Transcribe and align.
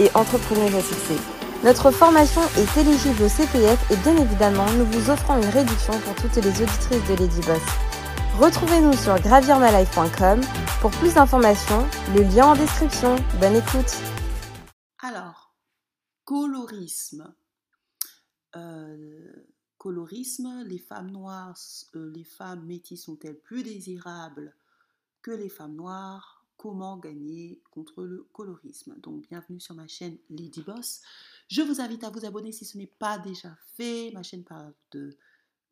et 0.00 0.10
entrepreneuse 0.14 0.74
à 0.74 0.82
succès. 0.82 1.16
Notre 1.64 1.90
formation 1.90 2.42
est 2.58 2.80
éligible 2.80 3.22
au 3.22 3.28
CPF 3.28 3.90
et 3.90 3.96
bien 3.96 4.16
évidemment, 4.16 4.66
nous 4.72 4.84
vous 4.86 5.10
offrons 5.10 5.36
une 5.40 5.48
réduction 5.48 5.98
pour 6.00 6.14
toutes 6.16 6.36
les 6.36 6.50
auditrices 6.50 7.08
de 7.08 7.14
Lady 7.14 7.40
Boss. 7.40 7.62
Retrouvez-nous 8.38 8.94
sur 8.94 9.18
gravirmalife.com 9.20 10.40
pour 10.80 10.90
plus 10.90 11.14
d'informations, 11.14 11.86
le 12.14 12.22
lien 12.22 12.48
en 12.48 12.54
description. 12.54 13.16
Bonne 13.40 13.56
écoute. 13.56 13.96
Alors, 14.98 15.54
colorisme. 16.24 17.32
Euh, 18.56 19.32
colorisme, 19.78 20.64
les 20.66 20.78
femmes 20.78 21.10
noires, 21.10 21.56
euh, 21.94 22.10
les 22.10 22.24
femmes 22.24 22.64
métisses 22.64 23.04
sont-elles 23.04 23.38
plus 23.38 23.62
désirables 23.62 24.54
que 25.22 25.30
les 25.30 25.48
femmes 25.48 25.76
noires? 25.76 26.33
Comment 26.64 26.96
gagner 26.96 27.60
contre 27.70 28.04
le 28.04 28.26
colorisme. 28.32 28.94
Donc 29.00 29.28
bienvenue 29.28 29.60
sur 29.60 29.74
ma 29.74 29.86
chaîne 29.86 30.16
Lady 30.30 30.62
Boss. 30.62 31.02
Je 31.46 31.60
vous 31.60 31.82
invite 31.82 32.04
à 32.04 32.08
vous 32.08 32.24
abonner 32.24 32.52
si 32.52 32.64
ce 32.64 32.78
n'est 32.78 32.86
pas 32.86 33.18
déjà 33.18 33.54
fait. 33.76 34.10
Ma 34.14 34.22
chaîne 34.22 34.44
parle 34.44 34.72
de 34.92 35.14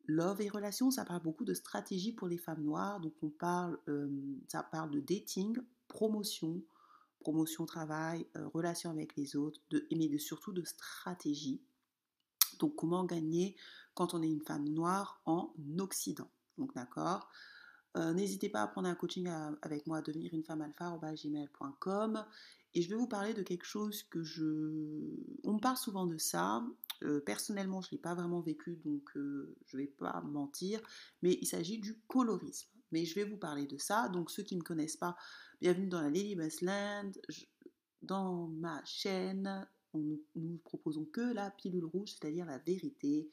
love 0.05 0.39
et 0.41 0.49
relations, 0.49 0.91
ça 0.91 1.03
parle 1.03 1.23
beaucoup 1.23 1.45
de 1.45 1.55
stratégie 1.55 2.11
pour 2.11 2.27
les 2.27 2.37
femmes 2.37 2.61
noires. 2.61 2.99
Donc 2.99 3.13
on 3.23 3.29
parle, 3.29 3.79
euh, 3.87 4.07
ça 4.49 4.61
parle 4.61 4.91
de 4.91 4.99
dating, 4.99 5.57
promotion, 5.87 6.61
promotion 7.21 7.65
travail, 7.65 8.27
euh, 8.37 8.47
relation 8.49 8.91
avec 8.91 9.15
les 9.15 9.35
autres, 9.35 9.59
mais 9.91 10.09
de, 10.09 10.19
surtout 10.19 10.53
de 10.53 10.63
stratégie. 10.63 11.59
Donc 12.59 12.75
comment 12.75 13.03
gagner 13.03 13.55
quand 13.95 14.13
on 14.13 14.21
est 14.21 14.29
une 14.29 14.43
femme 14.43 14.69
noire 14.69 15.23
en 15.25 15.55
Occident. 15.79 16.29
Donc 16.59 16.75
d'accord? 16.75 17.31
Euh, 17.95 18.13
n'hésitez 18.13 18.49
pas 18.49 18.63
à 18.63 18.67
prendre 18.67 18.87
un 18.87 18.95
coaching 18.95 19.29
avec 19.61 19.85
moi, 19.87 19.99
à 19.99 20.01
devenir 20.01 20.33
une 20.33 20.43
femme 20.43 20.61
alpha 20.61 20.97
gmail.com. 21.13 22.25
Et 22.75 22.81
je 22.81 22.89
vais 22.89 22.95
vous 22.95 23.07
parler 23.07 23.33
de 23.33 23.43
quelque 23.43 23.65
chose 23.65 24.03
que 24.03 24.23
je. 24.23 24.43
On 25.43 25.53
me 25.53 25.59
parle 25.59 25.77
souvent 25.77 26.07
de 26.07 26.17
ça. 26.17 26.63
Euh, 27.03 27.19
personnellement, 27.19 27.81
je 27.81 27.87
ne 27.87 27.91
l'ai 27.91 27.97
pas 27.99 28.15
vraiment 28.15 28.41
vécu, 28.41 28.79
donc 28.83 29.15
euh, 29.15 29.55
je 29.65 29.77
ne 29.77 29.83
vais 29.83 29.87
pas 29.87 30.21
mentir. 30.21 30.81
Mais 31.21 31.37
il 31.39 31.45
s'agit 31.45 31.77
du 31.77 31.99
colorisme. 32.07 32.69
Mais 32.91 33.05
je 33.05 33.15
vais 33.15 33.25
vous 33.25 33.37
parler 33.37 33.67
de 33.67 33.77
ça. 33.77 34.09
Donc, 34.09 34.31
ceux 34.31 34.43
qui 34.43 34.55
ne 34.55 34.59
me 34.61 34.63
connaissent 34.63 34.97
pas, 34.97 35.15
bienvenue 35.61 35.87
dans 35.87 36.01
la 36.01 36.09
Lady 36.09 36.35
Land. 36.61 37.11
Dans 38.01 38.47
ma 38.47 38.83
chaîne, 38.85 39.67
nous 39.93 40.19
ne 40.35 40.57
proposons 40.57 41.05
que 41.05 41.33
la 41.33 41.51
pilule 41.51 41.85
rouge, 41.85 42.09
c'est-à-dire 42.09 42.45
la 42.45 42.57
vérité 42.57 43.29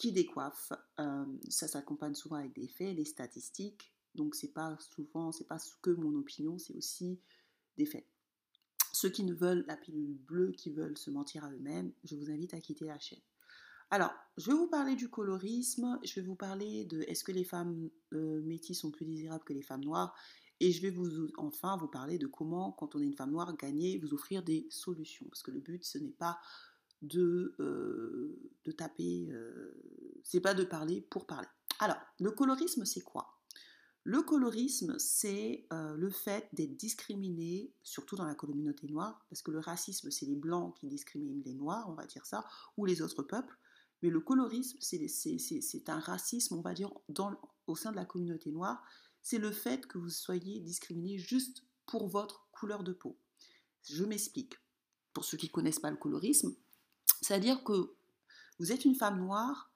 qui 0.00 0.12
décoiffe. 0.12 0.72
Euh, 0.98 1.26
ça 1.50 1.68
s'accompagne 1.68 2.14
souvent 2.14 2.36
avec 2.36 2.54
des 2.54 2.68
faits, 2.68 2.96
des 2.96 3.04
statistiques. 3.04 3.92
Donc 4.14 4.34
c'est 4.34 4.54
pas 4.54 4.78
souvent, 4.94 5.30
c'est 5.30 5.46
pas 5.46 5.58
que 5.82 5.90
mon 5.90 6.14
opinion, 6.18 6.58
c'est 6.58 6.74
aussi 6.74 7.20
des 7.76 7.84
faits. 7.84 8.06
Ceux 8.92 9.10
qui 9.10 9.24
ne 9.24 9.34
veulent 9.34 9.64
la 9.68 9.76
pilule 9.76 10.14
bleue, 10.14 10.52
qui 10.52 10.70
veulent 10.70 10.96
se 10.96 11.10
mentir 11.10 11.44
à 11.44 11.52
eux-mêmes, 11.52 11.92
je 12.04 12.16
vous 12.16 12.30
invite 12.30 12.54
à 12.54 12.60
quitter 12.60 12.86
la 12.86 12.98
chaîne. 12.98 13.20
Alors, 13.90 14.12
je 14.38 14.50
vais 14.50 14.56
vous 14.56 14.68
parler 14.68 14.96
du 14.96 15.10
colorisme, 15.10 15.98
je 16.02 16.14
vais 16.14 16.26
vous 16.26 16.34
parler 16.34 16.86
de 16.86 17.02
est-ce 17.02 17.22
que 17.22 17.32
les 17.32 17.44
femmes 17.44 17.90
euh, 18.14 18.40
métisses 18.42 18.80
sont 18.80 18.90
plus 18.90 19.04
désirables 19.04 19.44
que 19.44 19.52
les 19.52 19.62
femmes 19.62 19.84
noires, 19.84 20.14
et 20.60 20.72
je 20.72 20.80
vais 20.80 20.90
vous 20.90 21.28
enfin 21.36 21.76
vous 21.76 21.88
parler 21.88 22.16
de 22.18 22.26
comment, 22.26 22.72
quand 22.72 22.94
on 22.94 23.00
est 23.00 23.06
une 23.06 23.16
femme 23.16 23.32
noire, 23.32 23.54
gagner, 23.56 23.98
vous 23.98 24.14
offrir 24.14 24.42
des 24.42 24.66
solutions. 24.70 25.26
Parce 25.28 25.42
que 25.42 25.50
le 25.50 25.60
but, 25.60 25.84
ce 25.84 25.98
n'est 25.98 26.12
pas 26.12 26.38
de, 27.02 27.54
euh, 27.60 28.38
de 28.64 28.72
taper, 28.72 29.28
euh, 29.30 29.74
c'est 30.22 30.40
pas 30.40 30.54
de 30.54 30.64
parler 30.64 31.00
pour 31.00 31.26
parler. 31.26 31.48
Alors, 31.78 31.96
le 32.18 32.30
colorisme, 32.30 32.84
c'est 32.84 33.00
quoi? 33.00 33.40
Le 34.04 34.22
colorisme, 34.22 34.98
c'est 34.98 35.66
euh, 35.72 35.94
le 35.96 36.10
fait 36.10 36.48
d'être 36.52 36.76
discriminé, 36.76 37.72
surtout 37.82 38.16
dans 38.16 38.24
la 38.24 38.34
communauté 38.34 38.86
noire, 38.86 39.24
parce 39.28 39.42
que 39.42 39.50
le 39.50 39.60
racisme, 39.60 40.10
c'est 40.10 40.26
les 40.26 40.36
blancs 40.36 40.74
qui 40.78 40.88
discriminent 40.88 41.42
les 41.44 41.54
noirs, 41.54 41.88
on 41.88 41.94
va 41.94 42.06
dire 42.06 42.24
ça, 42.24 42.46
ou 42.76 42.86
les 42.86 43.02
autres 43.02 43.22
peuples. 43.22 43.56
Mais 44.02 44.08
le 44.08 44.20
colorisme, 44.20 44.78
c'est 44.80 45.88
un 45.88 46.00
racisme, 46.00 46.54
on 46.54 46.62
va 46.62 46.72
dire, 46.72 46.90
dans, 47.10 47.38
au 47.66 47.76
sein 47.76 47.90
de 47.90 47.96
la 47.96 48.06
communauté 48.06 48.50
noire. 48.50 48.82
C'est 49.22 49.38
le 49.38 49.50
fait 49.50 49.86
que 49.86 49.98
vous 49.98 50.08
soyez 50.08 50.60
discriminé 50.60 51.18
juste 51.18 51.64
pour 51.84 52.08
votre 52.08 52.48
couleur 52.52 52.82
de 52.82 52.92
peau. 52.92 53.18
Je 53.82 54.04
m'explique. 54.04 54.54
Pour 55.12 55.24
ceux 55.26 55.36
qui 55.36 55.46
ne 55.46 55.52
connaissent 55.52 55.78
pas 55.78 55.90
le 55.90 55.98
colorisme, 55.98 56.54
c'est-à-dire 57.20 57.62
que 57.64 57.94
vous 58.58 58.72
êtes 58.72 58.84
une 58.84 58.94
femme 58.94 59.18
noire 59.18 59.72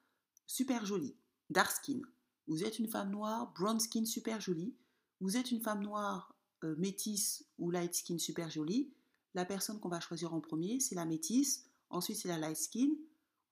super 0.47 0.85
jolie, 0.85 1.17
dark 1.51 1.71
skin. 1.71 2.01
Vous 2.47 2.65
êtes 2.65 2.79
une 2.79 2.89
femme 2.89 3.11
noire 3.11 3.53
brown 3.55 3.81
skin 3.81 4.05
super 4.05 4.41
jolie. 4.41 4.75
Vous 5.21 5.37
êtes 5.37 5.51
une 5.51 5.63
femme 5.63 5.83
noire 5.83 6.35
euh, 6.65 6.75
métisse 6.77 7.45
ou 7.59 7.71
light 7.71 7.95
skin 7.95 8.19
super 8.19 8.51
jolie. 8.51 8.93
La 9.35 9.45
personne 9.45 9.81
qu'on 9.81 9.89
va 9.89 10.01
choisir 10.01 10.35
en 10.35 10.41
premier, 10.41 10.81
c'est 10.81 10.95
la 10.95 11.07
métisse. 11.07 11.67
Ensuite, 11.91 12.19
c'est 12.19 12.29
la 12.29 12.39
light 12.39 12.57
skin 12.57 12.91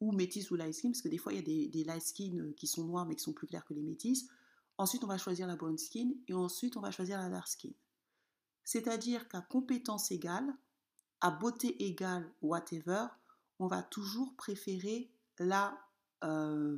ou 0.00 0.12
métisse 0.12 0.50
ou 0.50 0.56
light 0.56 0.74
skin, 0.74 0.90
parce 0.90 1.02
que 1.02 1.08
des 1.08 1.18
fois, 1.18 1.32
il 1.32 1.36
y 1.36 1.38
a 1.38 1.68
des, 1.68 1.84
light 1.84 2.02
skin 2.02 2.38
euh, 2.38 2.52
qui 2.52 2.66
sont 2.66 2.84
noirs 2.84 3.06
mais 3.06 3.14
qui 3.14 3.22
sont 3.22 3.32
plus 3.32 3.46
clairs 3.46 3.64
que 3.64 3.74
les 3.74 3.82
métisses. 3.82 4.28
Ensuite, 4.78 5.04
on 5.04 5.06
va 5.06 5.18
choisir 5.18 5.46
la 5.46 5.56
brown 5.56 5.78
skin 5.78 6.10
et 6.28 6.34
ensuite, 6.34 6.76
on 6.76 6.80
va 6.80 6.90
choisir 6.90 7.18
la 7.18 7.28
dark 7.28 7.48
skin. 7.48 7.70
C'est-à-dire 8.64 9.28
qu'à 9.28 9.40
compétence 9.40 10.10
égale, 10.10 10.54
à 11.20 11.30
beauté 11.30 11.84
égale, 11.84 12.32
whatever, 12.42 13.06
on 13.62 13.68
va 13.68 13.82
toujours 13.82 14.34
préférer 14.34 15.08
la 15.38 15.78
euh, 16.24 16.76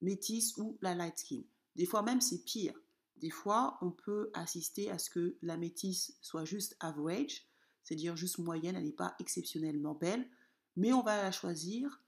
métisse 0.00 0.56
ou 0.56 0.76
la 0.82 0.94
light 0.94 1.16
skin. 1.16 1.42
Des 1.76 1.86
fois 1.86 2.02
même 2.02 2.20
c'est 2.20 2.44
pire. 2.44 2.74
Des 3.18 3.30
fois 3.30 3.78
on 3.80 3.92
peut 3.92 4.30
assister 4.34 4.90
à 4.90 4.98
ce 4.98 5.08
que 5.08 5.36
la 5.40 5.56
métisse 5.56 6.16
soit 6.20 6.44
juste 6.44 6.76
average, 6.80 7.46
c'est-à-dire 7.84 8.16
juste 8.16 8.38
moyenne, 8.38 8.74
elle 8.74 8.84
n'est 8.84 8.92
pas 8.92 9.14
exceptionnellement 9.20 9.94
belle, 9.94 10.28
mais 10.74 10.92
on 10.92 11.02
va 11.02 11.22
la 11.22 11.30
choisir 11.30 12.02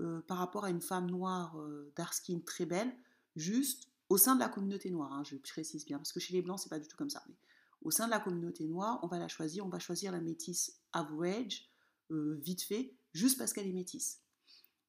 euh, 0.00 0.20
par 0.22 0.36
rapport 0.36 0.64
à 0.64 0.70
une 0.70 0.82
femme 0.82 1.10
noire 1.10 1.58
euh, 1.58 1.90
dark 1.96 2.12
skin 2.12 2.40
très 2.44 2.66
belle, 2.66 2.94
juste 3.36 3.88
au 4.10 4.18
sein 4.18 4.34
de 4.34 4.40
la 4.40 4.50
communauté 4.50 4.90
noire, 4.90 5.14
hein, 5.14 5.24
je 5.24 5.36
précise 5.36 5.86
bien, 5.86 5.96
parce 5.96 6.12
que 6.12 6.20
chez 6.20 6.34
les 6.34 6.42
blancs 6.42 6.60
c'est 6.60 6.68
pas 6.68 6.78
du 6.78 6.88
tout 6.88 6.96
comme 6.98 7.10
ça. 7.10 7.22
Mais 7.26 7.36
au 7.80 7.90
sein 7.90 8.04
de 8.04 8.10
la 8.10 8.20
communauté 8.20 8.66
noire, 8.66 9.00
on 9.02 9.06
va 9.06 9.18
la 9.18 9.28
choisir, 9.28 9.64
on 9.64 9.70
va 9.70 9.78
choisir 9.78 10.12
la 10.12 10.20
métisse 10.20 10.78
average, 10.92 11.71
euh, 12.12 12.38
vite 12.42 12.62
fait, 12.62 12.94
juste 13.12 13.38
parce 13.38 13.52
qu'elle 13.52 13.66
est 13.66 13.72
métisse. 13.72 14.20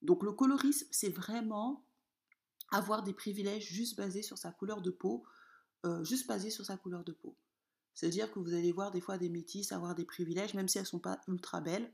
Donc 0.01 0.23
le 0.23 0.33
colorisme, 0.33 0.87
c'est 0.91 1.09
vraiment 1.09 1.85
avoir 2.71 3.03
des 3.03 3.13
privilèges 3.13 3.67
juste 3.67 3.97
basés 3.97 4.21
sur 4.21 4.37
sa 4.37 4.51
couleur 4.51 4.81
de 4.81 4.91
peau, 4.91 5.25
euh, 5.85 6.03
juste 6.03 6.27
basés 6.27 6.49
sur 6.49 6.65
sa 6.65 6.77
couleur 6.77 7.03
de 7.03 7.11
peau. 7.11 7.37
C'est-à-dire 7.93 8.31
que 8.31 8.39
vous 8.39 8.53
allez 8.53 8.71
voir 8.71 8.91
des 8.91 9.01
fois 9.01 9.17
des 9.17 9.29
métisses 9.29 9.71
avoir 9.71 9.95
des 9.95 10.05
privilèges, 10.05 10.53
même 10.53 10.67
si 10.67 10.77
elles 10.77 10.83
ne 10.83 10.87
sont 10.87 10.99
pas 10.99 11.21
ultra 11.27 11.61
belles, 11.61 11.93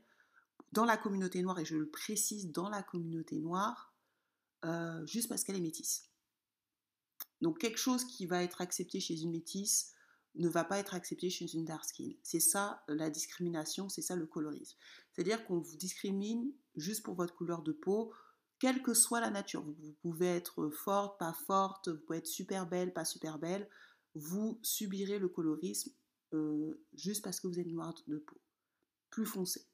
dans 0.72 0.84
la 0.84 0.96
communauté 0.96 1.42
noire, 1.42 1.58
et 1.58 1.64
je 1.64 1.76
le 1.76 1.88
précise, 1.88 2.50
dans 2.50 2.68
la 2.68 2.82
communauté 2.82 3.38
noire, 3.40 3.94
euh, 4.64 5.04
juste 5.06 5.28
parce 5.28 5.44
qu'elle 5.44 5.56
est 5.56 5.60
métisse. 5.60 6.10
Donc 7.40 7.58
quelque 7.58 7.78
chose 7.78 8.04
qui 8.04 8.26
va 8.26 8.42
être 8.42 8.60
accepté 8.60 9.00
chez 9.00 9.20
une 9.20 9.30
métisse 9.30 9.94
ne 10.36 10.48
va 10.48 10.64
pas 10.64 10.78
être 10.78 10.94
accepté 10.94 11.28
chez 11.28 11.52
une 11.52 11.64
dark 11.64 11.84
skin. 11.84 12.12
C'est 12.22 12.40
ça 12.40 12.84
la 12.88 13.10
discrimination, 13.10 13.88
c'est 13.88 14.02
ça 14.02 14.14
le 14.14 14.26
colorisme. 14.26 14.76
C'est-à-dire 15.20 15.44
qu'on 15.44 15.58
vous 15.58 15.76
discrimine 15.76 16.50
juste 16.76 17.02
pour 17.02 17.14
votre 17.14 17.34
couleur 17.34 17.60
de 17.60 17.72
peau, 17.72 18.10
quelle 18.58 18.82
que 18.82 18.94
soit 18.94 19.20
la 19.20 19.28
nature. 19.28 19.62
Vous, 19.62 19.92
pouvez 20.00 20.28
être 20.28 20.70
forte, 20.70 21.18
pas 21.18 21.34
forte, 21.34 21.88
vous 21.88 21.98
pouvez 21.98 22.20
être 22.20 22.26
super 22.26 22.66
belle, 22.66 22.94
pas 22.94 23.04
super 23.04 23.38
belle. 23.38 23.68
Vous 24.14 24.58
subirez 24.62 25.18
le 25.18 25.28
colorisme 25.28 25.92
euh, 26.32 26.82
juste 26.94 27.22
parce 27.22 27.38
que 27.38 27.48
vous 27.48 27.60
êtes 27.60 27.66
noire 27.66 27.94
de 28.06 28.16
peau, 28.16 28.40
plus 29.10 29.26
foncé. 29.26 29.66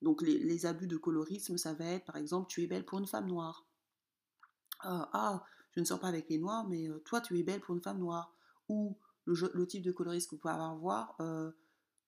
Donc 0.00 0.22
les, 0.22 0.64
abus 0.64 0.86
de 0.86 0.96
colorisme, 0.96 1.58
ça 1.58 1.74
va 1.74 1.86
être 1.86 2.04
par 2.04 2.16
exemple, 2.16 2.46
tu 2.48 2.62
es 2.62 2.68
belle 2.68 2.84
pour 2.84 3.00
une 3.00 3.08
femme 3.08 3.26
noire. 3.26 3.66
ah, 4.78 5.10
ah 5.12 5.44
je 5.72 5.80
ne 5.80 5.84
sors 5.84 5.98
pas 5.98 6.06
avec 6.06 6.28
les 6.28 6.38
noirs, 6.38 6.68
mais 6.68 6.88
euh, 6.88 7.00
toi, 7.00 7.20
tu 7.20 7.36
es 7.36 7.42
belle 7.42 7.60
pour 7.60 7.74
une 7.74 7.82
femme 7.82 7.98
noire. 7.98 8.32
Ou 8.68 8.96
le, 9.24 9.66
type 9.66 9.82
de 9.82 9.90
colorisme 9.90 10.30
que 10.30 10.36
vous 10.36 10.40
pouvez 10.40 10.54
avoir, 10.54 11.16
euh, 11.20 11.50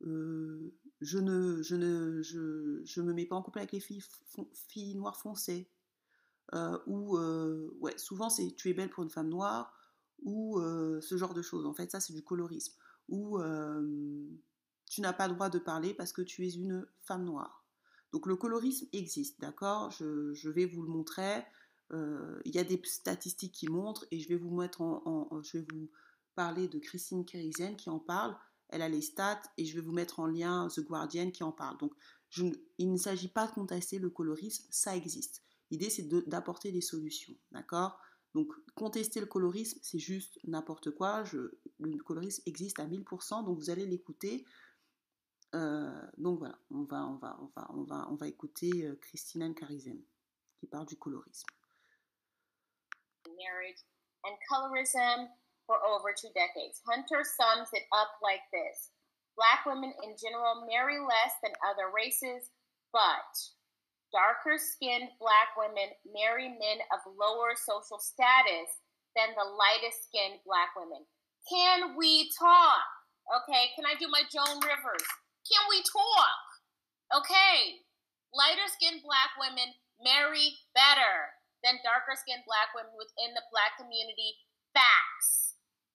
euh, 0.02 0.72
je 1.00 1.18
ne, 1.18 1.62
je 1.62 1.76
ne, 1.76 2.22
je, 2.22 2.82
je, 2.84 3.00
me 3.00 3.12
mets 3.12 3.26
pas 3.26 3.36
en 3.36 3.42
couple 3.42 3.58
avec 3.58 3.72
les 3.72 3.80
filles, 3.80 4.02
filles 4.68 4.94
noires 4.94 5.16
foncées. 5.16 5.70
Euh, 6.54 6.78
ou, 6.86 7.18
ouais, 7.80 7.96
souvent 7.98 8.30
c'est 8.30 8.54
tu 8.54 8.70
es 8.70 8.74
belle 8.74 8.90
pour 8.90 9.02
une 9.02 9.10
femme 9.10 9.28
noire, 9.28 9.72
ou 10.22 10.60
ce 11.00 11.16
genre 11.16 11.34
de 11.34 11.42
choses. 11.42 11.66
En 11.66 11.74
fait, 11.74 11.90
ça 11.90 12.00
c'est 12.00 12.12
du 12.12 12.22
colorisme. 12.22 12.74
Ou 13.08 13.38
tu 14.88 15.00
n'as 15.00 15.12
pas 15.12 15.28
le 15.28 15.34
droit 15.34 15.50
de 15.50 15.58
parler 15.58 15.94
parce 15.94 16.12
que 16.12 16.22
tu 16.22 16.46
es 16.46 16.50
une 16.50 16.86
femme 17.02 17.24
noire. 17.24 17.66
Donc 18.12 18.26
le 18.26 18.36
colorisme 18.36 18.86
existe, 18.92 19.40
d'accord? 19.40 19.90
Je, 19.90 20.48
vais 20.48 20.66
vous 20.66 20.82
le 20.82 20.88
montrer. 20.88 21.44
Euh, 21.92 22.40
il 22.44 22.54
y 22.54 22.58
a 22.58 22.64
des 22.64 22.80
statistiques 22.84 23.52
qui 23.52 23.68
montrent 23.68 24.06
et 24.10 24.18
je 24.18 24.28
vais 24.28 24.36
vous 24.36 24.54
mettre 24.54 24.80
en, 24.80 25.42
je 25.42 25.58
vais 25.58 25.66
vous 25.70 25.90
parler 26.34 26.68
de 26.68 26.78
Christine 26.78 27.24
Kerisen 27.24 27.76
qui 27.76 27.90
en 27.90 27.98
parle. 27.98 28.36
Elle 28.68 28.82
a 28.82 28.88
les 28.88 29.02
stats 29.02 29.42
et 29.56 29.64
je 29.64 29.74
vais 29.74 29.80
vous 29.80 29.92
mettre 29.92 30.20
en 30.20 30.26
lien 30.26 30.68
The 30.68 30.80
Guardian 30.80 31.30
qui 31.30 31.42
en 31.42 31.52
parle. 31.52 31.78
Donc 31.78 31.92
il 32.78 32.92
ne 32.92 32.96
s'agit 32.96 33.28
pas 33.28 33.46
de 33.46 33.52
contester 33.52 33.98
le 33.98 34.10
colorisme, 34.10 34.66
ça 34.70 34.96
existe. 34.96 35.42
L'idée 35.70 35.90
c'est 35.90 36.08
d'apporter 36.28 36.72
des 36.72 36.80
solutions, 36.80 37.34
d'accord? 37.52 37.98
Donc 38.34 38.52
contester 38.74 39.20
le 39.20 39.26
colorisme, 39.26 39.78
c'est 39.82 39.98
juste 39.98 40.38
n'importe 40.44 40.90
quoi. 40.90 41.24
le 41.32 42.02
colorisme 42.02 42.42
existe 42.46 42.78
à 42.78 42.86
1000%, 42.86 43.44
donc 43.44 43.58
vous 43.58 43.70
allez 43.70 43.86
l'écouter. 43.86 44.44
Euh, 45.54 46.06
donc 46.18 46.38
voilà, 46.40 46.58
on 46.70 46.82
va, 46.82 47.06
on 47.06 47.16
va, 47.16 47.38
on 47.40 47.46
va, 47.56 47.70
on 47.72 47.84
va, 47.84 48.08
on 48.10 48.14
va 48.16 48.28
écouter 48.28 48.84
euh, 48.84 48.96
Christina 48.96 49.48
Karizem 49.54 50.02
qui 50.58 50.66
parle 50.66 50.86
du 50.86 50.96
colorisme. 50.96 51.48
Marriage 53.26 53.84
and 54.24 54.36
colorism 54.48 55.28
for 55.66 55.82
over 55.82 56.14
two 56.14 56.30
decades. 56.32 56.80
Hunter 56.86 57.26
sums 57.26 57.68
it 57.74 57.84
up 57.92 58.16
like 58.22 58.46
this 58.54 58.90
Black 59.36 59.68
women 59.68 59.92
in 60.00 60.16
general 60.16 60.64
marry 60.64 60.96
less 60.96 61.36
than 61.44 61.52
other 61.60 61.92
races, 61.92 62.48
but 62.88 63.36
darker 64.08 64.56
skinned 64.56 65.12
black 65.20 65.52
women 65.60 65.92
marry 66.08 66.48
men 66.48 66.80
of 66.88 67.04
lower 67.04 67.52
social 67.52 68.00
status 68.00 68.80
than 69.12 69.36
the 69.36 69.44
lightest 69.44 70.08
skinned 70.08 70.40
black 70.48 70.72
women. 70.72 71.04
Can 71.44 72.00
we 72.00 72.32
talk? 72.32 72.88
Okay, 73.28 73.76
can 73.76 73.84
I 73.84 73.92
do 74.00 74.08
my 74.08 74.24
Joan 74.32 74.56
Rivers? 74.64 75.06
Can 75.44 75.62
we 75.68 75.84
talk? 75.84 76.44
Okay, 77.20 77.84
lighter 78.32 78.66
skinned 78.72 79.04
black 79.04 79.36
women 79.36 79.68
marry 80.00 80.56
better 80.72 81.36
than 81.60 81.76
darker 81.84 82.16
skinned 82.16 82.48
black 82.48 82.72
women 82.72 82.96
within 82.96 83.36
the 83.36 83.44
black 83.52 83.76
community. 83.76 84.40
Facts. 84.72 85.05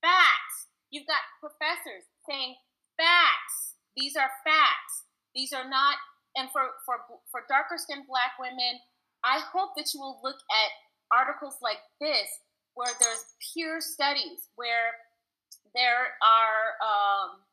Facts. 0.01 0.67
You've 0.89 1.07
got 1.07 1.23
professors 1.39 2.09
saying 2.27 2.55
facts. 2.97 3.77
These 3.95 4.15
are 4.17 4.29
facts. 4.43 5.05
These 5.33 5.53
are 5.53 5.67
not 5.69 5.95
and 6.35 6.49
for, 6.51 6.79
for, 6.85 7.03
for 7.29 7.43
darker 7.49 7.75
skinned 7.77 8.07
black 8.07 8.39
women, 8.39 8.79
I 9.23 9.43
hope 9.51 9.75
that 9.75 9.93
you 9.93 9.99
will 9.99 10.19
look 10.23 10.39
at 10.49 10.69
articles 11.11 11.59
like 11.61 11.83
this 11.99 12.27
where 12.73 12.91
there's 12.99 13.35
peer 13.43 13.81
studies, 13.81 14.47
where 14.55 14.95
there 15.75 16.15
are 16.23 16.79
um, 16.79 17.43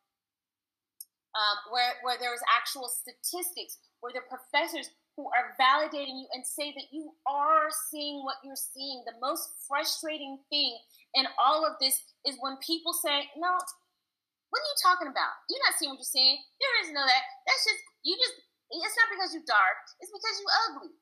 um, 1.34 1.56
where 1.74 1.98
where 2.02 2.16
there's 2.18 2.40
actual 2.46 2.86
statistics, 2.86 3.78
where 4.00 4.14
the 4.14 4.22
professors 4.30 4.90
who 5.18 5.26
are 5.34 5.58
validating 5.58 6.22
you 6.22 6.30
and 6.30 6.46
say 6.46 6.70
that 6.70 6.94
you 6.94 7.10
are 7.26 7.74
seeing 7.90 8.22
what 8.22 8.38
you're 8.46 8.54
seeing. 8.54 9.02
The 9.02 9.18
most 9.18 9.50
frustrating 9.66 10.38
thing 10.46 10.78
in 11.18 11.26
all 11.42 11.66
of 11.66 11.74
this 11.82 11.98
is 12.22 12.38
when 12.38 12.54
people 12.62 12.94
say, 12.94 13.26
"No, 13.34 13.50
what 13.50 14.62
are 14.62 14.70
you 14.70 14.78
talking 14.78 15.10
about? 15.10 15.42
You're 15.50 15.66
not 15.66 15.74
seeing 15.74 15.90
what 15.90 15.98
you're 15.98 16.14
seeing. 16.14 16.38
There 16.62 16.76
is 16.86 16.94
no 16.94 17.02
that. 17.02 17.24
That's 17.50 17.66
just 17.66 17.82
you 18.06 18.14
just 18.14 18.46
it's 18.70 18.96
not 18.96 19.08
because 19.10 19.34
you're 19.34 19.48
dark, 19.48 19.78
it's 20.00 20.12
because 20.12 20.36
you're 20.40 20.56
ugly. 20.68 20.92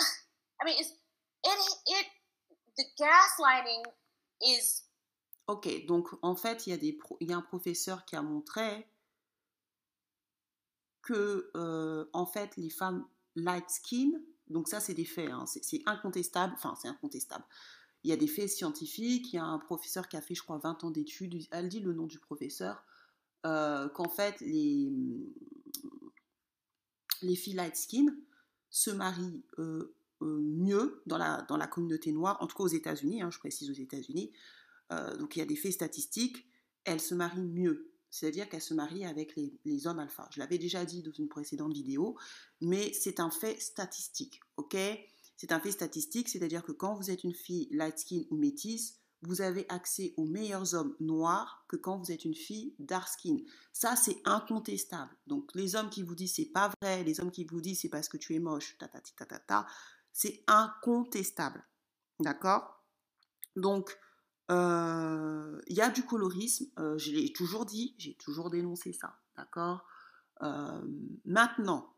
I 0.60 0.64
mean, 0.64 0.76
it's, 0.78 0.92
it, 1.44 1.58
it, 1.86 2.06
the 2.76 2.84
gaslighting 3.00 3.84
is... 4.42 4.82
Ok, 5.48 5.86
donc 5.86 6.08
en 6.22 6.34
fait, 6.34 6.66
il 6.66 6.70
y, 6.70 6.72
a 6.72 6.76
des 6.76 6.98
il 7.20 7.30
y 7.30 7.32
a 7.32 7.36
un 7.36 7.42
professeur 7.42 8.04
qui 8.04 8.16
a 8.16 8.22
montré 8.22 8.90
que, 11.02 11.50
euh, 11.54 12.10
en 12.12 12.26
fait, 12.26 12.56
les 12.56 12.68
femmes 12.68 13.08
light 13.36 13.70
skin, 13.70 14.10
donc 14.48 14.68
ça, 14.68 14.80
c'est 14.80 14.94
des 14.94 15.04
faits, 15.04 15.30
hein, 15.30 15.44
c'est 15.46 15.82
incontestable, 15.86 16.54
enfin, 16.54 16.74
c'est 16.80 16.88
incontestable. 16.88 17.44
Il 18.04 18.10
y 18.10 18.12
a 18.12 18.16
des 18.16 18.28
faits 18.28 18.48
scientifiques, 18.48 19.32
il 19.32 19.36
y 19.36 19.38
a 19.38 19.44
un 19.44 19.58
professeur 19.58 20.08
qui 20.08 20.16
a 20.16 20.20
fait, 20.20 20.34
je 20.34 20.42
crois, 20.42 20.58
20 20.58 20.84
ans 20.84 20.90
d'études, 20.90 21.36
elle 21.50 21.68
dit 21.68 21.80
le 21.80 21.92
nom 21.92 22.06
du 22.06 22.18
professeur, 22.18 22.84
euh, 23.44 23.88
qu'en 23.88 24.08
fait, 24.08 24.40
les, 24.40 24.92
les 27.22 27.36
filles 27.36 27.54
light 27.54 27.76
skin 27.76 28.06
se 28.70 28.90
marient 28.90 29.42
euh, 29.58 29.96
euh, 30.22 30.40
mieux 30.40 31.02
dans 31.06 31.18
la, 31.18 31.42
dans 31.42 31.56
la 31.56 31.66
communauté 31.66 32.12
noire, 32.12 32.36
en 32.40 32.46
tout 32.46 32.56
cas 32.56 32.64
aux 32.64 32.68
États-Unis, 32.68 33.22
hein, 33.22 33.30
je 33.30 33.38
précise 33.38 33.70
aux 33.70 33.74
États-Unis. 33.74 34.32
Donc 35.18 35.34
il 35.34 35.40
y 35.40 35.42
a 35.42 35.46
des 35.46 35.56
faits 35.56 35.72
statistiques, 35.72 36.46
elles 36.84 37.00
se 37.00 37.16
marient 37.16 37.42
mieux. 37.42 37.90
C'est-à-dire 38.16 38.48
qu'elles 38.48 38.62
se 38.62 38.72
marient 38.72 39.04
avec 39.04 39.36
les, 39.36 39.86
hommes 39.86 39.98
alpha. 39.98 40.26
Je 40.32 40.40
l'avais 40.40 40.56
déjà 40.56 40.86
dit 40.86 41.02
dans 41.02 41.12
une 41.12 41.28
précédente 41.28 41.74
vidéo, 41.74 42.16
mais 42.62 42.92
c'est 42.94 43.20
un 43.20 43.30
fait 43.30 43.60
statistique, 43.60 44.40
ok? 44.56 44.74
C'est 45.36 45.52
un 45.52 45.60
fait 45.60 45.70
statistique, 45.70 46.30
c'est-à-dire 46.30 46.64
que 46.64 46.72
quand 46.72 46.94
vous 46.94 47.10
êtes 47.10 47.24
une 47.24 47.34
fille 47.34 47.68
light 47.72 47.98
skin 47.98 48.22
ou 48.30 48.36
métisse, 48.36 49.00
vous 49.20 49.42
avez 49.42 49.66
accès 49.68 50.14
aux 50.16 50.24
meilleurs 50.24 50.74
hommes 50.74 50.96
noirs 50.98 51.66
que 51.68 51.76
quand 51.76 51.98
vous 51.98 52.10
êtes 52.10 52.24
une 52.24 52.34
fille 52.34 52.74
dark 52.78 53.06
skin. 53.06 53.38
Ça, 53.72 53.96
c'est 53.96 54.16
incontestable. 54.24 55.14
Donc, 55.26 55.54
les 55.54 55.74
hommes 55.74 55.90
qui 55.90 56.02
vous 56.02 56.14
disent 56.14 56.36
c'est 56.36 56.46
pas 56.46 56.70
vrai, 56.80 57.04
les 57.04 57.20
hommes 57.20 57.30
qui 57.30 57.44
vous 57.44 57.60
disent 57.60 57.80
c'est 57.80 57.90
parce 57.90 58.08
que 58.08 58.16
tu 58.16 58.34
es 58.34 58.38
moche, 58.38 58.78
c'est 60.12 60.42
incontestable. 60.46 61.66
D'accord? 62.20 62.82
Donc, 63.56 63.98
il 64.48 65.76
y 65.76 65.80
a 65.80 65.90
du 65.90 66.04
colorisme, 66.04 66.66
je 66.96 67.10
l'ai 67.10 67.32
toujours 67.32 67.66
dit, 67.66 67.94
j'ai 67.98 68.14
toujours 68.14 68.50
dénoncé 68.50 68.92
ça. 68.92 69.18
D'accord? 69.36 69.84
Maintenant, 71.24 71.92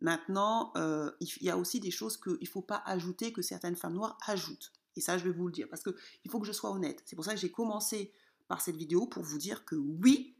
maintenant 0.00 0.72
il 1.20 1.42
y 1.42 1.50
a 1.50 1.56
aussi 1.56 1.80
des 1.80 1.90
choses 1.90 2.16
qu'il 2.16 2.38
ne 2.40 2.46
faut 2.46 2.62
pas 2.62 2.82
ajouter, 2.86 3.32
que 3.32 3.42
certaines 3.42 3.76
femmes 3.76 3.94
noires 3.94 4.18
ajoutent. 4.26 4.72
Et 4.96 5.00
ça, 5.00 5.18
je 5.18 5.24
vais 5.24 5.30
vous 5.30 5.46
le 5.46 5.52
dire, 5.52 5.68
parce 5.68 5.82
qu'il 5.82 6.30
faut 6.30 6.40
que 6.40 6.46
je 6.46 6.52
sois 6.52 6.70
honnête. 6.70 7.02
C'est 7.04 7.16
pour 7.16 7.24
ça 7.24 7.34
que 7.34 7.40
j'ai 7.40 7.50
commencé 7.50 8.12
par 8.48 8.60
cette 8.60 8.76
vidéo 8.76 9.06
pour 9.06 9.22
vous 9.22 9.38
dire 9.38 9.64
que 9.64 9.76
oui, 9.76 10.36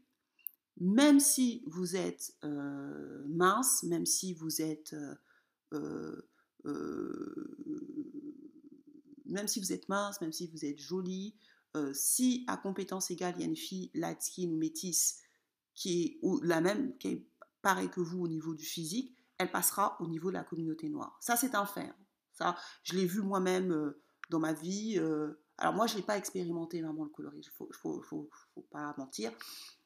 même 0.79 1.19
si 1.19 1.63
vous 1.67 1.95
êtes 1.95 2.35
mince, 2.43 3.83
même 3.83 4.05
si 4.05 4.33
vous 4.33 4.61
êtes... 4.61 4.95
même 9.29 9.47
si 9.47 9.59
vous 9.59 9.71
êtes 9.73 9.89
mince, 9.89 10.21
même 10.21 10.31
si 10.31 10.47
vous 10.47 10.65
êtes 10.65 10.79
jolie, 10.79 11.35
si 11.93 12.43
à 12.47 12.57
compétence 12.57 13.11
égale, 13.11 13.35
il 13.37 13.41
y 13.41 13.43
a 13.43 13.47
une 13.47 13.55
fille 13.55 13.91
light 13.93 14.19
skin 14.21 14.49
métisse 14.57 15.21
qui 15.75 16.01
est 16.01 16.19
ou 16.23 16.41
la 16.41 16.59
même, 16.59 16.97
qui 16.97 17.07
est 17.09 17.27
pareille 17.61 17.89
que 17.89 18.01
vous 18.01 18.23
au 18.23 18.27
niveau 18.27 18.55
du 18.55 18.65
physique, 18.65 19.15
elle 19.37 19.51
passera 19.51 19.97
au 20.01 20.07
niveau 20.07 20.29
de 20.29 20.33
la 20.33 20.43
communauté 20.43 20.89
noire. 20.89 21.17
Ça, 21.21 21.35
c'est 21.35 21.55
un 21.55 21.65
fait. 21.65 21.81
Hein. 21.81 21.95
Ça, 22.33 22.55
je 22.83 22.95
l'ai 22.95 23.05
vu 23.05 23.21
moi-même 23.21 23.93
dans 24.29 24.39
ma 24.39 24.53
vie. 24.53 24.95
Euh, 24.97 25.33
alors 25.57 25.73
moi, 25.73 25.87
je 25.87 25.95
n'ai 25.95 26.01
pas 26.01 26.17
expérimenté 26.17 26.81
vraiment 26.81 27.03
le 27.03 27.09
colorisme, 27.09 27.51
il 27.59 27.65
ne 27.67 28.01
faut, 28.01 28.29
pas 28.71 28.93
mentir. 28.97 29.31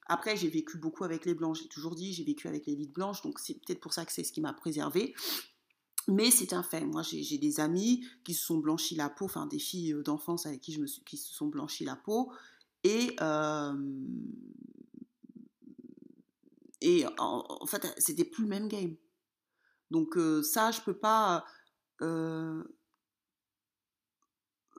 Après, 0.08 0.36
j'ai 0.36 0.50
vécu 0.50 0.78
beaucoup 0.78 1.04
avec 1.04 1.26
les 1.26 1.34
blanches, 1.34 1.62
j'ai 1.62 1.70
toujours 1.70 1.96
dit, 1.96 2.12
j'ai 2.12 2.24
vécu 2.24 2.48
avec 2.48 2.66
les 2.66 2.76
lides 2.76 2.92
blanches, 2.92 3.22
donc 3.22 3.40
c'est 3.40 3.54
peut-être 3.54 3.80
pour 3.80 3.94
ça 3.94 4.06
que 4.06 4.12
c'est 4.12 4.24
ce 4.24 4.34
qui 4.34 4.42
m'a 4.42 4.52
préservé. 4.52 5.14
Mais 6.08 6.32
c'est 6.32 6.54
un 6.54 6.64
fait. 6.64 6.86
Moi, 6.86 7.04
j'ai 7.04 7.38
des 7.38 7.60
amis 7.60 8.06
qui 8.24 8.34
se 8.34 8.46
sont 8.46 8.58
blanchis 8.58 8.96
la 8.96 9.10
peau, 9.10 9.26
enfin 9.26 9.46
des 9.46 9.60
filles 9.60 9.94
euh, 9.94 10.04
d'enfance 10.04 10.46
avec 10.46 10.62
qui 10.62 10.74
je 10.74 10.82
me 10.82 10.88
suis, 10.88 11.04
qui 11.04 11.18
se 11.18 11.34
sont 11.34 11.48
blanchis 11.48 11.86
la 11.86 11.96
peau. 11.96 12.32
Et, 12.84 13.16
euh, 13.22 13.74
et 16.82 17.06
en, 17.20 17.66
fait, 17.68 17.94
c'était 17.98 18.26
plus 18.26 18.44
le 18.44 18.50
même 18.50 18.68
game. 18.68 18.96
Donc 19.92 20.18
ça, 20.44 20.72
je 20.72 20.82
peux 20.82 20.98
pas. 20.98 21.46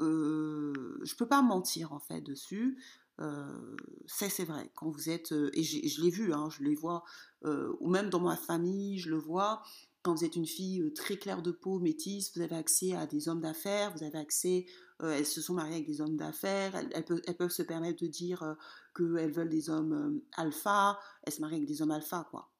Euh, 0.00 0.72
je 1.04 1.14
peux 1.14 1.26
pas 1.26 1.42
mentir 1.42 1.92
en 1.92 2.00
fait 2.00 2.20
dessus. 2.20 2.78
Euh, 3.20 3.76
c'est 4.06 4.44
vrai, 4.44 4.70
quand 4.74 4.90
vous 4.90 5.10
êtes, 5.10 5.32
euh, 5.32 5.50
et 5.52 5.62
je 5.62 6.02
l'ai 6.02 6.10
vu, 6.10 6.32
hein, 6.32 6.48
je 6.50 6.64
les 6.64 6.74
vois, 6.74 7.04
ou 7.44 7.88
même 7.88 8.10
dans 8.10 8.20
ma 8.20 8.36
famille, 8.36 8.98
je 8.98 9.10
le 9.10 9.18
vois, 9.18 9.62
quand 10.02 10.14
vous 10.14 10.24
êtes 10.24 10.36
une 10.36 10.46
fille 10.46 10.92
très 10.94 11.16
claire 11.16 11.42
de 11.42 11.52
peau, 11.52 11.78
métisse, 11.78 12.34
vous 12.34 12.42
avez 12.42 12.56
accès 12.56 12.94
à 12.94 13.06
des 13.06 13.28
hommes 13.28 13.40
d'affaires, 13.40 13.92
vous 13.96 14.04
avez 14.04 14.18
accès, 14.18 14.66
elles 15.00 15.26
se 15.26 15.40
sont 15.40 15.54
mariées 15.54 15.74
avec 15.74 15.86
des 15.86 16.00
hommes 16.00 16.16
d'affaires, 16.16 16.74
elles, 16.74 17.36
peuvent, 17.36 17.50
se 17.50 17.62
permettre 17.62 18.02
de 18.02 18.08
dire 18.08 18.56
qu'elles 18.96 19.32
veulent 19.32 19.48
des 19.48 19.70
hommes 19.70 20.20
alpha, 20.36 20.98
elles 21.22 21.32
se 21.32 21.40
marient 21.40 21.56
avec 21.56 21.68
des 21.68 21.82
hommes 21.82 21.90
alpha, 21.90 22.26
quoi. 22.30 22.52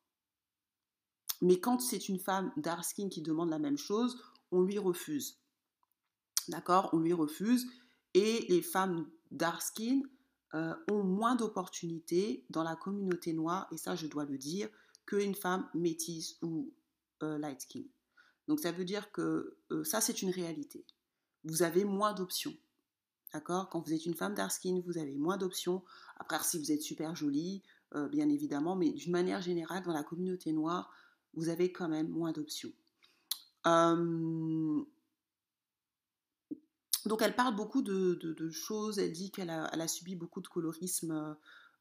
Mais 1.42 1.58
quand 1.58 1.80
c'est 1.80 2.08
une 2.08 2.20
femme 2.20 2.52
dark 2.56 2.84
skin 2.84 3.08
qui 3.08 3.20
demande 3.20 3.50
la 3.50 3.58
même 3.58 3.76
chose, 3.76 4.16
on 4.52 4.62
lui 4.62 4.78
refuse. 4.78 5.40
D'accord? 6.48 6.90
On 6.92 7.00
lui 7.00 7.12
refuse. 7.12 7.66
Et 8.14 8.46
les 8.48 8.62
femmes 8.62 9.10
dark 9.32 9.60
skin 9.60 10.02
euh, 10.54 10.74
ont 10.90 11.02
moins 11.02 11.34
d'opportunités 11.34 12.46
dans 12.50 12.62
la 12.62 12.76
communauté 12.76 13.32
noire, 13.32 13.66
et 13.72 13.76
ça 13.76 13.96
je 13.96 14.06
dois 14.06 14.24
le 14.24 14.38
dire, 14.38 14.68
qu'une 15.04 15.34
femme 15.34 15.68
métisse 15.74 16.36
ou 16.42 16.70
euh, 16.70 16.81
light 17.22 17.60
skin. 17.60 17.84
Donc 18.48 18.60
ça 18.60 18.72
veut 18.72 18.84
dire 18.84 19.12
que 19.12 19.56
euh, 19.70 19.84
ça 19.84 20.00
c'est 20.00 20.22
une 20.22 20.30
réalité. 20.30 20.84
Vous 21.44 21.62
avez 21.62 21.84
moins 21.84 22.12
d'options. 22.12 22.54
D'accord? 23.32 23.68
Quand 23.70 23.80
vous 23.80 23.92
êtes 23.92 24.06
une 24.06 24.14
femme 24.14 24.34
dark 24.34 24.52
skin, 24.52 24.82
vous 24.84 24.98
avez 24.98 25.16
moins 25.16 25.38
d'options. 25.38 25.82
Après, 26.18 26.38
si 26.42 26.58
vous 26.58 26.70
êtes 26.70 26.82
super 26.82 27.16
jolie, 27.16 27.62
bien 28.10 28.28
évidemment, 28.28 28.76
mais 28.76 28.90
d'une 28.90 29.12
manière 29.12 29.40
générale, 29.40 29.82
dans 29.84 29.92
la 29.92 30.02
communauté 30.02 30.52
noire, 30.52 30.90
vous 31.34 31.48
avez 31.48 31.72
quand 31.72 31.88
même 31.88 32.08
moins 32.08 32.32
d'options. 32.32 32.72
donc 33.64 34.82
elle 37.20 37.34
parle 37.34 37.56
beaucoup 37.56 37.82
de, 37.82 38.50
choses, 38.50 38.98
elle 38.98 39.12
dit 39.12 39.30
qu'elle 39.30 39.50
a, 39.50 39.88
subi 39.88 40.14
beaucoup 40.14 40.40
de 40.40 40.48
colorisme, 40.48 41.36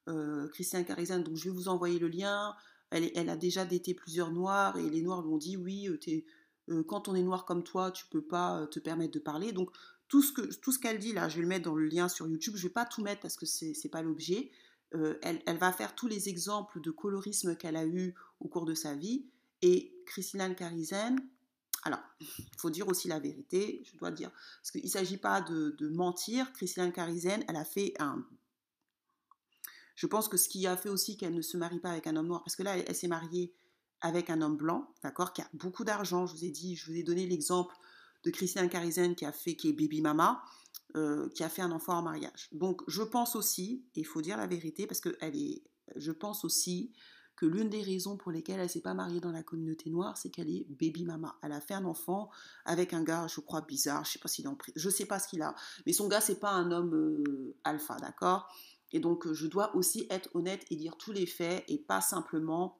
euh, 0.07 0.47
Christiane 0.49 0.85
Carizan, 0.85 1.19
donc 1.19 1.35
je 1.35 1.45
vais 1.45 1.55
vous 1.55 1.67
envoyer 1.67 1.99
le 1.99 2.07
lien, 2.07 2.55
elle, 2.91 3.29
a 3.29 3.35
déjà 3.35 3.65
daté 3.65 3.93
plusieurs 3.93 4.31
noirs, 4.31 4.77
et 4.77 4.89
les 4.89 5.01
noirs 5.01 5.21
lui 5.21 5.29
ont 5.29 5.37
dit, 5.37 5.57
oui, 5.57 5.87
euh, 5.87 6.83
quand 6.83 7.07
on 7.07 7.15
est 7.15 7.23
noir 7.23 7.45
comme 7.45 7.63
toi, 7.63 7.91
tu 7.91 8.05
peux 8.09 8.21
pas 8.21 8.67
te 8.67 8.79
permettre 8.79 9.13
de 9.13 9.19
parler, 9.19 9.51
donc 9.51 9.71
tout 10.07 10.21
ce 10.21 10.79
qu'elle 10.79 10.99
dit 10.99 11.13
là, 11.13 11.29
je 11.29 11.37
vais 11.37 11.41
le 11.41 11.47
mettre 11.47 11.65
dans 11.65 11.75
le 11.75 11.87
lien 11.87 12.09
sur 12.09 12.27
YouTube, 12.27 12.55
je 12.57 12.63
vais 12.63 12.73
pas 12.73 12.85
tout 12.85 13.01
mettre 13.01 13.21
parce 13.21 13.37
que 13.37 13.45
c'est 13.45 13.73
n'est 13.81 13.89
pas 13.89 14.01
l'objet, 14.01 14.51
elle, 14.93 15.41
elle, 15.45 15.57
va 15.57 15.71
faire 15.71 15.95
tous 15.95 16.07
les 16.07 16.27
exemples 16.27 16.81
de 16.81 16.91
colorisme 16.91 17.55
qu'elle 17.55 17.77
a 17.77 17.85
eu 17.85 18.13
au 18.41 18.49
cours 18.49 18.65
de 18.65 18.73
sa 18.73 18.93
vie, 18.93 19.25
et 19.61 19.95
Christine 20.05 20.53
Carizen, 20.53 21.17
alors, 21.83 21.99
il 22.19 22.59
faut 22.59 22.69
dire 22.69 22.87
aussi 22.87 23.07
la 23.07 23.19
vérité, 23.19 23.81
je 23.85 23.97
dois 23.97 24.11
dire, 24.11 24.29
parce 24.31 24.71
qu'il 24.71 24.83
ne 24.83 24.89
s'agit 24.89 25.17
pas 25.17 25.41
de, 25.41 25.89
mentir. 25.89 26.51
Christine 26.53 26.91
Carizen, 26.91 27.43
elle 27.47 27.55
a 27.55 27.65
fait 27.65 27.93
un... 27.99 28.25
Je 29.95 30.07
pense 30.07 30.27
que 30.27 30.37
ce 30.37 30.49
qui 30.49 30.65
a 30.67 30.77
fait 30.77 30.89
aussi 30.89 31.17
qu'elle 31.17 31.35
ne 31.35 31.41
se 31.41 31.57
marie 31.57 31.79
pas 31.79 31.91
avec 31.91 32.07
un 32.07 32.15
homme 32.15 32.27
noir, 32.27 32.43
parce 32.43 32.55
que 32.55 32.63
là, 32.63 32.77
elle, 32.77 32.95
s'est 32.95 33.07
mariée 33.07 33.53
avec 34.01 34.29
un 34.29 34.41
homme 34.41 34.57
blanc, 34.57 34.93
d'accord, 35.03 35.33
qui 35.33 35.41
a 35.41 35.47
beaucoup 35.53 35.83
d'argent. 35.83 36.25
Je 36.25 36.33
vous 36.33 36.45
ai 36.45 36.49
dit, 36.49 36.75
je 36.75 36.89
vous 36.89 36.97
ai 36.97 37.03
donné 37.03 37.27
l'exemple 37.27 37.75
de 38.23 38.31
Christine 38.31 38.69
Carizen 38.69 39.15
qui 39.15 39.25
a 39.25 39.31
fait, 39.31 39.55
qui 39.55 39.69
est 39.69 39.73
baby 39.73 40.01
mama, 40.01 40.43
euh, 40.95 41.29
qui 41.29 41.43
a 41.43 41.49
fait 41.49 41.61
un 41.61 41.71
enfant 41.71 41.93
en 41.93 42.01
mariage. 42.01 42.49
Donc, 42.51 42.81
je 42.87 43.03
pense 43.03 43.35
aussi, 43.35 43.85
et 43.95 44.01
il 44.01 44.05
faut 44.05 44.21
dire 44.21 44.37
la 44.37 44.47
vérité, 44.47 44.87
parce 44.87 44.99
que 44.99 45.15
elle 45.21 45.35
est, 45.35 45.63
je 45.95 46.11
pense 46.11 46.45
aussi 46.45 46.91
que 47.41 47.47
l'une 47.47 47.69
des 47.69 47.81
raisons 47.81 48.17
pour 48.17 48.31
lesquelles 48.31 48.59
elle 48.59 48.69
s'est 48.69 48.81
pas 48.81 48.93
mariée 48.93 49.19
dans 49.19 49.31
la 49.31 49.41
communauté 49.41 49.89
noire, 49.89 50.15
c'est 50.15 50.29
qu'elle 50.29 50.49
est 50.49 50.67
baby 50.69 51.05
mama. 51.05 51.39
Elle 51.41 51.53
a 51.53 51.59
fait 51.59 51.73
un 51.73 51.85
enfant 51.85 52.29
avec 52.65 52.93
un 52.93 53.03
gars, 53.03 53.25
je 53.27 53.39
crois 53.39 53.61
bizarre, 53.61 54.05
je 54.05 54.11
sais 54.11 54.19
pas 54.19 54.27
s'il 54.27 54.45
est 54.45 54.47
en 54.47 54.57
je 54.75 54.89
sais 54.91 55.07
pas 55.07 55.17
ce 55.17 55.27
qu'il 55.27 55.41
a, 55.41 55.55
mais 55.87 55.93
son 55.93 56.07
gars 56.07 56.21
c'est 56.21 56.39
pas 56.39 56.51
un 56.51 56.71
homme 56.71 56.93
euh, 56.93 57.55
alpha, 57.63 57.95
d'accord 57.95 58.47
Et 58.91 58.99
donc 58.99 59.27
euh, 59.27 59.33
je 59.33 59.47
dois 59.47 59.75
aussi 59.75 60.07
être 60.09 60.29
honnête 60.33 60.65
et 60.69 60.75
dire 60.75 60.97
tous 60.97 61.11
les 61.11 61.25
faits 61.25 61.63
et 61.67 61.77
pas 61.77 62.01
simplement, 62.01 62.77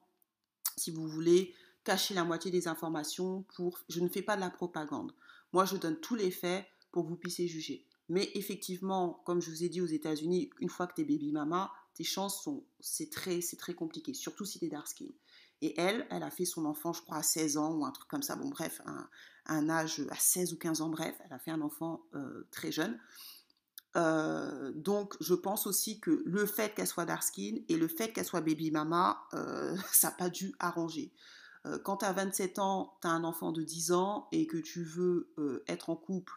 si 0.76 0.90
vous 0.90 1.06
voulez, 1.08 1.54
cacher 1.84 2.14
la 2.14 2.24
moitié 2.24 2.50
des 2.50 2.68
informations 2.68 3.44
pour. 3.56 3.78
Je 3.88 4.00
ne 4.00 4.08
fais 4.08 4.22
pas 4.22 4.36
de 4.36 4.40
la 4.40 4.50
propagande. 4.50 5.12
Moi 5.52 5.64
je 5.64 5.76
donne 5.76 5.96
tous 5.96 6.14
les 6.14 6.30
faits 6.30 6.66
pour 6.90 7.04
que 7.04 7.08
vous 7.08 7.16
puissiez 7.16 7.48
juger. 7.48 7.86
Mais 8.08 8.30
effectivement, 8.34 9.22
comme 9.24 9.40
je 9.40 9.50
vous 9.50 9.64
ai 9.64 9.68
dit 9.68 9.80
aux 9.80 9.86
États-Unis, 9.86 10.50
une 10.60 10.68
fois 10.68 10.86
que 10.86 10.94
tu 10.94 11.00
es 11.00 11.04
baby 11.04 11.32
mama, 11.32 11.72
tes 11.94 12.04
chances 12.04 12.42
sont, 12.42 12.64
c'est 12.80 13.10
très, 13.10 13.40
très 13.58 13.74
compliqué, 13.74 14.12
surtout 14.12 14.44
si 14.44 14.58
tu 14.58 14.66
es 14.66 14.68
dark 14.68 14.86
skin. 14.86 15.06
Et 15.62 15.78
elle, 15.80 16.06
elle 16.10 16.22
a 16.22 16.30
fait 16.30 16.44
son 16.44 16.64
enfant, 16.64 16.92
je 16.92 17.00
crois, 17.02 17.18
à 17.18 17.22
16 17.22 17.56
ans 17.56 17.72
ou 17.72 17.84
un 17.84 17.92
truc 17.92 18.08
comme 18.08 18.22
ça. 18.22 18.34
Bon, 18.34 18.48
bref, 18.48 18.82
un, 18.84 19.08
un 19.46 19.68
âge 19.68 20.02
à 20.10 20.16
16 20.16 20.52
ou 20.52 20.58
15 20.58 20.80
ans, 20.80 20.88
bref, 20.88 21.14
elle 21.24 21.32
a 21.32 21.38
fait 21.38 21.52
un 21.52 21.60
enfant 21.60 22.02
euh, 22.14 22.46
très 22.50 22.72
jeune. 22.72 22.98
Euh, 23.96 24.72
donc, 24.74 25.14
je 25.20 25.34
pense 25.34 25.66
aussi 25.66 26.00
que 26.00 26.22
le 26.24 26.46
fait 26.46 26.74
qu'elle 26.74 26.86
soit 26.86 27.04
dark 27.04 27.22
skin 27.22 27.56
et 27.68 27.76
le 27.76 27.88
fait 27.88 28.12
qu'elle 28.12 28.24
soit 28.24 28.40
baby 28.40 28.70
mama, 28.70 29.22
euh, 29.34 29.76
ça 29.92 30.08
n'a 30.08 30.14
pas 30.14 30.30
dû 30.30 30.54
arranger. 30.58 31.12
quand 31.84 31.98
tu 31.98 32.04
as 32.04 32.12
27 32.12 32.58
ans, 32.58 32.98
tu 33.00 33.06
as 33.06 33.10
un 33.10 33.24
enfant 33.24 33.52
de 33.52 33.62
10 33.62 33.92
ans 33.92 34.28
et 34.32 34.46
que 34.46 34.56
tu 34.56 34.82
veux 34.82 35.32
être 35.68 35.90
en 35.90 35.96
couple 35.96 36.32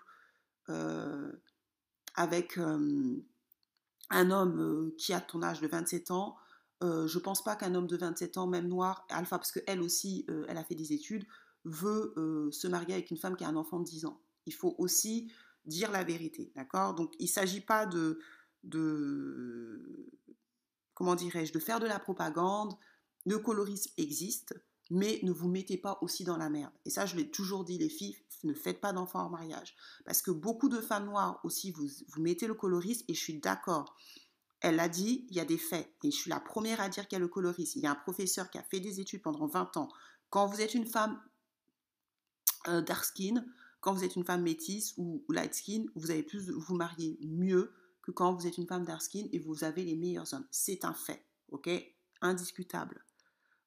avec 2.15 2.57
un 2.57 4.31
homme 4.31 4.91
qui 4.97 5.13
a 5.13 5.21
ton 5.21 5.41
âge 5.41 5.62
de 5.62 5.67
27 5.67 6.12
ans, 6.12 6.38
je 6.81 7.07
je 7.07 7.19
pense 7.19 7.43
pas 7.43 7.55
qu'un 7.55 7.74
homme 7.74 7.88
de 7.88 7.97
27 7.97 8.38
ans, 8.38 8.45
même 8.45 8.67
noir, 8.67 9.07
alpha, 9.09 9.39
parce 9.39 9.51
qu'elle 9.51 9.81
aussi, 9.81 10.27
elle 10.47 10.57
a 10.57 10.63
fait 10.63 10.75
des 10.75 10.93
études, 10.93 11.25
veut 11.63 12.13
se 12.51 12.67
marier 12.67 12.93
avec 12.93 13.09
une 13.09 13.17
femme 13.17 13.35
qui 13.35 13.43
a 13.43 13.47
un 13.47 13.55
enfant 13.55 13.79
de 13.79 13.85
10 13.85 14.05
ans. 14.05 14.21
Il 14.45 14.53
faut 14.53 14.75
aussi 14.77 15.31
dire 15.65 15.91
la 15.91 16.03
vérité, 16.03 16.51
d'accord? 16.55 16.93
Donc 16.93 17.13
il 17.19 17.25
ne 17.25 17.29
s'agit 17.29 17.62
pas 17.62 17.86
de, 17.86 18.19
de 18.63 20.10
comment 20.93 21.15
dirais-je, 21.15 21.53
de 21.53 21.60
faire 21.60 21.79
de 21.79 21.88
la 21.88 22.00
propagande. 22.00 22.74
Le 23.25 23.39
colorisme 23.39 23.91
existe, 23.98 24.55
mais 24.89 25.19
ne 25.24 25.31
vous 25.31 25.48
mettez 25.48 25.77
pas 25.77 25.98
aussi 26.01 26.24
dans 26.24 26.38
la 26.38 26.50
merde. 26.50 26.74
Et 26.86 26.89
ça, 26.89 27.05
je 27.05 27.15
l'ai 27.15 27.29
toujours 27.29 27.63
dit, 27.63 27.77
les 27.77 27.89
filles, 27.89 28.17
ne 28.43 28.53
faites 28.53 28.79
pas 28.79 28.93
d'enfants 28.93 29.25
en 29.25 29.29
mariage. 29.29 29.75
Parce 30.05 30.22
que 30.22 30.31
beaucoup 30.31 30.69
de 30.69 30.79
femmes 30.79 31.05
noires 31.05 31.39
aussi, 31.43 31.72
vous, 31.72 31.88
vous 32.10 32.22
mettez 32.22 32.48
le 32.48 32.53
colorisme, 32.53 33.03
et 33.07 33.13
je 33.13 33.19
suis 33.19 33.39
d'accord. 33.39 33.95
Elle 34.62 34.75
l'a 34.75 34.89
dit, 34.89 35.25
il 35.29 35.36
y 35.36 35.39
a 35.39 35.45
des 35.45 35.57
faits. 35.57 35.91
Et 36.03 36.12
je 36.12 36.15
suis 36.15 36.29
la 36.29 36.39
première 36.39 36.81
à 36.81 36.89
dire 36.89 37.07
qu'il 37.07 37.15
y 37.15 37.17
a 37.17 37.19
le 37.19 37.27
colorisme. 37.27 37.79
Il 37.79 37.84
y 37.84 37.88
a 37.88 37.91
un 37.91 37.95
professeur 37.95 38.50
qui 38.50 38.57
a 38.57 38.63
fait 38.63 38.79
des 38.79 39.00
études 39.00 39.22
pendant 39.22 39.48
20 39.48 39.77
ans. 39.77 39.89
Quand 40.29 40.48
vous 40.48 40.62
êtes 40.62 40.74
une 40.74 40.86
femme 40.88 41.19
euh, 42.67 42.81
dark 42.81 43.03
skin, 43.05 43.45
quand 43.86 43.94
vous 43.94 44.04
êtes 44.04 44.15
une 44.15 44.25
femme 44.25 44.42
métisse 44.42 44.96
ou, 44.98 45.24
light 45.30 45.54
skin, 45.54 45.86
vous 45.94 46.10
avez 46.10 46.24
plus, 46.24 46.50
vous 46.50 46.74
mariez 46.74 47.20
mieux 47.22 47.72
que 48.01 48.10
quand 48.10 48.34
vous 48.34 48.48
êtes 48.48 48.58
une 48.58 48.65
femme 48.65 48.84
dark 48.84 49.00
skin 49.00 49.27
et 49.32 49.38
vous 49.38 49.63
avez 49.63 49.84
les 49.84 49.96
meilleurs 49.96 50.34
hommes. 50.34 50.48
C'est 50.50 50.84
un 50.86 50.94
fait, 50.96 51.24
ok? 51.51 51.70
Indiscutable. 52.20 53.06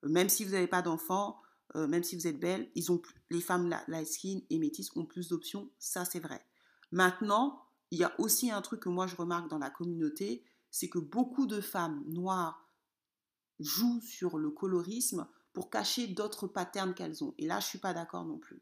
Même 0.02 0.28
si 0.28 0.44
vous 0.44 0.50
n'avez 0.50 0.66
pas 0.66 0.82
d'enfants, 0.82 1.40
euh, 1.76 1.86
même 1.86 2.02
si 2.02 2.16
vous 2.16 2.26
êtes 2.26 2.40
belle, 2.40 2.68
ils 2.74 2.90
ont 2.90 3.00
les 3.30 3.40
femmes 3.40 3.72
light 3.86 4.08
skin 4.08 4.40
et 4.50 4.58
métisses 4.58 4.90
ont 4.96 5.04
plus 5.04 5.28
d'options, 5.28 5.70
ça 5.78 6.04
c'est 6.04 6.18
vrai. 6.18 6.44
Maintenant, 6.90 7.62
il 7.92 8.00
y 8.00 8.04
a 8.04 8.12
aussi 8.18 8.50
un 8.50 8.60
truc 8.60 8.80
que 8.80 8.88
moi 8.88 9.06
je 9.06 9.14
remarque 9.14 9.48
dans 9.48 9.58
la 9.58 9.70
communauté, 9.70 10.44
c'est 10.72 10.88
que 10.88 10.98
beaucoup 10.98 11.46
de 11.46 11.60
femmes 11.60 12.02
noires 12.08 12.68
jouent 13.60 14.00
sur 14.00 14.36
le 14.36 14.50
colorisme 14.50 15.28
pour 15.52 15.70
cacher 15.70 16.08
d'autres 16.08 16.48
patterns 16.48 16.92
qu'elles 16.92 17.22
ont. 17.22 17.34
Et 17.38 17.46
là, 17.46 17.60
je 17.60 17.66
suis 17.66 17.78
pas 17.78 17.94
d'accord 17.94 18.24
non 18.24 18.38
plus. 18.38 18.60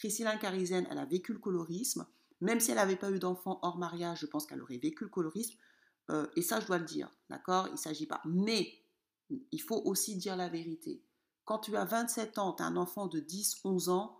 Christine 0.00 0.30
Carizen, 0.40 0.86
elle 0.90 0.96
a 0.96 1.04
vécu 1.04 1.34
le 1.34 1.38
colorisme. 1.38 2.06
Même 2.40 2.58
si 2.58 2.70
elle 2.70 2.78
n'avait 2.78 2.96
pas 2.96 3.10
eu 3.10 3.18
d'enfant 3.18 3.58
hors 3.60 3.76
mariage, 3.76 4.20
je 4.20 4.26
pense 4.26 4.46
qu'elle 4.46 4.62
aurait 4.62 4.78
vécu 4.78 5.04
le 5.04 5.10
colorisme. 5.10 5.58
Euh, 6.08 6.26
et 6.36 6.42
ça, 6.42 6.58
je 6.58 6.66
dois 6.66 6.78
le 6.78 6.86
dire, 6.86 7.14
d'accord? 7.28 7.66
Il 7.68 7.72
ne 7.72 7.76
s'agit 7.76 8.06
pas. 8.06 8.22
Mais 8.24 8.82
il 9.28 9.60
faut 9.60 9.82
aussi 9.84 10.16
dire 10.16 10.36
la 10.36 10.48
vérité. 10.48 11.04
Quand 11.44 11.58
tu 11.58 11.76
as 11.76 11.84
27 11.84 12.38
ans, 12.38 12.54
tu 12.54 12.62
as 12.62 12.66
un 12.66 12.76
enfant 12.76 13.08
de 13.08 13.20
10, 13.20 13.60
11 13.62 13.90
ans, 13.90 14.18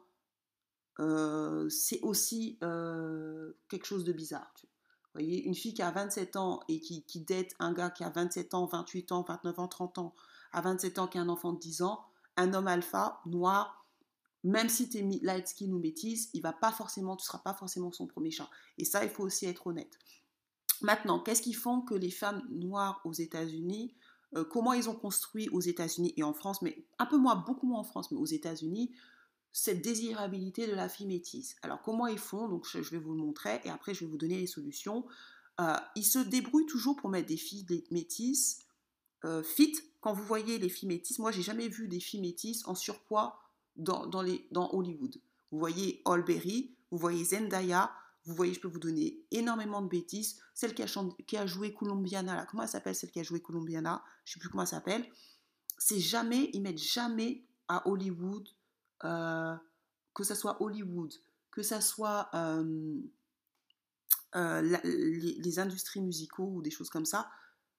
euh, 0.98 1.66
c'est 1.70 2.00
aussi 2.02 2.58
euh, 2.62 3.54
quelque 3.70 3.86
chose 3.86 4.04
de 4.04 4.12
bizarre. 4.12 4.52
Tu 4.56 4.66
voyez, 5.14 5.42
une 5.44 5.54
fille 5.54 5.72
qui 5.72 5.80
a 5.80 5.90
27 5.90 6.36
ans 6.36 6.60
et 6.68 6.78
qui, 6.80 7.04
qui 7.04 7.24
un 7.58 7.72
gars 7.72 7.88
qui 7.88 8.04
a 8.04 8.10
27 8.10 8.52
ans, 8.52 8.66
28 8.66 9.12
ans, 9.12 9.24
29 9.26 9.58
ans, 9.58 9.68
30 9.68 9.96
ans, 9.96 10.14
à 10.52 10.60
27 10.60 10.98
ans 10.98 11.08
qui 11.08 11.16
a 11.16 11.22
un 11.22 11.30
enfant 11.30 11.54
de 11.54 11.58
10 11.58 11.80
ans, 11.80 12.04
un 12.36 12.52
homme 12.52 12.68
alpha, 12.68 13.22
noir, 13.24 13.79
même 14.44 14.68
si 14.68 14.88
tu 14.88 14.98
es 14.98 15.02
light 15.22 15.48
skin 15.48 15.72
ou 15.72 15.78
métisse, 15.78 16.30
il 16.32 16.42
va 16.42 16.52
pas 16.52 16.72
forcément, 16.72 17.16
tu 17.16 17.24
seras 17.24 17.38
pas 17.38 17.54
forcément 17.54 17.92
son 17.92 18.06
premier 18.06 18.30
chat. 18.30 18.48
Et 18.78 18.84
ça, 18.84 19.04
il 19.04 19.10
faut 19.10 19.24
aussi 19.24 19.46
être 19.46 19.66
honnête. 19.66 19.98
Maintenant, 20.82 21.20
qu'est-ce 21.20 21.42
qui 21.42 21.52
font 21.52 21.82
que 21.82 21.94
les 21.94 22.10
femmes 22.10 22.42
noires 22.50 23.02
aux 23.04 23.12
États-Unis 23.12 23.94
euh, 24.36 24.44
comment 24.44 24.72
ils 24.72 24.88
ont 24.88 24.94
construit 24.94 25.48
aux 25.48 25.60
États-Unis 25.60 26.14
et 26.16 26.22
en 26.22 26.32
France, 26.32 26.62
mais 26.62 26.84
un 26.98 27.06
peu 27.06 27.16
moins, 27.16 27.34
beaucoup 27.34 27.66
moins 27.66 27.80
en 27.80 27.84
France, 27.84 28.10
mais 28.10 28.18
aux 28.18 28.26
États-Unis, 28.26 28.92
cette 29.52 29.82
désirabilité 29.82 30.68
de 30.68 30.74
la 30.74 30.88
fille 30.88 31.06
métisse? 31.06 31.56
Alors 31.62 31.82
comment 31.82 32.06
ils 32.06 32.18
font? 32.18 32.48
Donc 32.48 32.66
je, 32.68 32.78
vais 32.78 32.98
vous 32.98 33.12
le 33.12 33.18
montrer 33.18 33.60
et 33.64 33.70
après 33.70 33.92
je 33.92 34.04
vais 34.04 34.10
vous 34.10 34.18
donner 34.18 34.38
les 34.38 34.46
solutions. 34.46 35.04
Euh, 35.60 35.76
ils 35.96 36.04
se 36.04 36.20
débrouillent 36.20 36.66
toujours 36.66 36.96
pour 36.96 37.10
mettre 37.10 37.26
des 37.26 37.36
filles 37.36 37.66
métisses 37.90 38.64
euh, 39.24 39.42
fit. 39.42 39.76
Quand 40.00 40.12
vous 40.12 40.22
voyez 40.22 40.58
les 40.58 40.68
filles 40.68 40.88
métisses, 40.88 41.18
moi 41.18 41.32
j'ai 41.32 41.42
jamais 41.42 41.68
vu 41.68 41.88
des 41.88 42.00
filles 42.00 42.20
métisses 42.20 42.66
en 42.68 42.76
surpoids 42.76 43.40
dans, 43.76 44.06
dans, 44.06 44.22
les, 44.22 44.46
dans 44.50 44.72
Hollywood. 44.72 45.16
Vous 45.50 45.58
voyez 45.58 46.02
Holberry, 46.04 46.74
vous 46.90 46.98
voyez 46.98 47.24
Zendaya, 47.24 47.92
vous 48.26 48.34
voyez, 48.34 48.52
je 48.52 48.60
peux 48.60 48.68
vous 48.68 48.78
donner 48.78 49.24
énormément 49.30 49.80
de 49.82 49.88
bêtises. 49.88 50.40
Celle 50.54 50.74
qui 50.74 50.82
a, 50.82 50.86
qui 51.26 51.36
a 51.36 51.46
joué 51.46 51.72
Colombiana, 51.72 52.34
là, 52.34 52.46
comment 52.46 52.62
elle 52.62 52.68
s'appelle 52.68 52.94
celle 52.94 53.10
qui 53.10 53.20
a 53.20 53.22
joué 53.22 53.40
Colombiana? 53.40 54.02
Je 54.24 54.30
ne 54.30 54.34
sais 54.34 54.40
plus 54.40 54.48
comment 54.50 54.62
elle 54.62 54.68
s'appelle. 54.68 55.06
C'est 55.78 55.98
jamais, 55.98 56.50
ils 56.52 56.60
mettent 56.60 56.78
jamais 56.78 57.44
à 57.68 57.88
Hollywood, 57.88 58.46
euh, 59.04 59.56
que 60.14 60.24
ça 60.24 60.34
soit 60.34 60.62
Hollywood, 60.62 61.12
que 61.50 61.62
ça 61.62 61.80
soit 61.80 62.28
euh, 62.34 63.00
euh, 64.36 64.78
les, 64.84 65.58
industries 65.58 66.00
musicaux 66.00 66.50
ou 66.56 66.62
des 66.62 66.70
choses 66.70 66.90
comme 66.90 67.06
ça. 67.06 67.30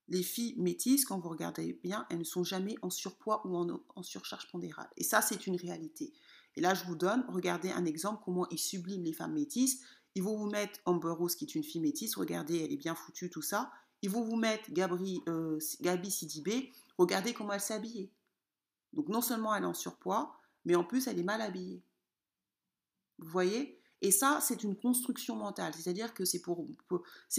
Les 0.07 0.23
filles 0.23 0.55
métisses, 0.57 1.05
quand 1.05 1.19
vous 1.19 1.29
regardez 1.29 1.79
bien, 1.83 2.05
elles 2.09 2.19
ne 2.19 2.23
sont 2.23 2.43
jamais 2.43 2.75
en 2.81 2.89
surpoids 2.89 3.45
ou 3.47 3.55
en, 3.55 4.03
surcharge 4.03 4.49
pondérale. 4.51 4.89
Et 4.97 5.03
ça, 5.03 5.21
c'est 5.21 5.47
une 5.47 5.55
réalité. 5.55 6.13
Et 6.55 6.61
là, 6.61 6.73
je 6.73 6.83
vous 6.85 6.95
donne, 6.95 7.23
regardez 7.29 7.71
un 7.71 7.85
exemple, 7.85 8.21
comment 8.25 8.47
ils 8.49 8.59
subliment 8.59 9.03
les 9.03 9.13
femmes 9.13 9.33
métisses. 9.33 9.81
Ils 10.15 10.23
vont 10.23 10.37
vous 10.37 10.49
mettre 10.49 10.79
Amber 10.85 11.11
Rose, 11.11 11.35
qui 11.35 11.45
est 11.45 11.55
une 11.55 11.63
fille 11.63 11.79
métisse. 11.79 12.15
Regardez, 12.15 12.57
elle 12.63 12.73
est 12.73 12.77
bien 12.77 12.95
foutue, 12.95 13.29
tout 13.29 13.41
ça. 13.41 13.71
Ils 14.01 14.09
vont 14.09 14.23
vous 14.23 14.35
mettre 14.35 14.71
Gabri, 14.71 15.21
euh, 15.29 15.59
Gabi 15.79 16.11
Sidibé. 16.11 16.71
Regardez 16.97 17.33
comment 17.33 17.53
elle 17.53 17.61
s'est 17.61 17.73
habillée. 17.73 18.11
Donc 18.93 19.07
non 19.07 19.21
seulement 19.21 19.55
elle 19.55 19.63
est 19.63 19.67
en 19.67 19.73
surpoids, 19.73 20.35
mais 20.65 20.75
en 20.75 20.83
plus 20.83 21.07
elle 21.07 21.19
est 21.19 21.23
mal 21.23 21.41
habillée. 21.41 21.83
Vous 23.19 23.29
voyez? 23.29 23.80
Et 24.01 24.11
ça, 24.11 24.39
c'est 24.41 24.63
une 24.63 24.75
construction 24.75 25.35
mentale. 25.35 25.73
C'est-à-dire 25.75 26.13
que 26.13 26.25
c'est 26.25 26.41
pour, 26.41 26.67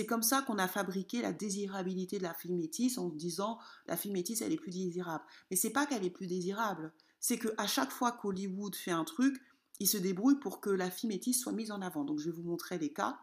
comme 0.08 0.22
ça 0.22 0.42
qu'on 0.42 0.58
a 0.58 0.68
fabriqué 0.68 1.20
la 1.20 1.32
désirabilité 1.32 2.18
de 2.18 2.22
la 2.22 2.34
fille 2.34 2.52
métisse 2.52 2.98
en 2.98 3.08
disant 3.08 3.58
la 3.86 3.96
fille 3.96 4.12
métisse, 4.12 4.42
elle 4.42 4.52
est 4.52 4.56
plus 4.56 4.70
désirable. 4.70 5.24
Mais 5.50 5.56
c'est 5.56 5.70
pas 5.70 5.86
qu'elle 5.86 6.04
est 6.04 6.10
plus 6.10 6.28
désirable. 6.28 6.92
C'est 7.18 7.38
qu'à 7.38 7.66
chaque 7.66 7.90
fois 7.90 8.12
qu'Hollywood 8.12 8.76
fait 8.76 8.92
un 8.92 9.04
truc, 9.04 9.40
il 9.80 9.88
se 9.88 9.98
débrouille 9.98 10.38
pour 10.38 10.60
que 10.60 10.70
la 10.70 10.90
fille 10.90 11.08
métisse 11.08 11.40
soit 11.40 11.52
mise 11.52 11.72
en 11.72 11.82
avant. 11.82 12.04
Donc 12.04 12.20
je 12.20 12.30
vais 12.30 12.36
vous 12.36 12.48
montrer 12.48 12.78
les 12.78 12.92
cas. 12.92 13.18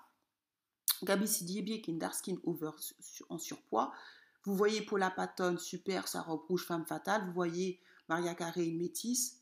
Gabi 1.03 1.27
Sidibe, 1.27 1.65
qui 1.65 1.73
est 1.73 1.87
une 1.87 1.99
dark 1.99 2.15
skin 2.15 2.35
over 2.43 2.71
en 3.29 3.37
surpoids. 3.37 3.93
Vous 4.43 4.55
voyez 4.55 4.81
Paula 4.81 5.11
Patton, 5.11 5.57
super, 5.57 6.09
sa 6.09 6.21
robe 6.21 6.41
rouge, 6.47 6.65
femme 6.65 6.85
fatale. 6.85 7.25
Vous 7.25 7.33
voyez 7.33 7.79
Maria 8.09 8.35
une 8.57 8.77
métisse, 8.77 9.39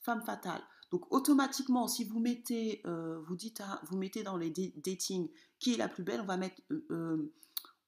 femme 0.00 0.22
fatale. 0.22 0.62
Donc 0.90 1.12
automatiquement, 1.12 1.86
si 1.86 2.04
vous 2.04 2.18
mettez, 2.18 2.82
euh, 2.84 3.20
vous 3.26 3.36
dites, 3.36 3.62
vous 3.84 3.96
mettez 3.96 4.22
dans 4.22 4.36
les 4.36 4.50
dating 4.50 5.28
qui 5.58 5.74
est 5.74 5.76
la 5.76 5.88
plus 5.88 6.02
belle, 6.02 6.20
on 6.20 6.26
va 6.26 6.36
mettre, 6.36 6.60
euh, 6.72 6.86
euh, 6.90 7.32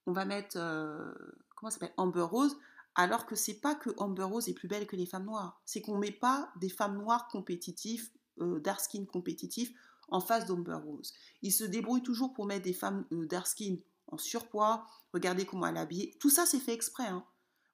on 0.05 0.13
va 0.13 0.25
mettre, 0.25 0.57
comment 1.55 1.69
s'appelle, 1.69 1.93
Amber 1.97 2.21
Rose, 2.21 2.57
alors 2.95 3.25
que 3.25 3.35
c'est 3.35 3.59
pas 3.59 3.75
que 3.75 3.89
Amber 3.97 4.23
Rose 4.23 4.47
est 4.47 4.53
plus 4.53 4.67
belle 4.67 4.87
que 4.87 4.95
les 4.95 5.05
femmes 5.05 5.25
noires, 5.25 5.61
c'est 5.65 5.81
qu'on 5.81 5.97
met 5.97 6.11
pas 6.11 6.51
des 6.59 6.69
femmes 6.69 6.97
noires 6.97 7.27
compétitives, 7.27 8.09
dark 8.37 8.79
skin 8.79 9.05
compétitifs 9.05 9.73
en 10.09 10.19
face 10.19 10.45
d'Amber 10.45 10.79
Rose. 10.85 11.13
Ils 11.41 11.51
se 11.51 11.63
débrouillent 11.63 12.03
toujours 12.03 12.33
pour 12.33 12.45
mettre 12.45 12.63
des 12.63 12.73
femmes 12.73 13.05
dark 13.11 13.47
skin 13.47 13.77
en 14.07 14.17
surpoids. 14.17 14.85
Regardez 15.13 15.45
comment 15.45 15.67
elle 15.67 15.77
est 15.77 15.79
habillée. 15.79 16.15
Tout 16.19 16.29
ça 16.29 16.45
c'est 16.45 16.59
fait 16.59 16.73
exprès. 16.73 17.07
Hein. 17.07 17.25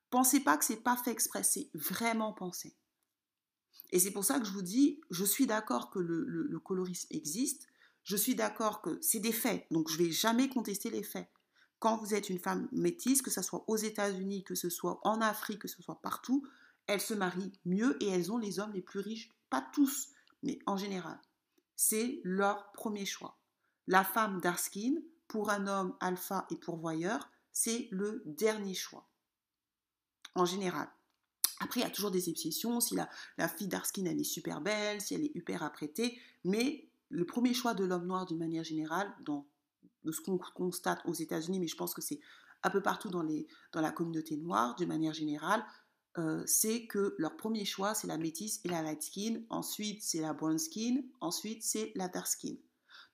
Pensez 0.09 0.39
pas 0.39 0.57
que 0.57 0.65
c'est 0.65 0.77
pas 0.77 0.97
fait 0.97 1.11
exprès, 1.11 1.43
c'est 1.43 1.69
vraiment 1.73 2.33
pensé. 2.33 2.75
Et 3.91 3.99
c'est 3.99 4.11
pour 4.11 4.25
ça 4.25 4.39
que 4.39 4.45
je 4.45 4.51
vous 4.51 4.61
dis, 4.61 5.01
je 5.09 5.25
suis 5.25 5.47
d'accord 5.47 5.89
que 5.89 5.99
le, 5.99 6.59
colorisme 6.59 7.07
existe, 7.11 7.67
je 8.03 8.15
suis 8.15 8.35
d'accord 8.35 8.81
que 8.81 8.97
c'est 9.01 9.19
des 9.19 9.31
faits, 9.31 9.65
donc 9.71 9.89
je 9.89 9.99
ne 9.99 10.05
vais 10.05 10.11
jamais 10.11 10.49
contester 10.49 10.89
les 10.89 11.03
faits. 11.03 11.27
Quand 11.79 11.97
vous 11.97 12.13
êtes 12.13 12.29
une 12.29 12.39
femme 12.39 12.67
métisse, 12.71 13.21
que 13.21 13.31
ce 13.31 13.41
soit 13.41 13.63
aux 13.67 13.77
États-Unis, 13.77 14.43
que 14.43 14.55
ce 14.55 14.69
soit 14.69 14.99
en 15.03 15.21
Afrique, 15.21 15.59
que 15.59 15.67
ce 15.67 15.81
soit 15.81 16.01
partout, 16.01 16.45
elles 16.87 17.01
se 17.01 17.13
marient 17.13 17.53
mieux 17.65 18.01
et 18.03 18.07
elles 18.07 18.31
ont 18.31 18.37
les 18.37 18.59
hommes 18.59 18.73
les 18.73 18.81
plus 18.81 18.99
riches, 18.99 19.31
pas 19.49 19.65
tous, 19.73 20.09
mais 20.43 20.59
en 20.65 20.75
général. 20.75 21.19
C'est 21.75 22.19
leur 22.23 22.71
premier 22.73 23.05
choix. 23.05 23.39
La 23.87 24.03
femme 24.03 24.41
d'Arskin, 24.41 24.95
pour 25.27 25.49
un 25.49 25.67
homme 25.67 25.95
alpha 25.99 26.45
et 26.51 26.57
pourvoyeur, 26.57 27.29
c'est 27.51 27.87
le 27.91 28.21
dernier 28.25 28.73
choix. 28.73 29.07
En 30.35 30.45
général. 30.45 30.89
Après, 31.59 31.81
il 31.81 31.83
y 31.83 31.85
a 31.85 31.89
toujours 31.89 32.11
des 32.11 32.29
exceptions, 32.29 32.79
si 32.79 32.95
la, 32.95 33.09
la 33.37 33.47
fille 33.47 33.67
d'Arskin, 33.67 34.05
elle 34.05 34.19
est 34.19 34.23
super 34.23 34.61
belle, 34.61 35.01
si 35.01 35.13
elle 35.13 35.23
est 35.23 35.35
hyper 35.35 35.61
apprêtée, 35.63 36.17
mais 36.43 36.89
le 37.09 37.25
premier 37.25 37.53
choix 37.53 37.73
de 37.73 37.83
l'homme 37.83 38.05
noir 38.05 38.25
d'une 38.25 38.37
manière 38.37 38.63
générale, 38.63 39.13
dans, 39.25 39.45
de 40.03 40.11
ce 40.11 40.21
qu'on 40.21 40.37
constate 40.37 41.01
aux 41.05 41.13
États-Unis, 41.13 41.59
mais 41.59 41.67
je 41.67 41.75
pense 41.75 41.93
que 41.93 42.01
c'est 42.01 42.19
un 42.63 42.69
peu 42.69 42.81
partout 42.81 43.09
dans, 43.09 43.23
la 43.73 43.91
communauté 43.91 44.37
noire, 44.37 44.75
d'une 44.75 44.87
manière 44.87 45.13
générale, 45.13 45.63
euh, 46.17 46.43
c'est 46.45 46.87
que 46.87 47.15
leur 47.17 47.37
premier 47.37 47.65
choix, 47.65 47.93
c'est 47.93 48.07
la 48.07 48.17
métisse 48.17 48.59
et 48.63 48.69
la 48.69 48.81
light 48.81 49.01
skin, 49.01 49.41
ensuite 49.49 50.01
c'est 50.03 50.21
la 50.21 50.33
brown 50.33 50.57
skin, 50.57 51.03
ensuite 51.21 51.63
c'est 51.63 51.91
la 51.95 52.07
dark 52.07 52.27
skin. 52.27 52.55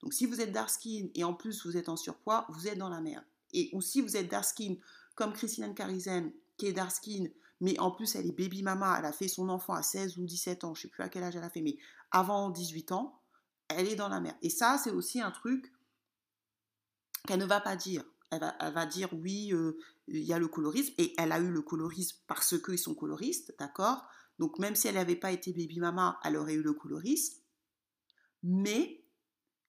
Donc 0.01 0.13
si 0.13 0.25
vous 0.25 0.41
êtes 0.41 0.51
dark 0.51 0.69
skin 0.69 1.09
et 1.13 1.23
en 1.23 1.33
plus 1.33 1.65
vous 1.65 1.77
êtes 1.77 1.89
en 1.89 1.97
surpoids, 1.97 2.45
vous 2.49 2.67
êtes 2.67 2.77
dans 2.77 2.89
la 2.89 3.01
merde. 3.01 3.25
Et 3.53 3.69
ou 3.73 3.81
si 3.81 4.01
vous 4.01 4.17
êtes 4.17 4.29
dark 4.29 4.45
skin, 4.45 4.75
comme 5.13 5.33
Christine 5.33 5.73
Carizen, 5.75 6.31
qui 6.57 6.67
est 6.67 6.73
dark 6.73 6.91
skin, 6.91 7.25
mais 7.61 7.79
en 7.79 7.91
plus 7.91 8.15
elle 8.15 8.27
est 8.27 8.31
baby 8.31 8.63
mama, 8.63 8.95
elle 8.99 9.05
a 9.05 9.11
fait 9.11 9.27
son 9.27 9.49
enfant 9.49 9.73
à 9.73 9.83
16 9.83 10.17
ou 10.17 10.25
17 10.25 10.63
ans, 10.63 10.73
je 10.73 10.83
sais 10.83 10.87
plus 10.87 11.03
à 11.03 11.09
quel 11.09 11.23
âge 11.23 11.35
elle 11.35 11.43
a 11.43 11.49
fait, 11.49 11.61
mais 11.61 11.77
avant 12.11 12.49
18 12.49 12.91
ans, 12.91 13.21
elle 13.67 13.87
est 13.87 13.95
dans 13.95 14.09
la 14.09 14.19
mer. 14.19 14.35
Et 14.41 14.49
ça, 14.49 14.79
c'est 14.81 14.91
aussi 14.91 15.21
un 15.21 15.31
truc 15.31 15.73
qu'elle 17.27 17.39
ne 17.39 17.45
va 17.45 17.61
pas 17.61 17.75
dire. 17.75 18.03
Elle 18.31 18.73
va, 18.73 18.85
dire 18.85 19.09
oui, 19.13 19.53
euh, 19.53 19.77
il 20.07 20.23
y 20.23 20.33
a 20.33 20.39
le 20.39 20.47
colorisme, 20.47 20.93
et 20.97 21.13
elle 21.17 21.31
a 21.31 21.39
eu 21.39 21.49
le 21.49 21.61
colorisme 21.61 22.17
parce 22.27 22.59
qu'ils 22.61 22.79
sont 22.79 22.95
coloristes, 22.95 23.55
d'accord? 23.59 24.05
Donc 24.39 24.59
même 24.59 24.75
si 24.75 24.87
elle 24.87 24.95
n'avait 24.95 25.15
pas 25.15 25.31
été 25.31 25.53
baby 25.53 25.79
mama, 25.79 26.19
elle 26.23 26.35
aurait 26.35 26.55
eu 26.55 26.61
le 26.61 26.73
colorisme. 26.73 27.41
Mais, 28.43 29.05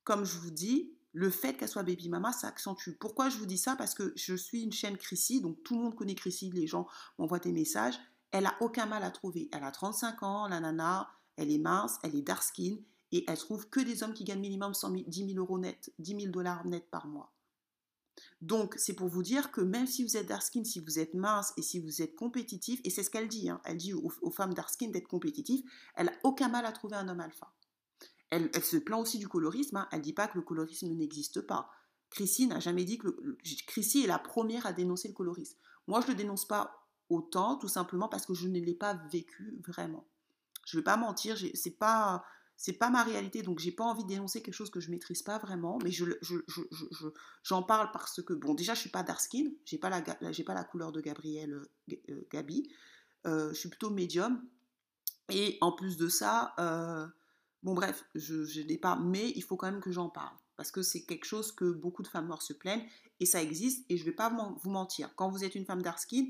comme 0.05 0.25
je 0.25 0.39
vous 0.39 0.51
dis, 0.51 0.96
le 1.17 1.31
fait 1.31 1.55
qu'elle 1.55 1.71
soit 1.71 1.83
baby 1.83 2.11
mama, 2.11 2.31
ça 2.31 2.49
accentue. 2.49 2.91
Pourquoi 3.01 3.31
je 3.31 3.39
vous 3.39 3.47
dis 3.47 3.57
ça? 3.57 3.75
Parce 3.75 3.95
que 3.95 4.13
je 4.17 4.35
suis 4.35 4.63
une 4.63 4.73
chaîne 4.73 4.99
Chrissy, 4.99 5.41
donc 5.41 5.63
tout 5.63 5.75
le 5.75 5.81
monde 5.83 5.95
connaît 5.95 6.15
Chrissy, 6.15 6.51
les 6.51 6.67
gens 6.67 6.87
m'envoient 7.19 7.39
des 7.39 7.53
messages. 7.53 7.99
Elle 8.33 8.45
a 8.45 8.55
aucun 8.61 8.85
mal 8.85 9.03
à 9.03 9.11
trouver. 9.11 9.49
Elle 9.51 9.65
a 9.65 9.71
35 9.71 10.23
ans, 10.23 10.47
la 10.47 10.61
nana, 10.61 11.09
elle 11.37 11.51
est 11.51 11.59
mince, 11.59 11.99
elle 12.03 12.15
est 12.15 12.21
dark 12.21 12.43
skin, 12.43 12.77
et 13.13 13.25
elle 13.29 13.39
trouve 13.39 13.71
que 13.71 13.81
des 13.81 14.03
hommes 14.03 14.13
qui 14.13 14.25
gagnent 14.25 14.43
minimum 14.43 14.73
10 14.75 15.27
000 15.33 15.39
euros 15.39 15.59
net, 15.59 15.91
10 15.99 16.21
000 16.21 16.33
dollars 16.33 16.67
net 16.67 16.91
par 16.91 17.07
mois. 17.07 17.33
Donc, 18.43 18.75
c'est 18.77 18.93
pour 18.93 19.09
vous 19.09 19.23
dire 19.23 19.51
que 19.53 19.63
même 19.63 19.87
si 19.87 20.05
vous 20.05 20.19
êtes 20.19 20.27
dark 20.27 20.43
skin, 20.43 20.65
si 20.65 20.81
vous 20.81 20.99
êtes 20.99 21.15
mince 21.15 21.55
et 21.57 21.63
si 21.63 21.81
vous 21.81 22.03
êtes 22.03 22.15
compétitif, 22.15 22.79
et 22.85 22.91
c'est 22.91 23.03
ce 23.03 23.09
qu'elle 23.09 23.29
dit, 23.29 23.49
hein, 23.49 23.63
elle 23.65 23.79
dit 23.79 23.95
aux, 23.95 24.31
femmes 24.31 24.53
dark 24.53 24.69
skin 24.69 24.89
d'être 24.89 25.09
compétitives, 25.09 25.63
elle 25.95 26.07
n'a 26.07 26.13
aucun 26.25 26.49
mal 26.49 26.67
à 26.67 26.73
trouver 26.73 26.97
un 26.97 27.09
homme 27.09 27.21
alpha. 27.21 27.51
Elle, 28.31 28.51
se 28.63 28.77
plaint 28.77 29.01
aussi 29.01 29.19
du 29.19 29.29
colorisme. 29.29 29.77
Hein. 29.77 29.89
Elle 29.93 29.99
ne 29.99 30.05
dit 30.05 30.13
pas 30.13 30.29
que 30.29 30.37
le 30.37 30.43
colorisme 30.43 30.89
n'existe 30.89 31.41
pas. 31.41 31.71
Chrissy 32.11 32.47
n'a 32.47 32.61
jamais 32.61 32.85
dit 32.85 32.99
que... 32.99 33.37
Chrissy 33.67 34.05
est 34.05 34.07
la 34.07 34.19
première 34.19 34.67
à 34.67 34.73
dénoncer 34.73 35.09
le 35.09 35.15
colorisme. 35.15 35.59
Moi, 35.87 36.01
je 36.01 36.07
ne 36.07 36.13
le 36.13 36.17
dénonce 36.17 36.47
pas 36.47 36.87
autant, 37.09 37.57
tout 37.57 37.69
simplement 37.69 38.09
parce 38.09 38.27
que 38.27 38.35
je 38.35 38.49
ne 38.49 38.59
l'ai 38.59 38.75
pas 38.75 38.95
vécu 39.13 39.61
vraiment. 39.67 40.07
Je 40.67 40.77
ne 40.77 40.81
vais 40.81 40.85
pas 40.85 40.97
mentir, 40.97 41.37
c'est 41.55 41.79
pas 41.79 42.25
c'est 42.57 42.73
pas 42.73 42.89
ma 42.89 43.03
réalité, 43.03 43.43
donc 43.43 43.59
j'ai 43.59 43.71
pas 43.71 43.85
envie 43.85 44.03
de 44.03 44.09
dénoncer 44.09 44.41
quelque 44.43 44.55
chose 44.55 44.71
que 44.71 44.81
je 44.81 44.91
maîtrise 44.91 45.23
pas 45.23 45.39
vraiment, 45.39 45.79
mais 45.85 45.91
je, 45.91 46.05
j'en 47.43 47.63
parle 47.63 47.91
parce 47.93 48.23
que, 48.23 48.33
bon, 48.33 48.55
déjà, 48.55 48.75
je 48.75 48.81
suis 48.81 48.91
pas 48.91 49.03
dark 49.03 49.21
skin, 49.21 49.51
j'ai 49.67 49.77
pas 49.79 49.91
la, 49.91 50.01
pas 50.01 50.55
la 50.55 50.65
couleur 50.65 50.91
de 50.91 51.01
Gabrielle 51.03 51.53
euh, 51.53 51.95
euh, 52.09 52.27
Gabi, 52.33 52.73
euh, 53.27 53.51
je 53.51 53.55
suis 53.55 53.69
plutôt 53.69 53.91
médium, 53.91 54.43
et 55.29 55.59
en 55.61 55.73
plus 55.73 55.99
de 55.99 56.09
ça, 56.09 56.55
Bon 57.67 57.75
bref, 57.75 58.05
je, 58.15 58.61
n'ai 58.61 58.79
pas, 58.79 58.95
mais 58.95 59.33
il 59.35 59.43
faut 59.43 59.57
quand 59.57 59.69
même 59.69 59.81
que 59.81 59.91
j'en 59.91 60.09
parle 60.09 60.37
parce 60.57 60.71
que 60.71 60.83
c'est 60.83 61.03
quelque 61.03 61.25
chose 61.25 61.51
que 61.51 61.73
beaucoup 61.73 62.05
de 62.05 62.07
femmes 62.07 62.29
noires 62.29 62.41
se 62.41 62.53
plaignent 62.53 62.87
et 63.19 63.27
ça 63.27 63.43
existe 63.43 63.85
et 63.89 63.97
je 63.97 64.05
ne 64.05 64.11
vais 64.11 64.15
pas 64.15 64.33
vous 64.63 64.71
mentir. 64.71 65.13
Quand 65.17 65.31
vous 65.31 65.43
êtes 65.43 65.57
une 65.57 65.65
femme 65.65 65.83
dark 65.83 65.99
skin, 65.99 66.27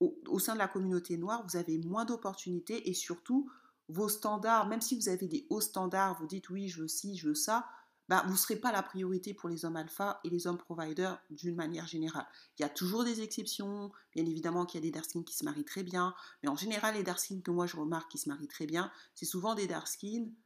au, 0.00 0.38
sein 0.38 0.52
de 0.52 0.58
la 0.58 0.68
communauté 0.68 1.16
noire, 1.16 1.42
vous 1.48 1.56
avez 1.56 1.78
moins 1.78 2.04
d'opportunités 2.04 2.90
et 2.90 2.92
surtout 2.92 3.50
vos 3.88 4.10
standards, 4.10 4.68
même 4.68 4.82
si 4.82 4.96
vous 4.96 5.08
avez 5.08 5.26
des 5.26 5.46
hauts 5.48 5.62
standards, 5.62 6.18
vous 6.20 6.26
dites 6.26 6.50
oui, 6.50 6.68
je 6.68 6.82
veux 6.82 6.88
ci, 6.88 7.16
je 7.16 7.28
veux 7.28 7.34
ça, 7.34 7.66
bah, 8.10 8.22
vous 8.26 8.32
ne 8.32 8.36
serez 8.36 8.56
pas 8.56 8.70
la 8.70 8.82
priorité 8.82 9.32
pour 9.32 9.48
les 9.48 9.64
hommes 9.64 9.76
alpha 9.76 10.20
et 10.24 10.28
les 10.28 10.46
hommes 10.46 10.58
providers 10.58 11.18
d'une 11.30 11.56
manière 11.56 11.86
générale. 11.86 12.26
Il 12.58 12.62
y 12.62 12.66
a 12.66 12.68
toujours 12.68 13.02
des 13.02 13.22
exceptions, 13.22 13.92
bien 14.14 14.26
évidemment 14.26 14.66
qu'il 14.66 14.78
y 14.78 14.84
a 14.84 14.86
des 14.86 14.92
dark 14.92 15.06
skins 15.06 15.24
qui 15.24 15.34
se 15.34 15.46
marient 15.46 15.64
très 15.64 15.84
bien, 15.84 16.14
mais 16.42 16.50
en 16.50 16.56
général, 16.56 16.96
les 16.96 17.02
dark 17.02 17.18
skins 17.18 17.40
que 17.40 17.50
moi 17.50 17.66
je 17.66 17.78
remarque 17.78 18.10
qui 18.10 18.18
se 18.18 18.28
marient 18.28 18.46
très 18.46 18.66
bien, 18.66 18.92
c'est 19.14 19.24
souvent 19.24 19.54
des 19.54 19.66
dark 19.66 19.88
skins 19.88 20.30
euh, 20.30 20.45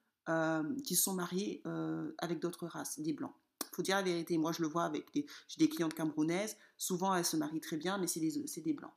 qui 0.84 0.96
sont 0.96 1.14
mariés 1.14 1.62
euh, 1.66 2.12
avec 2.18 2.40
d'autres 2.40 2.66
races, 2.66 3.00
des 3.00 3.12
blancs. 3.12 3.34
Il 3.62 3.76
faut 3.76 3.82
dire 3.82 3.96
la 3.96 4.02
vérité, 4.02 4.38
moi 4.38 4.52
je 4.52 4.62
le 4.62 4.68
vois 4.68 4.84
avec 4.84 5.12
des, 5.12 5.26
des 5.58 5.68
clientes 5.68 5.94
camerounaises, 5.94 6.56
souvent 6.76 7.14
elles 7.14 7.24
se 7.24 7.36
marient 7.36 7.60
très 7.60 7.76
bien, 7.76 7.98
mais 7.98 8.06
c'est 8.06 8.20
des, 8.20 8.44
des 8.62 8.72
blancs. 8.72 8.92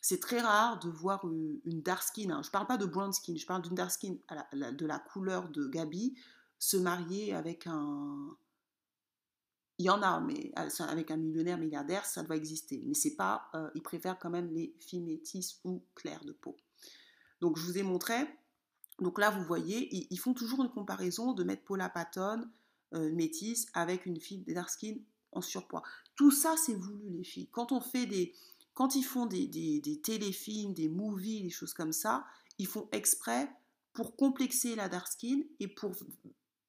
C'est 0.00 0.20
très 0.20 0.40
rare 0.40 0.78
de 0.78 0.88
voir 0.88 1.24
une, 1.24 1.60
dark 1.82 2.02
skin, 2.02 2.30
hein. 2.30 2.40
je 2.42 2.48
ne 2.48 2.52
parle 2.52 2.66
pas 2.66 2.76
de 2.76 2.86
brown 2.86 3.12
skin, 3.12 3.36
je 3.36 3.46
parle 3.46 3.62
d'une 3.62 3.74
dark 3.74 3.90
skin 3.90 4.16
de 4.52 4.86
la 4.86 4.98
couleur 4.98 5.48
de 5.48 5.66
Gabi, 5.66 6.16
se 6.58 6.76
marier 6.76 7.34
avec 7.34 7.66
un... 7.66 8.36
Il 9.78 9.84
y 9.84 9.90
en 9.90 10.00
a, 10.00 10.20
mais 10.20 10.52
avec 10.54 11.10
un 11.10 11.18
millionnaire 11.18 11.58
milliardaire, 11.58 12.06
ça 12.06 12.22
doit 12.22 12.36
exister. 12.36 12.82
Mais 12.86 12.94
c'est 12.94 13.14
pas, 13.14 13.50
euh, 13.54 13.68
ils 13.74 13.82
préfèrent 13.82 14.18
quand 14.18 14.30
même 14.30 14.48
les 14.50 14.74
filles 14.80 15.02
métisses 15.02 15.60
ou 15.64 15.84
claires 15.94 16.24
de 16.24 16.32
peau. 16.32 16.56
Donc 17.40 17.58
je 17.58 17.64
vous 17.64 17.76
ai 17.76 17.82
montré 17.82 18.14
donc 19.00 19.18
là, 19.18 19.30
vous 19.30 19.44
voyez, 19.44 20.06
ils, 20.10 20.18
font 20.18 20.32
toujours 20.32 20.62
une 20.62 20.70
comparaison 20.70 21.34
de 21.34 21.44
mettre 21.44 21.64
Paula 21.64 21.88
Patton, 21.88 22.48
euh, 22.94 23.12
métisse, 23.12 23.66
avec 23.74 24.06
une 24.06 24.18
fille 24.18 24.44
dark 24.48 24.70
skin 24.70 24.96
en 25.32 25.42
surpoids. 25.42 25.82
Tout 26.14 26.30
ça, 26.30 26.54
c'est 26.56 26.74
voulu, 26.74 27.10
les 27.10 27.24
filles. 27.24 27.48
Quand 27.52 27.72
on 27.72 27.80
fait 27.80 28.06
des, 28.06 28.32
quand 28.72 28.94
ils 28.94 29.02
font 29.02 29.26
des, 29.26 29.46
des, 29.46 30.00
téléfilms, 30.00 30.72
des 30.72 30.88
movies, 30.88 31.42
des 31.42 31.50
choses 31.50 31.74
comme 31.74 31.92
ça, 31.92 32.24
ils 32.58 32.66
font 32.66 32.88
exprès 32.92 33.50
pour 33.92 34.16
complexer 34.16 34.74
la 34.76 34.88
dark 34.88 35.08
skin 35.08 35.42
et 35.60 35.68
pour 35.68 35.92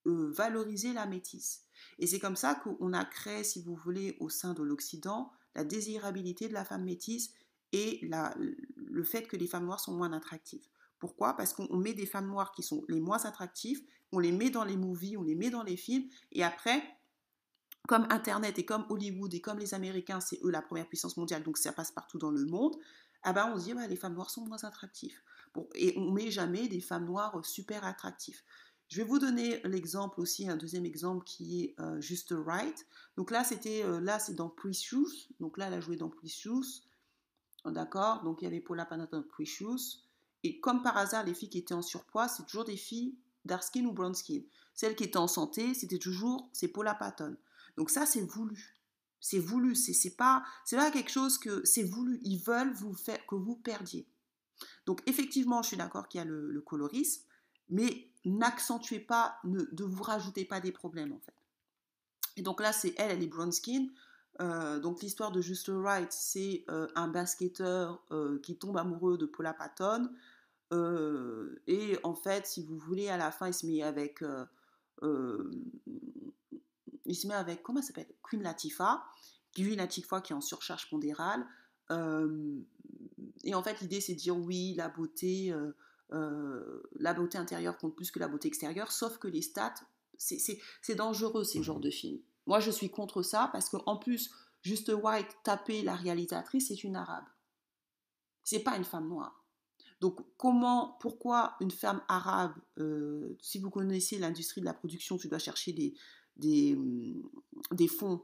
euh, 0.06 0.32
valoriser 0.34 0.92
la 0.92 1.06
métisse. 1.06 1.64
Et 1.98 2.08
c'est 2.08 2.20
comme 2.20 2.36
ça 2.36 2.56
qu'on 2.56 2.92
a 2.92 3.06
créé, 3.06 3.46
si 3.46 3.62
vous 3.62 3.76
voulez, 3.76 4.18
au 4.20 4.30
sein 4.30 4.54
de 4.54 4.64
l'Occident, 4.64 5.32
la 5.56 5.64
désirabilité 5.64 6.50
de 6.50 6.54
la 6.54 6.66
femme 6.66 6.84
métisse 6.84 7.32
et 7.72 8.02
le 8.76 9.04
fait 9.04 9.28
que 9.28 9.38
les 9.38 9.48
femmes 9.48 9.66
noires 9.66 9.80
sont 9.80 9.94
moins 9.94 10.14
attractives. 10.14 10.66
Pourquoi? 11.00 11.36
Parce 11.36 11.54
qu'on 11.54 11.78
met 11.78 11.94
des 11.94 12.06
femmes 12.06 12.28
noires 12.28 12.52
qui 12.52 12.64
sont 12.64 12.84
les 12.90 13.00
moins 13.00 13.24
attractives, 13.26 13.82
on 14.12 14.20
les 14.20 14.32
met 14.32 14.50
dans 14.50 14.64
les 14.64 14.78
movies, 14.78 15.18
on 15.18 15.24
les 15.24 15.36
met 15.36 15.50
dans 15.50 15.64
les 15.64 15.78
films, 15.78 16.08
et 16.32 16.44
après, 16.44 16.82
comme 17.88 18.08
Internet 18.10 18.58
et 18.60 18.66
comme 18.66 18.86
Hollywood 18.90 19.34
et 19.34 19.42
comme 19.42 19.60
les 19.60 19.74
Américains, 19.74 20.20
c'est 20.20 20.40
eux 20.44 20.52
la 20.52 20.62
première 20.62 20.88
puissance 20.88 21.18
mondiale, 21.18 21.44
donc 21.44 21.58
ça 21.58 21.72
passe 21.72 21.92
partout 21.92 22.18
dans 22.18 22.32
le 22.32 22.46
monde, 22.46 22.76
ah 23.24 23.34
ben 23.34 23.52
on 23.54 23.60
se 23.60 23.66
dit, 23.66 23.74
bah, 23.74 23.88
les 23.88 23.96
femmes 23.96 24.14
noires 24.14 24.30
sont 24.30 24.46
moins 24.46 24.64
attractives. 24.64 25.20
Bon, 25.54 25.68
et 25.76 25.94
on 25.98 26.12
met 26.12 26.32
jamais 26.32 26.68
des 26.68 26.82
femmes 26.82 27.06
noires 27.06 27.44
super 27.46 27.84
attractives. 27.84 28.42
Je 28.90 29.02
vais 29.02 29.08
vous 29.08 29.20
donner 29.20 29.60
l'exemple 29.66 30.22
aussi, 30.22 30.48
un 30.48 30.56
deuxième 30.56 30.86
exemple 30.86 31.26
qui 31.26 31.64
est 31.64 31.76
euh, 31.80 32.00
juste 32.00 32.34
right. 32.46 32.86
Donc 33.18 33.32
là, 33.32 33.44
c'était 33.44 33.84
euh, 33.84 34.00
là, 34.00 34.18
c'est 34.18 34.34
dans 34.34 34.50
Precious. 34.50 35.10
Donc 35.40 35.58
là, 35.58 35.68
elle 35.68 35.74
a 35.74 35.82
joué 35.82 35.98
dans 35.98 36.10
Precious. 36.10 36.84
D'accord? 37.66 38.24
Donc 38.24 38.42
il 38.42 38.46
y 38.46 38.48
avait 38.48 38.62
Paula 38.62 38.86
Panatton 38.86 39.18
dans 39.18 39.24
Precious. 39.24 40.07
Et 40.48 40.62
comme 40.62 40.82
par 40.82 40.96
hasard, 40.96 41.26
les 41.26 41.34
filles 41.34 41.50
qui 41.50 41.58
étaient 41.58 41.74
en 41.74 41.82
surpoids, 41.82 42.30
c'est 42.30 42.46
toujours 42.46 42.64
des 42.64 42.78
filles 42.78 43.18
dark 43.44 43.64
skin 43.64 43.86
ou 43.86 43.92
brown 43.92 44.16
skin. 44.16 44.42
Celles 44.74 44.96
qui 44.96 45.04
étaient 45.04 45.18
en 45.18 45.28
santé, 45.28 45.74
c'était 45.74 45.98
toujours 45.98 46.50
c'est 46.54 46.70
Paula 46.70 46.96
Patton. 46.96 47.36
Donc 47.76 47.90
ça, 47.90 48.06
c'est 48.06 48.22
voulu. 48.22 48.78
C'est 49.20 49.40
voulu. 49.40 49.76
C'est 49.76 50.16
pas, 50.16 50.46
c'est 50.64 50.78
pas 50.78 50.90
quelque 50.90 51.12
chose 51.12 51.38
que 51.38 51.66
c'est 51.66 51.84
voulu. 51.84 52.20
Ils 52.24 52.40
veulent 52.40 52.74
que 53.28 53.36
vous 53.36 53.56
perdiez. 53.58 54.08
Donc 54.86 55.02
effectivement, 55.06 55.62
je 55.62 55.68
suis 55.68 55.78
d'accord 55.78 56.08
qu'il 56.08 56.20
y 56.20 56.22
a 56.22 56.26
le, 56.26 56.62
colorisme, 56.62 57.24
mais 57.70 58.10
n'accentuez 58.24 59.00
pas, 59.00 59.38
ne 59.44 59.84
vous 59.84 60.04
rajoutez 60.04 60.46
pas 60.46 60.62
des 60.62 60.72
problèmes 60.72 61.12
en 61.12 61.20
fait. 61.20 61.36
Et 62.38 62.42
donc 62.42 62.62
là, 62.62 62.72
c'est 62.72 62.94
elle, 62.98 63.12
elle 63.12 63.24
est 63.24 63.28
brown 63.28 63.52
skin. 63.52 63.88
Euh, 64.40 64.80
donc 64.80 65.02
l'histoire 65.02 65.32
de 65.32 65.42
Just 65.42 65.70
Right, 65.74 66.12
c'est 66.12 66.64
euh, 66.70 66.88
un 66.96 67.08
basketteur 67.08 68.04
euh, 68.12 68.40
qui 68.40 68.56
tombe 68.56 68.78
amoureux 68.78 69.18
de 69.18 69.26
Paula 69.26 69.54
Patton. 69.54 70.10
Et 70.72 71.98
en 72.04 72.16
fait, 72.16 72.46
si 72.46 72.64
vous 72.64 72.78
voulez, 72.78 73.10
à 73.10 73.18
la 73.18 73.32
fin, 73.32 73.48
il 73.48 73.54
se 73.54 73.66
met 73.66 73.82
avec, 73.84 74.24
il 77.06 77.16
se 77.16 77.28
met 77.28 77.34
avec 77.34 77.64
comment 77.64 77.82
s'appelle? 77.82 78.08
Queen 78.24 78.44
Latifah, 78.44 79.04
Queen 79.54 79.78
Latifah 79.78 80.22
qui 80.22 80.34
est 80.34 80.36
en 80.36 80.42
surcharge 80.42 80.90
pondérale. 80.90 81.46
et 83.44 83.56
en 83.56 83.64
fait, 83.64 83.80
l'idée 83.82 84.02
c'est 84.02 84.14
de 84.14 84.20
dire 84.20 84.38
oui, 84.38 84.74
la 84.76 84.90
beauté, 84.90 85.54
la 86.10 87.14
beauté 87.14 87.38
intérieure 87.38 87.78
compte 87.78 87.96
plus 87.96 88.12
que 88.12 88.20
la 88.20 88.28
beauté 88.28 88.48
extérieure, 88.48 88.92
sauf 88.92 89.18
que 89.18 89.28
les 89.28 89.42
stats, 89.42 89.76
c'est 90.18 90.96
dangereux 90.96 91.44
ces 91.44 91.64
genres 91.64 91.80
de 91.80 91.90
films. 91.90 92.20
Moi, 92.46 92.60
je 92.60 92.72
suis 92.72 92.90
contre 92.90 93.24
ça 93.24 93.50
parce 93.52 93.70
qu'en 93.70 93.98
plus, 93.98 94.32
juste 94.62 94.90
White 94.90 95.28
taper 95.44 95.82
la 95.84 95.96
réalisatrice, 95.96 96.68
c'est 96.70 96.84
une 96.84 96.96
arabe. 96.96 97.26
C'est 98.44 98.60
pas 98.62 98.78
une 98.78 98.86
femme 98.86 99.08
noire. 99.10 99.46
Donc, 100.00 100.20
comment, 100.38 100.98
pourquoi 101.00 101.56
une 101.60 101.72
femme 101.72 102.02
arabe, 102.08 102.54
euh, 102.78 103.36
si 103.42 103.60
vous 103.60 103.70
connaissez 103.70 104.20
l'industrie 104.20 104.62
de 104.62 104.66
la 104.66 104.74
production, 104.74 105.18
tu 105.18 105.28
dois 105.28 105.40
chercher 105.40 105.74
des, 105.74 105.96
des, 106.38 107.88
fonds 107.88 108.22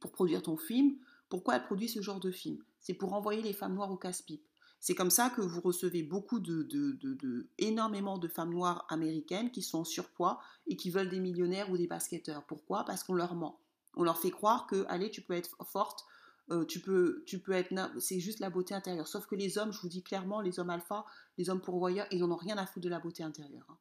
pour 0.00 0.12
produire 0.12 0.42
ton 0.42 0.56
film, 0.56 0.96
pourquoi 1.28 1.56
elle 1.56 1.64
produit 1.64 1.88
ce 1.88 2.02
genre 2.02 2.20
de 2.20 2.30
film? 2.30 2.58
C'est 2.80 2.94
pour 2.94 3.14
envoyer 3.14 3.40
les 3.40 3.54
femmes 3.54 3.74
noires 3.74 3.90
au 3.90 3.96
casse-pipe. 3.96 4.44
C'est 4.78 4.94
comme 4.94 5.10
ça 5.10 5.28
que 5.30 5.42
vous 5.42 5.60
recevez 5.60 6.02
beaucoup 6.02 6.40
de, 6.40 6.62
de, 6.62 6.92
de, 6.92 7.48
énormément 7.58 8.18
de 8.18 8.28
femmes 8.28 8.52
noires 8.52 8.86
américaines 8.88 9.50
qui 9.50 9.62
sont 9.62 9.80
en 9.80 9.84
surpoids 9.84 10.40
et 10.66 10.76
qui 10.76 10.90
veulent 10.90 11.10
des 11.10 11.20
millionnaires 11.20 11.70
ou 11.70 11.76
des 11.76 11.86
basketteurs. 11.86 12.44
Pourquoi? 12.46 12.84
Parce 12.84 13.04
qu'on 13.04 13.14
leur 13.14 13.34
ment. 13.34 13.60
On 13.94 14.02
leur 14.02 14.18
fait 14.18 14.30
croire 14.30 14.66
que, 14.66 14.86
allez, 14.88 15.10
tu 15.10 15.20
peux 15.20 15.34
être 15.34 15.56
forte, 15.66 16.06
euh, 16.50 16.64
tu 16.64 16.80
peux, 16.80 17.22
tu 17.26 17.38
peux 17.38 17.52
être, 17.52 17.72
c'est 18.00 18.20
juste 18.20 18.40
la 18.40 18.50
beauté 18.50 18.74
intérieure. 18.74 19.06
Sauf 19.06 19.26
que 19.26 19.34
les 19.34 19.58
hommes, 19.58 19.72
je 19.72 19.80
vous 19.80 19.88
dis 19.88 20.02
clairement, 20.02 20.40
les 20.40 20.58
hommes 20.58 20.70
alpha, 20.70 21.04
les 21.38 21.50
hommes 21.50 21.60
pourvoyeurs, 21.60 22.06
ils 22.10 22.20
n'en 22.20 22.32
ont 22.32 22.36
rien 22.36 22.58
à 22.58 22.66
foutre 22.66 22.84
de 22.84 22.88
la 22.88 22.98
beauté 22.98 23.22
intérieure. 23.22 23.66
Hein. 23.68 23.78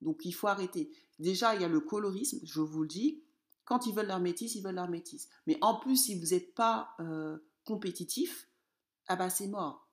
Donc 0.00 0.24
il 0.24 0.32
faut 0.32 0.48
arrêter. 0.48 0.92
Déjà, 1.18 1.54
il 1.54 1.62
y 1.62 1.64
a 1.64 1.68
le 1.68 1.80
colorisme, 1.80 2.40
je 2.44 2.60
vous 2.60 2.82
le 2.82 2.88
dis. 2.88 3.22
Quand 3.64 3.86
ils 3.86 3.94
veulent 3.94 4.06
leur 4.06 4.20
métis, 4.20 4.54
ils 4.54 4.62
veulent 4.62 4.74
leur 4.74 4.90
métis. 4.90 5.28
Mais 5.46 5.58
en 5.62 5.76
plus, 5.76 5.96
si 5.96 6.18
vous 6.18 6.26
n'êtes 6.26 6.54
pas 6.54 6.90
euh, 7.00 7.38
compétitif, 7.64 8.48
ah 9.08 9.16
bah 9.16 9.30
c'est 9.30 9.48
mort. 9.48 9.88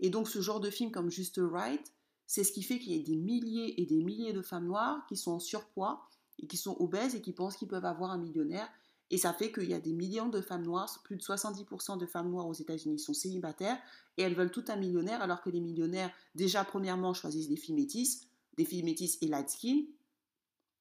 Et 0.00 0.10
donc 0.10 0.28
ce 0.28 0.40
genre 0.40 0.60
de 0.60 0.70
film 0.70 0.90
comme 0.90 1.10
Just 1.10 1.38
Right, 1.42 1.92
c'est 2.26 2.44
ce 2.44 2.52
qui 2.52 2.62
fait 2.62 2.78
qu'il 2.78 2.96
y 2.96 3.00
a 3.00 3.02
des 3.02 3.16
milliers 3.16 3.80
et 3.80 3.86
des 3.86 4.02
milliers 4.02 4.32
de 4.32 4.42
femmes 4.42 4.66
noires 4.66 5.04
qui 5.06 5.16
sont 5.16 5.32
en 5.32 5.40
surpoids 5.40 6.08
et 6.38 6.46
qui 6.46 6.56
sont 6.56 6.76
obèses 6.80 7.14
et 7.14 7.20
qui 7.20 7.32
pensent 7.32 7.56
qu'ils 7.56 7.68
peuvent 7.68 7.84
avoir 7.84 8.10
un 8.10 8.18
millionnaire. 8.18 8.68
Et 9.10 9.18
ça 9.18 9.32
fait 9.32 9.52
qu'il 9.52 9.68
y 9.68 9.74
a 9.74 9.80
des 9.80 9.92
millions 9.92 10.28
de 10.28 10.40
femmes 10.40 10.62
noires, 10.62 11.00
plus 11.04 11.16
de 11.16 11.22
70% 11.22 11.98
de 11.98 12.06
femmes 12.06 12.30
noires 12.30 12.46
aux 12.46 12.54
États-Unis 12.54 12.98
sont 12.98 13.14
célibataires 13.14 13.78
et 14.16 14.22
elles 14.22 14.34
veulent 14.34 14.50
tout 14.50 14.64
un 14.68 14.76
millionnaire 14.76 15.20
alors 15.22 15.42
que 15.42 15.50
les 15.50 15.60
millionnaires, 15.60 16.10
déjà 16.34 16.64
premièrement, 16.64 17.12
choisissent 17.12 17.48
des 17.48 17.56
filles 17.56 17.74
métisses, 17.74 18.26
des 18.56 18.64
filles 18.64 18.82
métisses 18.82 19.18
et 19.20 19.26
light 19.26 19.48
skin. 19.48 19.84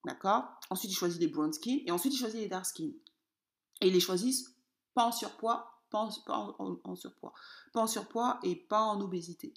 D'accord? 0.05 0.45
Ensuite, 0.69 0.91
ils 0.91 0.95
choisissent 0.95 1.19
les 1.19 1.27
brown 1.27 1.51
skin 1.51 1.79
et 1.85 1.91
ensuite, 1.91 2.13
ils 2.13 2.17
choisissent 2.17 2.41
les 2.41 2.47
dark 2.47 2.65
skin. 2.65 2.91
Et 3.81 3.87
ils 3.87 3.93
les 3.93 3.99
choisissent 3.99 4.53
pas 4.93 5.05
en 5.05 5.11
surpoids, 5.11 5.81
pas 5.89 5.99
en, 5.99 6.11
surpoids, 6.95 7.33
pas 7.73 7.81
en 7.81 7.87
surpoids 7.87 8.39
et 8.43 8.55
pas 8.55 8.81
en 8.81 8.99
obésité. 9.01 9.53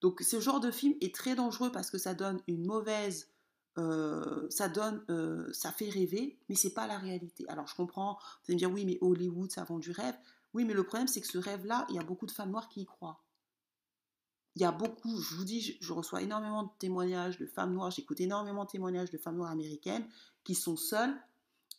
Donc 0.00 0.20
ce 0.20 0.40
genre 0.40 0.60
de 0.60 0.70
film 0.70 0.94
est 1.00 1.14
très 1.14 1.34
dangereux 1.34 1.70
parce 1.72 1.90
que 1.90 1.98
ça 1.98 2.14
donne 2.14 2.40
une 2.46 2.64
mauvaise, 2.64 3.28
euh, 3.80 4.46
ça 4.50 4.68
donne, 4.68 5.04
euh, 5.10 5.52
ça 5.52 5.72
fait 5.72 5.88
rêver, 5.88 6.38
mais 6.48 6.54
c'est 6.54 6.74
pas 6.74 6.86
la 6.86 6.98
réalité. 6.98 7.48
Alors 7.48 7.66
je 7.66 7.74
comprends, 7.74 8.14
vous 8.14 8.52
allez 8.52 8.54
me 8.54 8.58
dire 8.58 8.70
oui, 8.70 8.84
mais 8.84 8.98
Hollywood 9.00 9.50
ça 9.50 9.64
vend 9.64 9.78
du 9.78 9.90
rêve. 9.90 10.14
Oui, 10.52 10.64
mais 10.64 10.74
le 10.74 10.84
problème 10.84 11.08
c'est 11.08 11.20
que 11.20 11.26
ce 11.26 11.38
rêve-là, 11.38 11.86
il 11.88 11.96
y 11.96 11.98
a 11.98 12.02
beaucoup 12.02 12.26
de 12.26 12.30
femmes 12.30 12.50
noires 12.50 12.68
qui 12.68 12.82
y 12.82 12.86
croient. 12.86 13.20
Il 14.56 14.62
y 14.62 14.64
a 14.64 14.72
beaucoup, 14.72 15.16
je 15.16 15.36
vous 15.36 15.44
dis, 15.44 15.78
je, 15.80 15.92
reçois 15.92 16.22
énormément 16.22 16.64
de 16.64 16.70
témoignages 16.78 17.38
de 17.38 17.46
femmes 17.46 17.72
noires, 17.72 17.90
j'écoute 17.90 18.20
énormément 18.20 18.64
de 18.64 18.70
témoignages 18.70 19.10
de 19.10 19.18
femmes 19.18 19.36
noires 19.36 19.50
américaines 19.50 20.04
qui 20.42 20.56
sont 20.56 20.76
seules, 20.76 21.16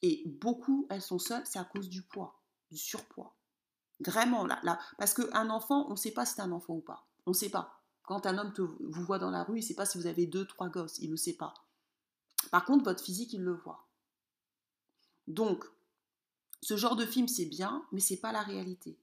et 0.02 0.24
beaucoup, 0.26 0.88
elles 0.90 1.02
sont 1.02 1.20
seules, 1.20 1.44
c'est 1.46 1.60
à 1.60 1.66
cause 1.66 1.90
du 1.90 2.02
poids, 2.02 2.40
du 2.72 2.78
surpoids. 2.78 3.36
Vraiment, 4.00 4.46
là, 4.46 4.60
là. 4.64 4.80
Parce 4.98 5.14
qu'un 5.14 5.50
enfant, 5.50 5.86
on 5.90 5.92
ne 5.92 5.96
sait 5.96 6.12
pas 6.12 6.26
si 6.26 6.36
c'est 6.36 6.42
un 6.42 6.52
enfant 6.52 6.74
ou 6.74 6.82
pas. 6.82 7.06
On 7.26 7.32
ne 7.32 7.36
sait 7.36 7.50
pas. 7.50 7.82
Quand 8.04 8.26
un 8.26 8.38
homme 8.38 8.52
vous 8.58 9.04
voit 9.04 9.20
dans 9.20 9.30
la 9.30 9.44
rue, 9.44 9.58
il 9.58 9.62
ne 9.62 9.66
sait 9.66 9.76
pas 9.76 9.86
si 9.86 9.98
vous 9.98 10.08
avez 10.08 10.26
deux, 10.26 10.46
trois 10.46 10.70
gosses. 10.70 10.98
Il 11.00 11.08
ne 11.08 11.12
le 11.12 11.18
sait 11.18 11.34
pas. 11.34 11.54
Par 12.50 12.66
contre, 12.66 12.84
votre 12.84 13.04
physique, 13.04 13.34
il 13.34 13.42
le 13.42 13.54
voit. 13.54 13.88
Donc, 15.28 15.66
ce 16.62 16.78
genre 16.78 16.96
de 16.96 17.06
film, 17.06 17.28
c'est 17.28 17.46
bien, 17.46 17.86
mais 17.92 18.00
c'est 18.00 18.20
pas 18.20 18.32
la 18.32 18.42
réalité. 18.42 18.98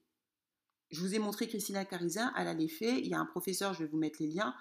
Je 0.91 1.01
vous 1.01 1.13
ai 1.13 1.19
montré 1.19 1.47
Christina 1.47 1.85
Carizin, 1.85 2.33
elle 2.37 2.47
a 2.47 2.53
les 2.53 2.67
faits. 2.67 2.99
Il 2.99 3.07
y 3.07 3.13
a 3.13 3.19
un 3.19 3.25
professeur, 3.25 3.73
je 3.73 3.83
vais 3.83 3.89
vous 3.89 3.97
mettre 3.97 4.21
les 4.21 4.27
liens. 4.27 4.55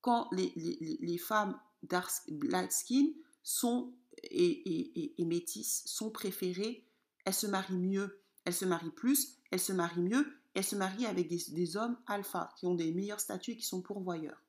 Quand 0.00 0.28
les, 0.32 1.18
femmes 1.18 1.58
dark, 1.82 2.10
light 2.28 2.72
skin 2.72 3.12
sont 3.42 3.92
et, 4.22 5.20
et, 5.20 5.24
métisses 5.24 5.82
sont 5.86 6.10
préférées, 6.10 6.86
elles 7.24 7.34
se 7.34 7.46
marient 7.46 7.76
mieux, 7.76 8.20
elles 8.44 8.54
se 8.54 8.64
marient 8.64 8.90
plus, 8.90 9.38
elle 9.50 9.60
se 9.60 9.72
marie 9.72 10.00
mieux, 10.00 10.26
elle 10.54 10.64
se 10.64 10.76
marie 10.76 11.06
avec 11.06 11.28
des, 11.28 11.76
hommes 11.76 11.96
alpha, 12.06 12.52
qui 12.56 12.66
ont 12.66 12.74
des 12.74 12.92
meilleurs 12.92 13.20
statuts 13.20 13.52
et 13.52 13.56
qui 13.56 13.66
sont 13.66 13.82
pourvoyeurs. 13.82 14.42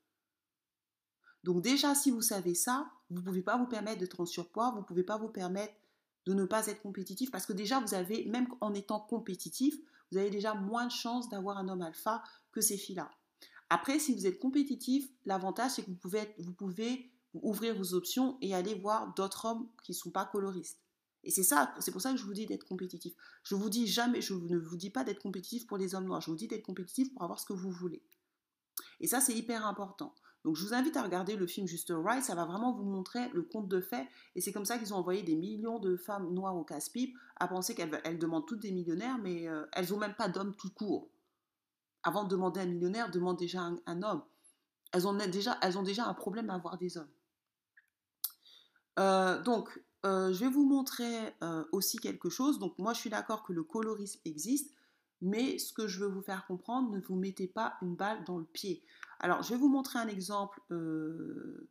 Donc 1.44 1.62
déjà, 1.62 1.94
si 1.96 2.10
vous 2.12 2.22
savez 2.22 2.56
ça, 2.56 2.90
vous 3.14 3.22
ne 3.22 3.26
pouvez 3.26 3.42
pas 3.42 3.58
vous 3.58 3.68
permettre 3.68 4.00
d'être 4.00 4.20
en 4.20 4.26
surpoids, 4.26 4.72
vous 4.72 4.80
ne 4.80 4.86
pouvez 4.86 5.04
pas 5.04 5.18
vous 5.18 5.30
permettre 5.30 5.74
de 6.26 6.34
ne 6.34 6.46
pas 6.46 6.68
être 6.68 6.82
compétitif, 6.82 7.32
parce 7.32 7.46
que 7.46 7.54
déjà, 7.54 7.80
vous 7.80 7.94
avez, 7.94 8.26
même 8.26 8.48
en 8.62 8.74
étant 8.74 9.00
compétitif, 9.00 9.76
vous 10.12 10.18
avez 10.18 10.30
déjà 10.30 10.54
moins 10.54 10.86
de 10.86 10.92
chances 10.92 11.30
d'avoir 11.30 11.58
un 11.58 11.68
homme 11.68 11.82
alpha 11.82 12.24
que 12.52 12.62
ces 12.62 12.78
filles-là. 12.78 13.12
Après, 13.70 14.00
si 14.00 14.14
vous 14.14 14.28
êtes 14.28 14.40
compétitif, 14.40 15.10
l'avantage, 15.26 15.72
c'est 15.72 15.84
que 15.84 15.90
vous 15.90 15.98
pouvez, 15.98 16.34
vous 16.40 16.54
pouvez 16.54 17.12
ouvrir 17.34 17.76
vos 17.76 17.94
options 17.94 18.38
et 18.42 18.54
aller 18.54 18.76
voir 18.76 19.14
d'autres 19.16 19.46
hommes 19.46 19.68
qui 19.84 19.92
ne 19.92 19.98
sont 19.98 20.12
pas 20.12 20.26
coloristes. 20.26 20.80
Et 21.24 21.32
c'est 21.32 21.44
ça, 21.44 21.74
c'est 21.80 21.92
pour 21.92 22.02
ça 22.02 22.12
que 22.12 22.18
je 22.18 22.26
vous 22.26 22.34
dis 22.34 22.46
d'être 22.46 22.66
compétitif. 22.66 23.14
Je 23.44 23.56
vous 23.56 23.70
dis 23.70 23.88
jamais, 23.88 24.22
je 24.22 24.34
ne 24.34 24.58
vous 24.58 24.78
dis 24.78 24.90
pas 24.90 25.04
d'être 25.04 25.22
compétitif 25.22 25.66
pour 25.66 25.78
les 25.78 25.96
hommes 25.96 26.06
noirs. 26.06 26.22
Je 26.22 26.30
vous 26.30 26.38
dis 26.38 26.48
d'être 26.48 26.66
compétitif 26.66 27.14
pour 27.14 27.24
avoir 27.24 27.40
ce 27.40 27.46
que 27.46 27.54
vous 27.54 27.72
voulez. 27.72 28.04
Et 29.00 29.08
ça, 29.08 29.22
c'est 29.22 29.34
hyper 29.34 29.66
important. 29.66 30.14
Donc, 30.44 30.58
je 30.58 30.66
vous 30.66 30.74
invite 30.74 30.98
à 30.98 31.04
regarder 31.04 31.36
le 31.38 31.48
film 31.48 31.68
Just 31.68 31.92
Right. 31.96 32.24
Ça 32.24 32.36
va 32.36 32.46
vraiment 32.46 32.74
vous 32.74 32.84
montrer 32.84 33.30
le 33.30 33.44
conte 33.44 33.70
de 33.70 33.80
fait. 33.80 34.08
Et 34.36 34.42
c'est 34.42 34.52
comme 34.52 34.66
ça 34.66 34.78
qu'ils 34.78 34.94
ont 34.94 34.98
envoyé 34.98 35.24
des 35.24 35.36
millions 35.36 35.80
de 35.80 35.96
femmes 35.96 36.34
noires 36.34 36.56
au 36.56 36.64
casse-pipe 36.64 37.16
à 37.38 37.48
penser 37.48 37.76
qu'elles 37.76 38.20
demandent 38.20 38.46
toutes 38.46 38.62
des 38.62 38.72
millionnaires, 38.72 39.18
mais 39.20 39.48
euh, 39.48 39.66
elles 39.72 39.90
n'ont 39.90 39.98
même 39.98 40.16
pas 40.16 40.28
d'hommes 40.28 40.56
tout 40.56 40.70
court. 40.72 41.10
Avant 42.04 42.26
de 42.26 42.30
demander 42.30 42.60
un 42.60 42.66
millionnaire, 42.66 43.10
demande 43.10 43.38
déjà 43.38 43.62
un, 43.86 44.04
homme. 44.04 44.24
Elles 44.92 45.08
ont, 45.08 45.14
déjà, 45.14 45.58
un 46.06 46.14
problème 46.14 46.50
à 46.50 46.56
avoir 46.56 46.78
des 46.78 46.98
hommes. 46.98 47.10
Euh, 49.00 49.42
donc, 49.42 49.82
euh, 50.06 50.34
je 50.34 50.40
vais 50.42 50.52
vous 50.52 50.66
montrer 50.66 51.34
aussi 51.72 51.98
quelque 51.98 52.30
chose. 52.30 52.60
Donc 52.60 52.78
moi, 52.78 52.92
je 52.94 53.00
suis 53.00 53.10
d'accord 53.10 53.44
que 53.44 53.54
le 53.54 53.64
colorisme 53.64 54.20
existe, 54.26 54.74
mais 55.22 55.58
ce 55.58 55.72
que 55.72 55.88
je 55.88 56.02
veux 56.02 56.10
vous 56.10 56.22
faire 56.22 56.46
comprendre, 56.46 56.92
ne 56.92 57.00
vous 57.00 57.16
mettez 57.16 57.48
pas 57.48 57.76
une 57.82 57.96
balle 57.96 58.26
dans 58.26 58.38
le 58.38 58.44
pied. 58.44 58.84
Alors, 59.24 59.42
je 59.42 59.50
vais 59.52 59.58
vous 59.58 59.70
montrer 59.70 60.00
un 60.00 60.10
exemple 60.10 60.60
euh, 60.70 61.70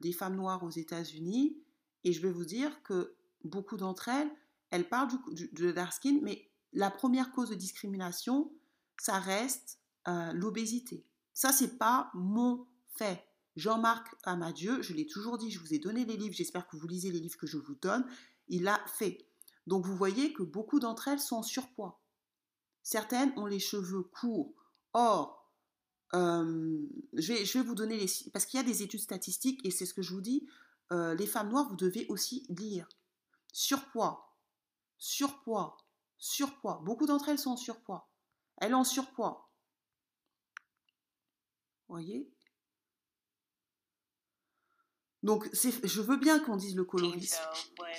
des 0.00 0.12
femmes 0.12 0.34
noires 0.34 0.62
aux 0.64 0.70
États-Unis, 0.70 1.62
et 2.04 2.12
je 2.14 2.22
vais 2.22 2.32
vous 2.32 2.46
dire 2.46 2.82
que 2.82 3.14
beaucoup 3.44 3.76
d'entre 3.76 4.08
elles, 4.08 4.30
elles 4.70 4.88
parlent 4.88 5.10
de 5.52 5.72
dark 5.72 5.92
skin, 5.92 6.20
mais 6.22 6.50
la 6.72 6.90
première 6.90 7.32
cause 7.32 7.50
de 7.50 7.54
discrimination, 7.54 8.50
ça 8.98 9.18
reste 9.18 9.78
l'obésité. 10.32 11.04
Ça, 11.34 11.52
c'est 11.52 11.76
pas 11.76 12.10
mon 12.14 12.66
fait. 12.94 13.22
Jean-Marc 13.56 14.14
Amadieu, 14.24 14.80
je 14.80 14.94
l'ai 14.94 15.06
toujours 15.06 15.36
dit, 15.36 15.50
je 15.50 15.60
vous 15.60 15.74
ai 15.74 15.78
donné 15.78 16.06
les 16.06 16.16
livres, 16.16 16.34
j'espère 16.34 16.66
que 16.66 16.78
vous 16.78 16.88
lisez 16.88 17.10
les 17.10 17.20
livres 17.20 17.36
que 17.36 17.46
je 17.46 17.58
vous 17.58 17.74
donne, 17.74 18.06
il 18.48 18.62
l'a 18.62 18.80
fait. 18.86 19.26
Donc 19.66 19.84
vous 19.84 19.96
voyez 19.96 20.32
que 20.32 20.42
beaucoup 20.42 20.80
d'entre 20.80 21.08
elles 21.08 21.20
sont 21.20 21.36
en 21.36 21.42
surpoids. 21.42 22.00
Certaines 22.82 23.32
ont 23.36 23.46
les 23.46 23.58
cheveux 23.58 24.02
courts. 24.02 24.54
Or, 24.94 25.39
euh, 26.14 26.86
je, 27.14 27.32
vais, 27.32 27.44
je, 27.44 27.58
vais, 27.58 27.64
vous 27.64 27.74
donner 27.74 27.96
les... 27.96 28.06
Parce 28.32 28.46
qu'il 28.46 28.58
y 28.58 28.62
a 28.62 28.66
des 28.66 28.82
études 28.82 29.00
statistiques, 29.00 29.64
et 29.64 29.70
c'est 29.70 29.86
ce 29.86 29.94
que 29.94 30.02
je 30.02 30.12
vous 30.12 30.20
dis, 30.20 30.46
euh, 30.92 31.14
les 31.14 31.26
femmes 31.26 31.50
noires, 31.50 31.68
vous 31.68 31.76
devez 31.76 32.06
aussi 32.08 32.46
lire. 32.48 32.88
Surpoids, 33.52 34.36
surpoids, 34.98 35.76
surpoids. 36.18 36.80
Beaucoup 36.84 37.06
d'entre 37.06 37.28
elles 37.28 37.38
sont 37.38 37.50
en 37.50 37.56
surpoids. 37.56 38.08
Elles 38.58 38.74
ont 38.74 38.80
en 38.80 38.84
surpoids. 38.84 39.50
Voyez? 41.88 42.30
Donc, 45.22 45.48
je 45.52 46.00
veux 46.00 46.16
bien 46.16 46.40
qu'on 46.40 46.56
dise 46.56 46.74
le 46.76 46.84
colorisme. 46.84 47.42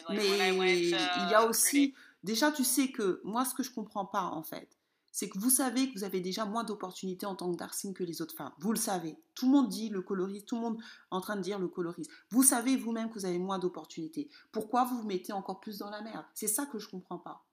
Mais 0.10 0.50
il 0.50 0.89
y 0.89 1.34
a 1.34 1.45
aussi... 1.45 1.93
Déjà, 2.24 2.52
tu 2.52 2.63
sais 2.63 2.91
que 2.91 3.19
moi, 3.24 3.45
ce 3.45 3.56
que 3.56 3.63
je 3.63 3.71
comprends 3.71 4.06
pas, 4.06 4.24
en 4.24 4.43
fait, 4.43 4.78
c'est 5.12 5.30
que 5.30 5.38
vous 5.38 5.50
savez 5.50 5.89
que 5.89 5.97
vous 5.97 6.04
avez 6.04 6.21
déjà 6.21 6.45
moins 6.45 6.63
d'opportunités 6.63 7.26
en 7.26 7.36
tant 7.36 7.52
que 7.52 7.58
dark 7.58 7.76
que 7.93 8.04
les 8.04 8.21
autres 8.21 8.36
femmes. 8.36 8.54
Vous 8.60 8.71
le 8.71 8.78
savez. 8.78 9.17
Tout 9.36 9.45
le 9.45 9.52
monde 9.52 9.69
dit 9.69 9.89
le 9.89 10.02
colorisme, 10.02 10.45
tout 10.45 10.56
le 10.56 10.62
monde 10.62 10.78
est 10.78 11.15
en 11.15 11.21
train 11.21 11.36
de 11.36 11.41
dire 11.41 11.60
le 11.60 11.67
colorisme. 11.67 12.12
Vous 12.30 12.43
savez 12.43 12.78
vous-même 12.78 13.10
que 13.10 13.15
vous 13.15 13.26
avez 13.26 13.39
moins 13.39 13.60
d'opportunités. 13.60 14.30
Pourquoi 14.52 14.86
vous 14.86 15.02
vous 15.02 15.08
mettez 15.08 15.34
encore 15.34 15.60
plus 15.60 15.78
dans 15.80 15.89
la 15.89 16.02
merde? 16.02 16.26
C'est 16.34 16.47
ça 16.47 16.65
que 16.65 16.80
je 16.80 16.88
comprends 16.88 17.17
pas. 17.17 17.45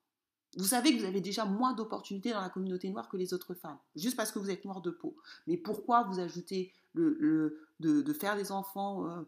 Vous 0.57 0.65
savez 0.65 0.95
que 0.95 1.01
vous 1.01 1.07
avez 1.07 1.21
déjà 1.21 1.45
moins 1.45 1.75
d'opportunités 1.75 2.33
dans 2.33 2.41
la 2.41 2.49
communauté 2.49 2.89
noire 2.89 3.09
que 3.09 3.17
les 3.17 3.35
autres 3.35 3.55
femmes, 3.55 3.79
juste 3.95 4.17
parce 4.17 4.33
que 4.33 4.39
vous 4.39 4.51
êtes 4.51 4.65
noir 4.65 4.81
de 4.81 4.91
peau. 4.91 5.17
Mais 5.47 5.57
pourquoi 5.57 6.05
vous 6.05 6.21
ajoutez 6.21 6.73
le, 6.95 7.69
de, 7.81 8.13
faire 8.13 8.35
des 8.35 8.51
enfants, 8.51 9.07
euh, 9.07 9.23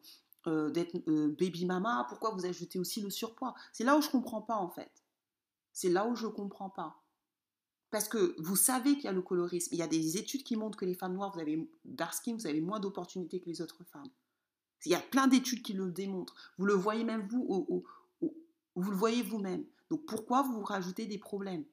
euh, 0.46 0.70
d'être 0.70 0.96
euh, 1.08 1.28
baby 1.38 1.66
mama? 1.66 2.06
Pourquoi 2.08 2.30
vous 2.30 2.46
ajoutez 2.46 2.78
aussi 2.78 3.02
le 3.02 3.10
surpoids? 3.10 3.54
C'est 3.72 3.84
là 3.84 3.96
où 3.98 4.02
je 4.02 4.08
comprends 4.08 4.40
pas 4.40 4.56
en 4.56 4.70
fait. 4.70 4.90
C'est 5.72 5.90
là 5.90 6.06
où 6.06 6.16
je 6.16 6.26
comprends 6.26 6.70
pas. 6.70 7.02
Parce 7.90 8.09
que 8.09 8.37
vous 8.40 8.57
savez 8.57 8.94
qu'il 8.94 9.05
y 9.05 9.09
a 9.09 9.12
le 9.12 9.22
colorisme. 9.22 9.70
Il 9.72 9.79
y 9.79 9.83
a 9.83 9.88
des 9.88 10.16
études 10.16 10.44
qui 10.44 10.57
montrent 10.57 10.79
que 10.79 10.85
les 10.85 10.94
femmes 10.94 11.14
noires, 11.14 11.33
vous 11.35 11.40
avez 11.40 11.68
dark 11.85 12.14
skin, 12.14 12.35
vous 12.35 12.46
avez 12.46 12.61
moins 12.61 12.79
d'opportunités 12.79 13.40
que 13.40 13.48
les 13.48 13.61
autres 13.61 13.83
femmes. 13.85 14.11
Il 14.87 14.92
y 14.92 14.94
a 14.94 15.00
plein 15.00 15.26
d'études 15.26 15.62
qui 15.62 15.72
le 15.72 15.90
démontrent. 15.90 16.35
Vous 16.57 16.64
le 16.64 16.74
voyez 16.74 17.05
même 17.05 17.26
vous, 17.29 17.85
vous 18.20 18.90
le 18.90 18.96
voyez 18.96 19.22
vous-même. 19.22 19.64
Donc 19.90 20.07
pourquoi 20.07 20.42
vous 20.42 20.62
rajoutez 20.62 21.07
des 21.07 21.18
problèmes? 21.18 21.64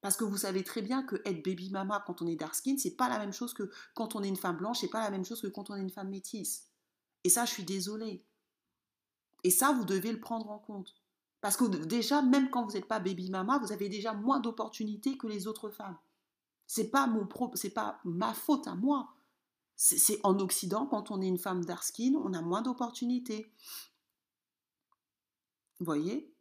Parce 0.00 0.16
que 0.16 0.24
vous 0.24 0.36
savez 0.36 0.62
très 0.62 0.82
bien 0.82 1.02
que 1.02 1.16
être 1.24 1.44
baby 1.44 1.70
mama 1.70 2.02
quand 2.06 2.22
on 2.22 2.26
est 2.26 2.36
dark 2.36 2.54
skin, 2.54 2.76
c'est 2.78 2.96
pas 2.96 3.08
la 3.08 3.18
même 3.18 3.32
chose 3.32 3.54
que 3.54 3.70
quand 3.94 4.14
on 4.14 4.22
est 4.22 4.28
une 4.28 4.36
femme 4.36 4.58
blanche, 4.58 4.80
c'est 4.80 4.88
pas 4.88 5.00
la 5.00 5.10
même 5.10 5.24
chose 5.24 5.40
que 5.40 5.46
quand 5.48 5.70
on 5.70 5.76
est 5.76 5.80
une 5.80 5.90
femme 5.90 6.10
métisse. 6.10 6.68
Et 7.24 7.28
ça, 7.28 7.44
je 7.44 7.52
suis 7.52 7.64
désolée. 7.64 8.22
Et 9.42 9.50
ça, 9.50 9.72
vous 9.72 9.84
devez 9.84 10.12
le 10.12 10.20
prendre 10.20 10.50
en 10.50 10.58
compte. 10.58 10.94
Parce 11.44 11.58
que 11.58 11.64
déjà, 11.66 12.22
même 12.22 12.48
quand 12.48 12.64
vous 12.64 12.72
n'êtes 12.72 12.88
pas 12.88 13.00
baby 13.00 13.28
mama, 13.28 13.58
vous 13.58 13.70
avez 13.70 13.90
déjà 13.90 14.14
moins 14.14 14.40
d'opportunités 14.40 15.18
que 15.18 15.26
les 15.26 15.46
autres 15.46 15.68
femmes. 15.68 15.98
C'est 16.66 16.88
pas 16.90 17.06
mon 17.06 17.28
c'est 17.52 17.74
pas 17.74 18.00
ma 18.02 18.32
faute 18.32 18.66
à 18.66 18.74
moi. 18.74 19.12
C'est 19.76 20.18
en 20.24 20.38
Occident, 20.40 20.86
quand 20.86 21.10
on 21.10 21.20
est 21.20 21.26
une 21.26 21.36
femme 21.36 21.62
dark 21.62 21.84
skin, 21.84 22.14
on 22.14 22.32
a 22.32 22.40
moins 22.40 22.62
d'opportunités. 22.62 23.52
Vous 25.80 25.84
voyez? 25.84 26.32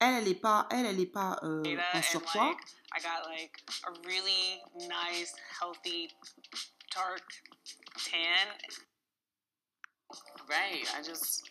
Elle, 0.00 0.16
elle 0.16 0.24
n'est 0.24 0.34
pas, 0.34 0.68
elle, 0.70 0.84
elle 0.84 1.00
est 1.00 1.06
pas 1.06 1.40
euh, 1.42 1.78
en 1.94 2.02
surpoids. 2.02 2.56
I 2.94 3.00
got 3.00 3.26
like 3.26 3.56
a 3.84 3.92
really 4.06 4.60
nice, 4.86 5.32
healthy, 5.58 6.10
dark 6.94 7.24
tan. 7.96 8.74
Right. 10.46 10.86
I 10.94 11.02
just 11.02 11.42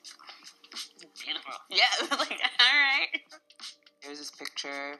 beautiful. 1.23 1.53
Yeah, 1.69 1.83
like 2.11 2.39
all 2.59 2.79
right. 2.79 3.21
There's 4.03 4.19
this 4.19 4.31
picture 4.31 4.95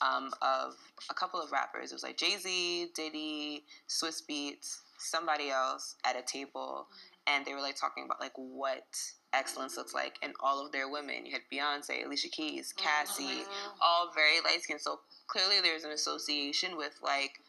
um, 0.00 0.30
of 0.42 0.74
a 1.10 1.14
couple 1.14 1.40
of 1.40 1.52
rappers. 1.52 1.90
It 1.90 1.94
was 1.94 2.02
like 2.02 2.16
Jay 2.16 2.36
Z, 2.36 2.88
Diddy, 2.94 3.64
Swiss 3.86 4.20
Beats, 4.20 4.82
somebody 4.98 5.50
else 5.50 5.96
at 6.04 6.16
a 6.16 6.22
table, 6.22 6.86
and 7.26 7.44
they 7.44 7.54
were 7.54 7.60
like 7.60 7.76
talking 7.76 8.04
about 8.04 8.20
like 8.20 8.32
what 8.36 8.84
excellence 9.32 9.76
looks 9.76 9.94
like 9.94 10.18
and 10.22 10.34
all 10.40 10.64
of 10.64 10.72
their 10.72 10.90
women. 10.90 11.24
You 11.24 11.32
had 11.32 11.42
Beyonce, 11.52 12.04
Alicia 12.04 12.28
Keys, 12.28 12.72
Cassie, 12.76 13.24
mm-hmm. 13.24 13.68
all 13.80 14.12
very 14.14 14.40
light 14.44 14.62
skinned. 14.62 14.80
So 14.80 15.00
clearly 15.26 15.60
there's 15.62 15.84
an 15.84 15.92
association 15.92 16.76
with 16.76 16.98
like 17.02 17.40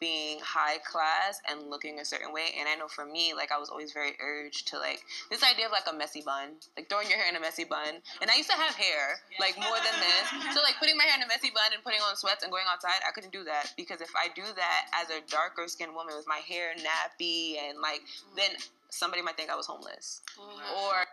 being 0.00 0.40
high 0.40 0.78
class 0.78 1.40
and 1.48 1.68
looking 1.68 2.00
a 2.00 2.04
certain 2.04 2.32
way. 2.32 2.56
And 2.58 2.68
I 2.68 2.74
know 2.74 2.88
for 2.88 3.04
me, 3.04 3.34
like 3.36 3.52
I 3.52 3.58
was 3.58 3.68
always 3.68 3.92
very 3.92 4.16
urged 4.18 4.68
to 4.68 4.78
like 4.78 5.04
this 5.30 5.44
idea 5.44 5.66
of 5.66 5.72
like 5.72 5.84
a 5.86 5.96
messy 5.96 6.22
bun, 6.24 6.56
like 6.76 6.88
throwing 6.88 7.08
your 7.08 7.18
hair 7.18 7.28
in 7.28 7.36
a 7.36 7.40
messy 7.40 7.64
bun. 7.64 8.00
And 8.20 8.30
I 8.30 8.36
used 8.36 8.50
to 8.50 8.56
have 8.56 8.74
hair 8.74 9.20
like 9.38 9.56
more 9.60 9.76
than 9.76 9.96
this, 10.00 10.56
so 10.56 10.62
like 10.62 10.80
putting 10.80 10.96
my 10.96 11.04
hair 11.04 11.16
in 11.16 11.22
a 11.22 11.28
messy 11.28 11.52
bun 11.54 11.70
and 11.76 11.84
putting 11.84 12.00
on 12.00 12.16
sweats 12.16 12.42
and 12.42 12.50
going 12.50 12.64
outside, 12.66 13.04
I 13.06 13.12
couldn't 13.12 13.32
do 13.32 13.44
that 13.44 13.72
because 13.76 14.00
if 14.00 14.10
I 14.16 14.32
do 14.34 14.42
that 14.56 14.82
as 14.96 15.10
a 15.10 15.20
darker 15.30 15.68
skinned 15.68 15.94
woman 15.94 16.16
with 16.16 16.26
my 16.26 16.40
hair 16.48 16.72
nappy 16.80 17.60
and 17.60 17.78
like 17.80 18.00
then 18.36 18.50
somebody 18.88 19.22
might 19.22 19.36
think 19.36 19.50
I 19.50 19.56
was 19.56 19.66
homeless 19.66 20.22
or 20.38 21.06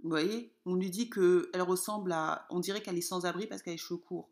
Vous 0.00 0.10
voyez, 0.10 0.52
on 0.64 0.76
lui 0.76 0.90
dit 0.90 1.10
que 1.10 1.50
elle 1.52 1.62
ressemble 1.62 2.12
à, 2.12 2.46
on 2.50 2.60
dirait 2.60 2.80
qu'elle 2.80 2.96
est 2.96 3.00
sans 3.00 3.26
abri 3.26 3.46
parce 3.48 3.62
qu'elle 3.62 3.72
a 3.72 3.74
les 3.74 3.78
cheveux 3.78 3.98
courts. 3.98 4.28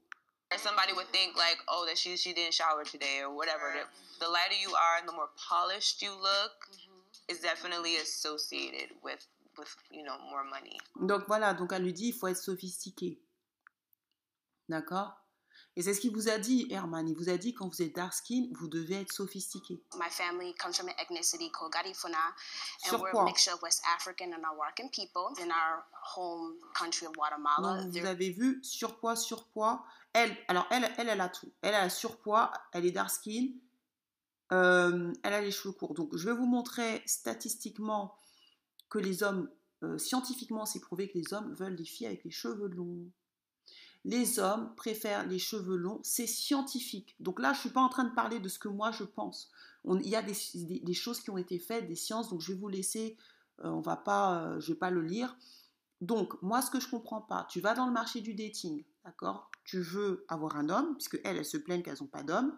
Somebody 0.56 0.92
would 0.92 1.09
think 1.09 1.37
like, 1.37 1.59
oh, 1.68 1.85
that 1.87 1.98
she 1.98 2.16
she 2.16 2.32
didn't 2.32 2.54
shower 2.54 2.85
today 2.85 3.22
or 3.22 3.35
whatever. 3.35 3.72
The, 3.74 4.26
the 4.26 4.30
lighter 4.30 4.56
you 4.61 4.70
are 4.70 4.98
and 4.98 5.09
the 5.09 5.12
more 5.12 5.30
polished 5.37 6.02
you 6.02 6.11
look 6.11 6.54
mm-hmm. 6.70 7.32
is 7.32 7.40
definitely 7.40 7.96
associated 7.96 8.90
with 9.02 9.26
with 9.59 9.74
you 9.90 10.04
know 10.04 10.16
more 10.30 10.44
money. 10.44 10.78
Donc 11.00 11.26
voilà, 11.26 11.54
donc 11.54 11.72
elle 11.72 11.82
lui 11.82 11.92
dit, 11.92 12.09
il 12.09 12.14
faut 12.14 12.28
être 12.28 12.37
sophistiqué. 12.37 13.18
D'accord? 14.68 15.12
Et 15.78 15.82
c'est 15.82 15.92
ce 15.92 16.00
qu'il 16.00 16.12
vous 16.12 16.30
a 16.30 16.38
dit, 16.38 16.66
Herman. 16.70 17.06
Il 17.06 17.14
vous 17.14 17.28
a 17.28 17.37
dit 17.37 17.52
quand 17.52 17.68
vous 17.68 17.82
êtes 17.82 17.94
dark 17.94 18.14
skin, 18.14 18.48
vous 18.52 18.66
devez 18.66 19.02
être 19.02 19.12
sophistiqué. 19.12 19.78
My 19.94 20.09
family 20.09 20.54
comes 20.54 20.74
from 20.74 20.88
an 20.88 20.94
ethnicity 20.98 21.50
called 21.50 21.70
Garifuna, 21.70 22.16
and 22.85 22.90
Sur 22.90 22.98
we're 23.00 23.11
quoi? 23.11 23.22
a 23.22 23.24
mixture 23.26 23.52
of 23.52 23.61
West 23.61 23.82
African 23.94 24.32
and 24.32 24.42
Arawakan 24.42 24.90
people 24.90 25.28
in 25.38 25.50
our 25.50 25.85
home 26.14 26.54
country 26.74 27.06
of 27.06 27.12
Guatemala. 27.12 27.82
Donc, 27.82 27.92
vous 27.92 28.06
avez 28.06 28.30
vu 28.30 28.59
surpoids, 28.62 29.16
surpoids. 29.16 29.82
Elle, 30.16 30.35
alors 30.48 30.66
elle, 30.70 30.90
elle, 30.96 31.20
a 31.20 31.29
tout. 31.29 31.52
Elle 31.61 31.74
a 31.74 31.90
surpoids, 31.90 32.50
elle 32.72 32.87
est 32.87 32.90
dark 32.90 33.11
skin, 33.11 33.48
euh, 34.50 35.12
elle 35.22 35.33
a 35.35 35.42
les 35.42 35.50
cheveux 35.50 35.74
courts. 35.74 35.92
Donc, 35.92 36.16
je 36.16 36.24
vais 36.24 36.35
vous 36.35 36.46
montrer 36.46 37.02
statistiquement 37.05 38.16
que 38.88 38.98
les 38.98 39.22
hommes, 39.22 39.50
euh, 39.83 39.98
scientifiquement, 39.98 40.64
c'est 40.64 40.81
prouvé 40.81 41.11
que 41.11 41.18
les 41.18 41.35
hommes 41.35 41.52
veulent 41.52 41.76
des 41.76 41.85
filles 41.85 42.07
avec 42.07 42.24
les 42.24 42.31
cheveux 42.31 42.68
longs 42.68 43.11
les 44.07 44.38
hommes 44.38 44.72
préfèrent 44.76 45.26
les 45.26 45.40
cheveux 45.40 45.74
longs, 45.74 45.98
c'est 46.05 46.29
scientifique. 46.29 47.16
Donc 47.18 47.40
là, 47.40 47.52
je 47.52 47.59
ne 47.59 47.61
suis 47.62 47.70
pas 47.70 47.81
en 47.81 47.88
train 47.88 48.05
de 48.05 48.14
parler 48.14 48.38
de 48.38 48.48
ce 48.48 48.61
que 48.61 48.68
moi 48.68 48.92
je 48.92 49.02
pense. 49.02 49.50
il 49.85 50.09
y 50.09 50.14
a 50.14 50.22
des, 50.22 50.94
choses 50.94 51.20
qui 51.20 51.31
ont 51.31 51.37
été 51.37 51.59
faites, 51.59 51.88
des 51.88 51.96
sciences, 51.96 52.31
donc 52.31 52.40
je 52.40 52.52
vais 52.52 52.59
vous 52.59 52.68
laisser, 52.68 53.16
euh, 53.64 53.68
on 53.68 53.81
va 53.81 53.96
pas, 53.96 54.61
je 54.61 54.72
vais 54.72 54.79
pas 54.79 54.90
le 54.90 55.02
lire. 55.02 55.37
Donc, 56.00 56.40
moi, 56.42 56.61
ce 56.61 56.70
que 56.70 56.80
je 56.80 56.88
comprends 56.88 57.22
pas, 57.22 57.46
tu 57.50 57.61
vas 57.61 57.74
dans 57.74 57.87
le 57.87 57.92
marché 57.92 58.20
du 58.20 58.35
dating, 58.35 58.85
d'accord? 59.04 59.50
Tu 59.64 59.80
veux 59.80 60.24
avoir 60.28 60.56
un 60.56 60.68
homme, 60.68 60.94
puisque 60.94 61.20
elles, 61.24 61.44
se 61.44 61.56
plaignent 61.56 61.82
qu'elles 61.82 61.98
n'ont 62.00 62.06
pas 62.06 62.22
d'homme. 62.22 62.56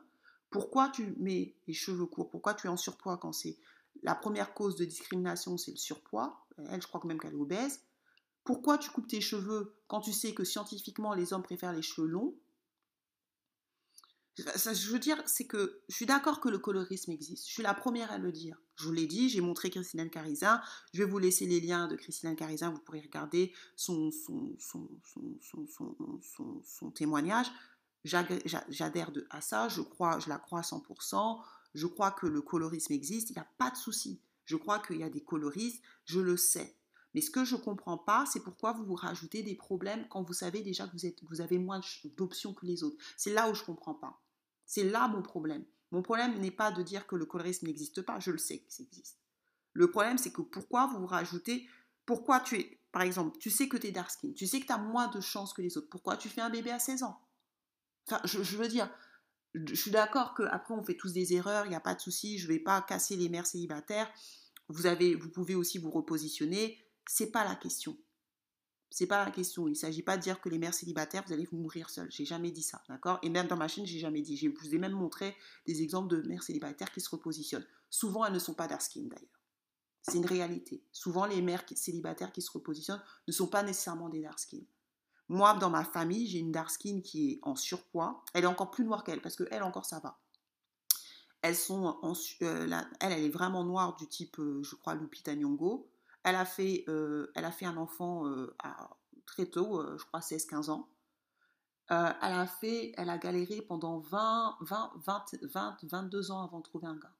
Pourquoi 0.51 0.89
tu 0.89 1.15
mets 1.19 1.55
les 1.67 1.75
cheveux 1.75 2.07
courts? 2.07 2.31
Pourquoi 2.31 2.55
tu 2.55 2.67
es 2.67 2.71
en 2.71 2.77
surpoids 2.77 3.19
quand 3.19 3.33
c'est 3.33 3.59
la 4.03 4.15
première 4.15 4.55
cause 4.55 4.77
de 4.77 4.85
discrimination, 4.85 5.57
c'est 5.57 5.71
le 5.71 5.77
surpoids? 5.77 6.47
Elle, 6.71 6.83
je 6.83 6.87
crois 6.89 7.01
que 7.01 7.07
même 7.07 7.21
qu'elle 7.21 7.35
est 7.35 7.37
obèse. 7.37 7.83
Pourquoi 8.45 8.79
tu 8.79 8.91
coupes 8.91 9.07
tes 9.07 9.21
cheveux 9.21 9.75
quand 9.89 10.01
tu 10.01 10.13
sais 10.13 10.35
que 10.35 10.43
scientifiquement 10.43 11.15
les 11.15 11.33
hommes 11.33 11.43
préfèrent 11.43 11.73
les 11.73 11.83
cheveux 11.83 12.07
longs? 12.07 12.35
Je 14.37 14.93
veux 14.93 14.99
dire, 14.99 15.23
c'est 15.27 15.47
que 15.47 15.83
je 15.89 15.97
suis 15.97 16.07
d'accord 16.07 16.41
que 16.41 16.49
le 16.49 16.59
colorisme 16.59 17.11
existe. 17.11 17.47
Je 17.47 17.53
suis 17.53 17.63
la 17.63 17.75
première 17.75 18.11
à 18.13 18.19
le 18.19 18.33
dire. 18.33 18.61
Je 18.79 18.85
vous 18.85 18.93
l'ai 18.93 19.07
dit, 19.09 19.29
j'ai 19.29 19.41
montré 19.41 19.71
Christine 19.71 20.09
Carizin. 20.09 20.61
Je 20.95 21.03
vais 21.03 21.11
vous 21.11 21.19
laisser 21.19 21.47
les 21.47 21.61
liens 21.61 21.89
de 21.89 21.97
Christine 21.97 22.37
Carizin. 22.37 22.71
Vous 22.71 22.79
pourrez 22.79 23.01
regarder 23.01 23.53
son, 23.75 24.13
son, 24.13 24.57
son, 26.65 26.91
témoignage. 26.93 27.49
J'adhère 28.05 29.11
à 29.31 29.41
ça. 29.41 29.69
Je, 29.69 29.81
crois, 29.81 30.21
je 30.21 30.29
la 30.29 30.39
crois 30.39 30.61
à 30.61 30.63
100%. 30.63 31.41
Je 31.75 31.87
crois 31.87 32.13
que 32.13 32.29
le 32.29 32.41
colorisme 32.41 32.93
existe. 32.93 33.31
Il 33.31 33.33
n'y 33.33 33.41
a 33.41 33.49
pas 33.59 33.73
de 33.73 33.77
souci. 33.77 34.21
Je 34.45 34.55
crois 34.55 34.79
qu'il 34.79 34.99
y 34.99 35.03
a 35.03 35.11
des 35.11 35.25
coloristes. 35.25 35.83
Je 36.05 36.21
le 36.21 36.37
sais. 36.37 36.77
Mais 37.15 37.21
ce 37.21 37.33
que 37.33 37.45
je 37.45 37.57
ne 37.57 37.61
comprends 37.61 37.99
pas, 37.99 38.27
c'est 38.27 38.45
pourquoi 38.45 38.75
vous 38.75 38.85
vous 38.85 38.95
rajoutez 38.95 39.43
des 39.43 39.57
problèmes 39.57 40.07
quand 40.09 40.23
vous 40.23 40.35
savez 40.35 40.63
déjà 40.63 40.87
que 40.87 40.93
vous, 40.93 41.05
êtes, 41.05 41.21
vous 41.25 41.41
avez 41.41 41.59
moins 41.59 41.81
d'options 42.17 42.55
que 42.55 42.65
les 42.65 42.85
autres. 42.85 42.97
C'est 43.17 43.33
là 43.33 43.51
où 43.51 43.55
je 43.55 43.63
ne 43.63 43.67
comprends 43.67 43.95
pas. 43.95 44.21
C'est 44.67 44.85
là 44.85 45.09
mon 45.09 45.23
problème. 45.23 45.65
Mon 45.91 46.03
problème 46.03 46.39
n'est 46.39 46.51
pas 46.51 46.71
de 46.71 46.83
dire 46.83 47.07
que 47.07 47.17
le 47.17 47.27
colorisme 47.27 47.67
n'existe 47.67 48.03
pas, 48.03 48.21
je 48.21 48.31
le 48.31 48.39
sais 48.39 48.59
que 48.59 48.73
ça 48.73 48.83
existe. 48.83 49.19
Le 49.73 49.91
problème, 49.91 50.19
c'est 50.19 50.33
que 50.33 50.43
pourquoi 50.43 50.87
vous 50.87 51.07
rajoutez, 51.07 51.69
pourquoi 52.05 52.41
tu 52.41 52.57
es, 52.57 52.81
par 52.93 53.03
exemple, 53.03 53.39
tu 53.39 53.51
sais 53.51 53.69
que 53.69 53.77
tu 53.77 53.87
es 53.87 53.93
dark 53.93 54.11
skin, 54.11 54.33
tu 54.33 54.47
sais 54.47 54.61
que 54.61 54.67
tu 54.67 54.73
as 54.73 54.79
moins 54.79 55.09
de 55.09 55.21
chances 55.21 55.53
que 55.53 55.63
les 55.63 55.77
autres, 55.79 55.89
pourquoi 55.91 56.17
tu 56.17 56.29
fais 56.29 56.41
un 56.41 56.51
bébé 56.51 56.71
à 56.71 56.79
16 56.79 57.03
ans? 57.05 57.21
Enfin, 58.07 58.21
je, 58.25 58.43
je 58.43 58.57
veux 58.57 58.69
dire, 58.69 58.91
je 59.55 59.75
suis 59.75 59.91
d'accord 59.91 60.35
qu'après 60.35 60.75
on 60.75 60.83
fait 60.83 60.97
tous 60.97 61.13
des 61.13 61.35
erreurs, 61.35 61.67
il 61.67 61.71
n'y 61.71 61.75
a 61.75 61.81
pas 61.81 61.95
de 61.95 62.01
souci, 62.01 62.39
je 62.39 62.49
ne 62.49 62.55
vais 62.55 62.59
pas 62.59 62.81
casser 62.83 63.17
les 63.17 63.29
mères 63.29 63.47
célibataires. 63.47 64.11
Vous, 64.69 64.87
avez, 64.87 65.15
vous 65.15 65.31
pouvez 65.31 65.55
aussi 65.55 65.79
vous 65.79 65.91
repositionner 65.91 66.79
c'est 67.09 67.33
pas 67.33 67.45
la 67.45 67.57
question. 67.57 67.97
C'est 68.91 69.07
pas 69.07 69.25
la 69.25 69.31
question. 69.31 69.69
Il 69.69 69.73
ne 69.73 69.77
s'agit 69.77 70.03
pas 70.03 70.17
de 70.17 70.23
dire 70.23 70.41
que 70.41 70.49
les 70.49 70.59
mères 70.59 70.75
célibataires, 70.75 71.23
vous 71.27 71.33
allez 71.33 71.45
vous 71.45 71.59
mourir 71.59 71.91
seules. 71.91 72.11
J'ai 72.11 72.25
jamais 72.25 72.51
dit 72.51 72.63
ça, 72.63 72.83
d'accord? 72.89 73.19
Et 73.23 73.29
même 73.29 73.47
dans 73.47 73.57
ma 73.57 73.69
chaîne, 73.69 73.87
j'ai 73.87 73.99
jamais 73.99 74.23
dit. 74.23 74.37
Je 74.37 74.49
vous 74.49 74.75
ai 74.75 74.79
même 74.79 74.93
montré 74.93 75.37
des 75.67 75.83
exemples 75.83 76.09
de 76.09 76.27
mères 76.27 76.43
célibataires 76.43 76.91
qui 76.93 77.01
se 77.01 77.11
repositionnent. 77.11 77.67
Souvent, 77.91 78.25
elles 78.25 78.33
ne 78.33 78.39
sont 78.39 78.55
pas 78.55 78.67
dark 78.67 78.83
d'ailleurs. 78.95 79.29
C'est 80.03 80.17
une 80.17 80.27
réalité. 80.27 80.83
Souvent, 80.91 81.27
les 81.27 81.43
mères 81.43 81.65
célibataires 81.75 82.33
qui 82.33 82.41
se 82.41 82.51
repositionnent 82.51 83.03
ne 83.27 83.33
sont 83.33 83.47
pas 83.47 83.63
nécessairement 83.63 84.09
des 84.09 84.23
dark 84.23 84.39
skin. 84.39 84.63
Moi, 85.29 85.53
dans 85.55 85.69
ma 85.69 85.85
famille, 85.85 86.27
j'ai 86.27 86.39
une 86.39 86.53
dark 86.53 86.71
skin 86.71 87.01
qui 87.03 87.33
est 87.33 87.39
en 87.43 87.57
surpoids. 87.57 88.25
Elle 88.33 88.45
est 88.45 88.49
encore 88.49 88.71
plus 88.71 88.85
noire 88.85 89.05
qu'elle, 89.05 89.21
parce 89.21 89.37
qu'elle 89.37 89.63
encore, 89.63 89.85
ça 89.85 90.01
va. 90.01 90.19
Elles 91.43 91.57
sont 91.57 91.99
euh, 92.43 92.67
elle, 93.01 93.13
elle 93.13 93.25
est 93.25 93.29
vraiment 93.29 93.65
noire 93.65 93.95
du 93.97 94.09
type, 94.09 94.39
euh, 94.39 94.63
je 94.63 94.75
crois, 94.75 94.95
Lupita 94.95 95.35
Nyong'o. 95.35 95.89
Elle 96.25 96.35
a 96.35 96.45
fait, 96.45 96.85
euh, 96.89 97.31
elle 97.35 97.45
a 97.45 97.53
fait 97.53 97.67
un 97.67 97.77
enfant 97.77 98.25
à, 98.63 98.91
très 99.27 99.47
tôt, 99.47 99.83
je 99.97 100.05
crois 100.05 100.21
16-15 100.21 100.71
ans. 100.71 100.89
elle 101.89 101.97
a 102.21 102.47
fait, 102.47 102.93
elle 102.97 103.11
a 103.11 103.19
galéré 103.19 103.63
pendant 103.63 103.99
20, 103.99 104.59
20, 104.61 104.93
20, 105.07 105.25
20, 105.43 105.77
22 105.85 106.31
ans 106.31 106.45
avant 106.45 106.59
de 106.59 106.65
trouver 106.65 106.87
un 106.87 106.97
gars. 106.97 107.15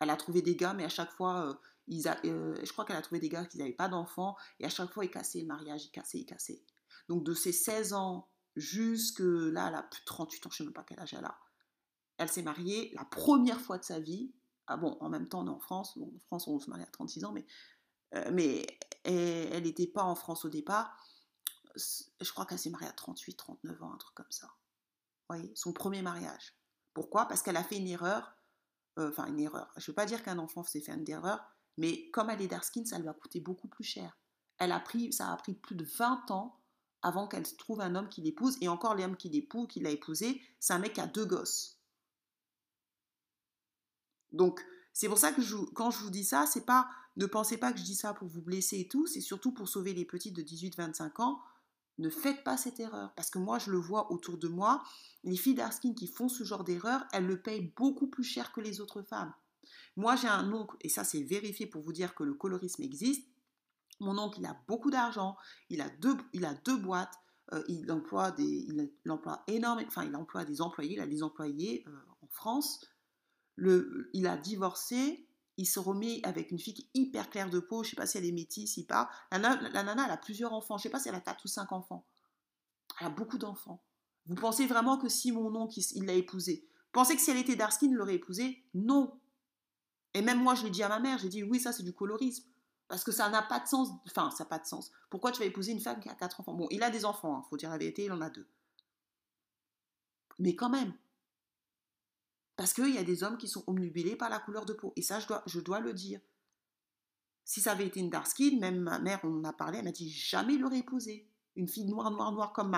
Elle 0.00 0.10
a 0.10 0.16
trouvé 0.16 0.42
des 0.42 0.56
gars, 0.56 0.74
mais 0.74 0.84
à 0.84 0.88
chaque 0.88 1.12
fois, 1.12 1.58
ils 1.86 2.02
je 2.02 2.72
crois 2.72 2.84
qu'elle 2.84 2.96
a 2.96 3.02
trouvé 3.02 3.20
des 3.20 3.28
gars 3.28 3.44
qui 3.44 3.58
n'avaient 3.58 3.72
pas 3.72 3.88
d'enfants, 3.88 4.36
et 4.58 4.66
à 4.66 4.70
chaque 4.70 4.92
fois, 4.92 5.04
ils 5.04 5.10
cassaient 5.10 5.40
le 5.40 5.46
mariage, 5.46 5.84
ils 5.84 5.90
cassaient, 5.90 6.18
ils 6.18 6.26
cassaient. 6.26 6.62
Donc 7.08 7.24
de 7.24 7.34
ses 7.34 7.52
16 7.52 7.92
ans 7.92 8.28
jusque 8.56 9.20
là, 9.20 9.68
elle 9.68 9.74
a 9.74 9.82
plus 9.82 10.00
de 10.00 10.06
38 10.06 10.46
ans, 10.46 10.50
je 10.50 10.54
ne 10.54 10.56
sais 10.56 10.64
même 10.64 10.72
pas 10.72 10.84
quel 10.84 10.98
âge 10.98 11.14
elle 11.14 11.24
a. 11.24 11.38
Elle 12.18 12.28
s'est 12.28 12.42
mariée 12.42 12.92
la 12.94 13.04
première 13.04 13.60
fois 13.60 13.78
de 13.78 13.84
sa 13.84 14.00
vie. 14.00 14.32
Ah 14.66 14.76
bon, 14.76 14.96
en 15.00 15.08
même 15.08 15.28
temps, 15.28 15.42
on 15.42 15.46
est 15.46 15.50
en 15.50 15.60
France. 15.60 15.96
en 15.96 16.18
France, 16.26 16.48
on 16.48 16.58
se 16.58 16.68
marie 16.70 16.82
à 16.82 16.86
36 16.86 17.24
ans, 17.24 17.32
mais, 17.32 17.46
euh, 18.14 18.30
mais 18.32 18.66
elle 19.04 19.62
n'était 19.62 19.86
pas 19.86 20.02
en 20.02 20.14
France 20.14 20.44
au 20.44 20.48
départ. 20.48 20.96
Je 21.76 22.32
crois 22.32 22.46
qu'elle 22.46 22.58
s'est 22.58 22.70
mariée 22.70 22.88
à 22.88 22.92
38, 22.92 23.34
39 23.34 23.82
ans, 23.82 23.92
un 23.92 23.98
truc 23.98 24.14
comme 24.14 24.30
ça. 24.30 24.46
Vous 24.46 25.36
voyez, 25.36 25.52
son 25.54 25.72
premier 25.72 26.02
mariage. 26.02 26.56
Pourquoi? 26.94 27.26
Parce 27.26 27.42
qu'elle 27.42 27.56
a 27.56 27.64
fait 27.64 27.76
une 27.76 27.88
erreur. 27.88 28.36
Euh, 28.98 29.10
enfin, 29.10 29.26
une 29.26 29.40
erreur. 29.40 29.70
Je 29.76 29.82
ne 29.82 29.86
veux 29.88 29.94
pas 29.94 30.06
dire 30.06 30.22
qu'un 30.22 30.38
enfant 30.38 30.64
s'est 30.64 30.80
fait 30.80 30.92
une 30.92 31.08
erreur, 31.08 31.44
mais 31.76 32.10
comme 32.10 32.30
elle 32.30 32.40
est 32.40 32.48
d'Arskin, 32.48 32.84
ça 32.84 32.98
lui 32.98 33.08
a 33.08 33.12
coûté 33.12 33.40
beaucoup 33.40 33.68
plus 33.68 33.84
cher. 33.84 34.18
Elle 34.58 34.72
a 34.72 34.80
pris, 34.80 35.12
ça 35.12 35.30
a 35.30 35.36
pris 35.36 35.54
plus 35.54 35.76
de 35.76 35.84
20 35.84 36.30
ans 36.30 36.58
avant 37.02 37.28
qu'elle 37.28 37.44
trouve 37.56 37.80
un 37.80 37.94
homme 37.94 38.08
qui 38.08 38.22
l'épouse. 38.22 38.56
Et 38.62 38.68
encore, 38.68 38.94
l'homme 38.94 39.16
qui 39.16 39.28
l'épouse, 39.28 39.68
qui 39.68 39.80
l'a 39.80 39.90
épousé, 39.90 40.40
c'est 40.58 40.72
un 40.72 40.78
mec 40.78 40.94
qui 40.94 41.00
a 41.00 41.06
deux 41.06 41.26
gosses. 41.26 41.78
Donc, 44.32 44.64
c'est 44.92 45.08
pour 45.08 45.18
ça 45.18 45.32
que 45.32 45.42
quand 45.74 45.90
je 45.90 45.98
vous 45.98 46.10
dis 46.10 46.24
ça, 46.24 46.46
c'est 46.46 46.64
pas, 46.64 46.88
ne 47.16 47.26
pensez 47.26 47.56
pas 47.56 47.72
que 47.72 47.78
je 47.78 47.84
dis 47.84 47.94
ça 47.94 48.12
pour 48.12 48.28
vous 48.28 48.42
blesser 48.42 48.80
et 48.80 48.88
tout, 48.88 49.06
c'est 49.06 49.20
surtout 49.20 49.52
pour 49.52 49.68
sauver 49.68 49.94
les 49.94 50.04
petites 50.04 50.36
de 50.36 50.42
18-25 50.42 51.22
ans. 51.22 51.40
Ne 51.98 52.10
faites 52.10 52.44
pas 52.44 52.58
cette 52.58 52.78
erreur. 52.78 53.14
Parce 53.14 53.30
que 53.30 53.38
moi, 53.38 53.58
je 53.58 53.70
le 53.70 53.78
vois 53.78 54.12
autour 54.12 54.36
de 54.36 54.48
moi, 54.48 54.82
les 55.24 55.36
filles 55.36 55.54
d'Arskin 55.54 55.94
qui 55.94 56.06
font 56.06 56.28
ce 56.28 56.44
genre 56.44 56.64
d'erreur, 56.64 57.04
elles 57.12 57.26
le 57.26 57.40
payent 57.40 57.72
beaucoup 57.76 58.08
plus 58.08 58.24
cher 58.24 58.52
que 58.52 58.60
les 58.60 58.80
autres 58.80 59.02
femmes. 59.02 59.32
Moi, 59.96 60.14
j'ai 60.16 60.28
un 60.28 60.52
oncle, 60.52 60.76
et 60.82 60.90
ça 60.90 61.04
c'est 61.04 61.22
vérifié 61.22 61.66
pour 61.66 61.82
vous 61.82 61.92
dire 61.92 62.14
que 62.14 62.22
le 62.22 62.34
colorisme 62.34 62.82
existe. 62.82 63.26
Mon 63.98 64.18
oncle, 64.18 64.40
il 64.40 64.46
a 64.46 64.60
beaucoup 64.68 64.90
d'argent, 64.90 65.38
il 65.70 65.80
a 65.80 65.88
deux, 65.88 66.16
il 66.34 66.44
a 66.44 66.52
deux 66.52 66.76
boîtes, 66.76 67.14
euh, 67.54 67.62
il 67.68 67.90
emploie 67.90 68.30
des, 68.30 68.44
il, 68.44 69.10
emploie 69.10 69.42
énormément, 69.46 69.88
enfin, 69.88 70.04
il 70.04 70.14
emploie 70.14 70.44
des 70.44 70.60
employés, 70.60 70.94
il 70.94 71.00
a 71.00 71.06
des 71.06 71.22
employés 71.22 71.84
euh, 71.86 71.96
en 72.20 72.26
France. 72.28 72.84
Il 73.58 74.26
a 74.26 74.36
divorcé, 74.36 75.25
il 75.56 75.66
se 75.66 75.78
remet 75.78 76.20
avec 76.22 76.50
une 76.50 76.58
fille 76.58 76.88
hyper 76.94 77.30
claire 77.30 77.50
de 77.50 77.60
peau, 77.60 77.82
je 77.82 77.90
sais 77.90 77.96
pas 77.96 78.06
si 78.06 78.18
elle 78.18 78.26
est 78.26 78.32
métisse, 78.32 78.74
si 78.74 78.86
pas. 78.86 79.08
La, 79.30 79.38
nana, 79.38 80.04
elle 80.04 80.10
a 80.10 80.16
plusieurs 80.16 80.52
enfants, 80.52 80.76
je 80.76 80.84
sais 80.84 80.90
pas 80.90 81.00
si 81.00 81.08
elle 81.08 81.14
a 81.14 81.20
quatre 81.20 81.44
ou 81.44 81.48
cinq 81.48 81.72
enfants. 81.72 82.04
Elle 83.00 83.06
a 83.06 83.10
beaucoup 83.10 83.38
d'enfants. 83.38 83.82
Vous 84.26 84.34
pensez 84.34 84.66
vraiment 84.66 84.98
que 84.98 85.08
si 85.08 85.32
mon 85.32 85.54
oncle, 85.54 85.78
il 85.94 86.04
l'a 86.04 86.12
épousée, 86.12 86.68
pensez 86.92 87.14
que 87.14 87.22
si 87.22 87.30
elle 87.30 87.38
était 87.38 87.56
Darskin, 87.56 87.88
il 87.88 87.94
l'aurait 87.94 88.16
épousée 88.16 88.64
Non. 88.74 89.18
Et 90.14 90.22
même 90.22 90.42
moi, 90.42 90.54
je 90.54 90.64
l'ai 90.64 90.70
dit 90.70 90.82
à 90.82 90.88
ma 90.88 90.98
mère, 90.98 91.18
j'ai 91.18 91.28
dit 91.28 91.42
oui, 91.42 91.60
ça 91.60 91.72
c'est 91.72 91.82
du 91.82 91.92
colorisme. 91.92 92.44
Parce 92.88 93.02
que 93.02 93.12
ça 93.12 93.28
n'a 93.28 93.42
pas 93.42 93.60
de 93.60 93.66
sens. 93.66 93.90
Enfin, 94.06 94.30
ça 94.30 94.44
n'a 94.44 94.48
pas 94.48 94.58
de 94.58 94.66
sens. 94.66 94.92
Pourquoi 95.10 95.32
tu 95.32 95.40
vas 95.40 95.46
épouser 95.46 95.72
une 95.72 95.80
femme 95.80 96.00
qui 96.00 96.08
a 96.08 96.14
quatre 96.14 96.40
enfants? 96.40 96.54
Bon, 96.54 96.68
il 96.70 96.82
a 96.82 96.90
des 96.90 97.04
enfants, 97.04 97.36
il 97.36 97.40
hein, 97.40 97.46
faut 97.50 97.56
dire 97.56 97.70
la 97.70 97.78
vérité, 97.78 98.04
il 98.04 98.12
en 98.12 98.20
a 98.20 98.30
deux. 98.30 98.48
Mais 100.38 100.54
quand 100.54 100.68
même. 100.68 100.94
Parce 102.56 102.72
qu'il 102.72 102.94
y 102.94 102.98
a 102.98 103.04
des 103.04 103.22
hommes 103.22 103.36
qui 103.36 103.48
sont 103.48 103.64
omnubilés 103.66 104.16
par 104.16 104.30
la 104.30 104.38
couleur 104.38 104.64
de 104.64 104.72
peau. 104.72 104.92
Et 104.96 105.02
ça, 105.02 105.18
je 105.20 105.60
dois, 105.60 105.80
le 105.80 105.92
dire. 105.92 106.20
Si 107.44 107.60
ça 107.60 107.72
avait 107.72 107.86
été 107.86 108.00
une 108.00 108.10
dark 108.10 108.26
skin, 108.26 108.58
même 108.58 108.80
ma 108.80 108.98
mère, 108.98 109.20
on 109.22 109.38
en 109.40 109.44
a 109.44 109.52
parlé, 109.52 109.78
elle 109.78 109.84
m'a 109.84 109.92
dit 109.92 110.10
jamais 110.10 110.56
l'aurait 110.56 110.78
épousé. 110.78 111.28
Une 111.54 111.68
fille 111.68 111.84
noire, 111.84 112.10
noire, 112.10 112.32
noire 112.32 112.52
comme 112.52 112.70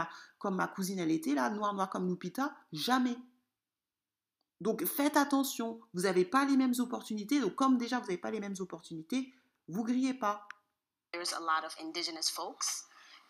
ma, 0.56 0.68
cousine, 0.68 0.98
elle 0.98 1.10
était 1.10 1.34
là, 1.34 1.48
noire, 1.50 1.74
noire 1.74 1.88
comme 1.90 2.08
Lupita, 2.08 2.54
jamais. 2.72 3.16
Donc 4.60 4.84
faites 4.84 5.16
attention, 5.16 5.80
vous 5.94 6.02
n'avez 6.02 6.24
pas 6.24 6.44
les 6.44 6.56
mêmes 6.56 6.74
opportunités. 6.78 7.40
Donc 7.40 7.54
comme 7.54 7.78
déjà 7.78 7.98
vous 7.98 8.06
n'avez 8.06 8.18
pas 8.18 8.30
les 8.30 8.40
mêmes 8.40 8.56
opportunités, 8.58 9.32
Vous 9.68 9.84
grillez 9.84 10.14
pas. 10.14 10.48
There's 11.12 11.32
a 11.32 11.40
lot 11.40 11.64
of 11.64 11.74
indigenous 11.80 12.30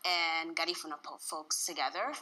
and 0.04 0.56
Garifuna 0.56 0.94
folks 1.20 1.66
together, 1.66 2.12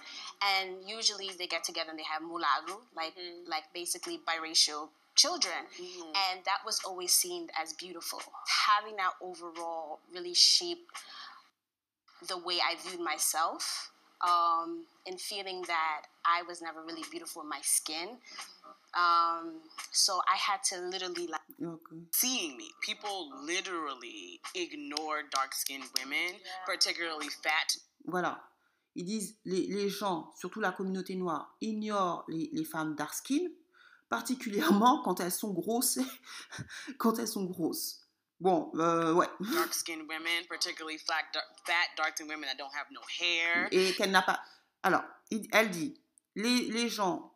and 0.43 0.77
usually 0.87 1.31
they 1.39 1.47
get 1.47 1.65
together 1.65 1.91
and 1.91 1.99
they 1.99 2.05
have 2.05 2.23
mulagu, 2.23 2.81
like 2.95 3.15
mm-hmm. 3.15 3.51
like 3.51 3.65
basically 3.75 4.19
biracial 4.19 4.89
children, 5.15 5.67
mm-hmm. 5.81 6.13
and 6.31 6.45
that 6.45 6.59
was 6.65 6.81
always 6.87 7.13
seen 7.13 7.49
as 7.61 7.73
beautiful. 7.73 8.21
Having 8.67 8.97
that 8.97 9.13
overall 9.23 10.01
really 10.13 10.35
shaped 10.35 10.91
the 12.29 12.39
way 12.39 12.59
I 12.61 12.77
viewed 12.89 13.01
myself, 13.05 13.91
um, 14.27 14.85
and 15.07 15.21
feeling 15.21 15.63
that 15.67 16.03
I 16.25 16.43
was 16.49 16.63
never 16.63 16.83
really 16.83 17.05
beautiful 17.11 17.43
in 17.43 17.49
my 17.49 17.61
skin. 17.63 18.19
Um, 18.97 19.61
so 19.93 20.21
I 20.27 20.37
had 20.37 20.63
to 20.71 20.81
literally 20.89 21.27
like 21.27 21.41
okay. 21.63 21.97
seeing 22.13 22.57
me. 22.57 22.71
People 22.81 23.31
literally 23.45 24.41
ignore 24.55 25.23
dark 25.31 25.55
skinned 25.55 25.85
women, 25.99 26.33
yeah. 26.33 26.65
particularly 26.65 27.29
fat. 27.29 27.77
Voilà. 28.07 28.41
Ils 28.95 29.05
disent 29.05 29.37
les, 29.45 29.67
les, 29.67 29.91
gens, 29.91 30.33
surtout 30.37 30.61
la 30.61 30.73
communauté 30.73 31.15
noire, 31.15 31.55
ignorent 31.61 32.25
les, 32.29 32.49
les 32.55 32.65
femmes 32.65 32.95
dark 32.95 33.13
skin, 33.13 33.49
particulièrement 34.09 35.03
quand 35.05 35.21
elles 35.21 35.33
sont 35.33 35.53
grosses. 35.53 35.99
quand 36.99 37.19
elles 37.19 37.29
sont 37.29 37.45
grosses. 37.45 38.01
Bon, 38.41 38.71
euh, 38.77 39.13
ouais. 39.13 39.29
Dark 39.55 39.73
skinned 39.73 40.07
women, 40.09 40.47
particularly 40.49 40.99
fat, 40.99 41.25
dark, 41.33 41.47
fat, 41.67 41.89
dark 41.97 42.15
skinned 42.15 42.31
women 42.31 42.49
that 42.49 42.57
don't 42.57 42.73
have 42.75 42.87
no 42.91 43.01
hair. 43.21 43.69
Et 43.71 43.93
qu'elle 43.95 44.11
n'a 44.11 44.23
pas. 44.23 44.41
Alors, 44.83 45.03
elle 45.53 45.71
dit 45.71 46.01
les, 46.35 46.71
les 46.71 46.89
gens 46.89 47.33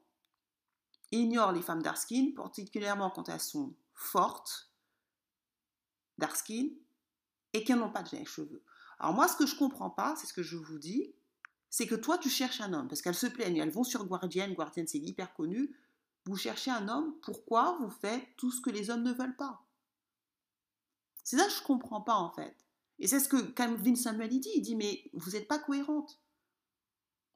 ignore 1.13 1.53
les 1.53 1.63
femmes 1.63 1.83
dark 1.83 1.97
skin, 1.97 2.33
particulièrement 2.35 3.11
quand 3.11 3.29
elles 3.29 3.41
sont 3.41 3.75
fortes, 3.95 4.71
dark 6.19 6.37
skin, 6.37 6.69
et 7.53 7.65
qu'elles 7.65 7.79
n'ont 7.79 7.91
pas 7.91 8.03
de 8.03 8.25
cheveux. 8.25 8.63
Alors 8.99 9.15
moi, 9.15 9.29
ce 9.29 9.37
que 9.37 9.47
je 9.47 9.57
comprends 9.57 9.91
pas, 9.91 10.15
c'est 10.17 10.27
ce 10.27 10.33
que 10.33 10.43
je 10.43 10.57
vous 10.57 10.79
dis, 10.79 11.15
c'est 11.69 11.87
que 11.87 11.95
toi, 11.95 12.19
tu 12.19 12.29
cherches 12.29 12.61
un 12.61 12.73
homme, 12.73 12.89
parce 12.89 13.03
qu'elles 13.03 13.15
se 13.15 13.27
plaignent, 13.27 13.59
elles 13.59 13.71
vont 13.71 13.85
sur 13.85 14.05
Guardian, 14.05 14.51
Guardian 14.53 14.85
c'est 14.87 14.99
hyper 14.99 15.33
connu, 15.35 15.75
vous 16.27 16.37
cherchez 16.37 16.71
un 16.71 16.89
homme, 16.89 17.15
pourquoi 17.23 17.79
vous 17.81 17.91
faites 17.91 18.37
tout 18.37 18.51
ce 18.51 18.61
que 18.61 18.71
les 18.71 18.91
hommes 18.91 19.03
ne 19.03 19.13
veulent 19.13 19.37
pas? 19.37 19.65
C'est 21.25 21.39
ça 21.39 21.47
que 21.47 21.53
je 21.53 21.63
comprends 21.63 22.01
pas 22.01 22.17
en 22.17 22.31
fait. 22.31 22.57
Et 22.99 23.07
c'est 23.07 23.21
ce 23.21 23.29
que 23.29 23.41
Calvin 23.41 23.95
Samuel 23.95 24.29
dit, 24.29 24.51
il 24.55 24.63
dit, 24.63 24.77
mais 24.77 25.11
vous 25.15 25.31
n'êtes 25.31 25.49
pas 25.49 25.59
cohérente. 25.59 26.21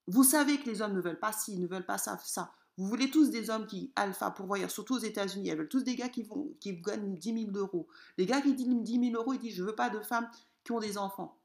Vous 0.07 0.25
savez 0.25 0.61
que 0.61 0.69
les 0.69 0.83
hommes 0.83 0.95
ne 0.95 1.01
veulent 1.01 1.19
pas 1.19 1.33
ci, 1.33 1.57
ne 1.59 1.67
veulent 1.67 1.87
pas 1.87 1.97
ça, 1.97 2.19
ça. 2.19 2.55
Vous 2.77 2.89
voulez 2.89 3.11
tous 3.11 3.31
des 3.31 3.51
hommes 3.51 3.67
qui, 3.67 3.93
alpha, 3.95 4.31
pourvoyeurs, 4.33 4.71
surtout 4.71 4.95
aux 4.95 4.99
États-Unis, 4.99 5.49
elles 5.49 5.59
veulent 5.59 5.69
tous 5.69 5.85
des 5.85 5.95
gars 5.95 6.09
qui, 6.09 6.23
vont, 6.25 6.53
qui 6.61 6.77
gagnent 6.81 7.15
10 7.15 7.47
000 7.47 7.57
euros. 7.57 7.87
Les 8.19 8.27
gars 8.27 8.41
qui 8.41 8.55
disent 8.55 8.69
10 8.69 9.11
000 9.11 9.23
euros, 9.23 9.33
ils 9.33 9.39
disent 9.39 9.55
Je 9.55 9.63
veux 9.63 9.77
pas 9.77 9.91
de 9.91 10.01
femmes 10.01 10.29
qui 10.65 10.73
ont 10.73 10.81
des 10.81 10.99
enfants. 10.99 11.39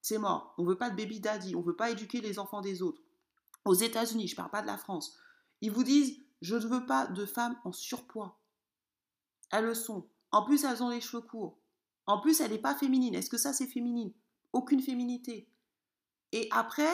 C'est 0.00 0.18
mort. 0.18 0.54
On 0.56 0.64
veut 0.64 0.78
pas 0.78 0.90
de 0.90 0.96
baby 0.96 1.20
daddy. 1.20 1.54
On 1.54 1.60
veut 1.60 1.76
pas 1.76 1.90
éduquer 1.90 2.20
les 2.20 2.38
enfants 2.38 2.62
des 2.62 2.80
autres. 2.80 3.02
Aux 3.64 3.74
États-Unis, 3.74 4.28
je 4.28 4.36
parle 4.36 4.50
pas 4.50 4.62
de 4.62 4.66
la 4.66 4.78
France. 4.78 5.18
Ils 5.60 5.70
vous 5.70 5.84
disent 5.84 6.18
Je 6.40 6.56
ne 6.56 6.66
veux 6.66 6.86
pas 6.86 7.06
de 7.06 7.26
femmes 7.26 7.56
en 7.64 7.72
surpoids. 7.72 8.38
Elles 9.50 9.66
le 9.66 9.74
sont. 9.74 10.08
En 10.30 10.42
plus, 10.42 10.64
elles 10.64 10.82
ont 10.82 10.88
les 10.88 11.02
cheveux 11.02 11.22
courts. 11.22 11.58
En 12.06 12.18
plus, 12.18 12.40
elle 12.40 12.50
n'est 12.50 12.58
pas 12.58 12.74
féminine. 12.74 13.14
Est-ce 13.14 13.30
que 13.30 13.36
ça, 13.36 13.52
c'est 13.52 13.66
féminine? 13.66 14.12
Aucune 14.52 14.80
féminité. 14.80 15.46
Et 16.32 16.48
après, 16.50 16.88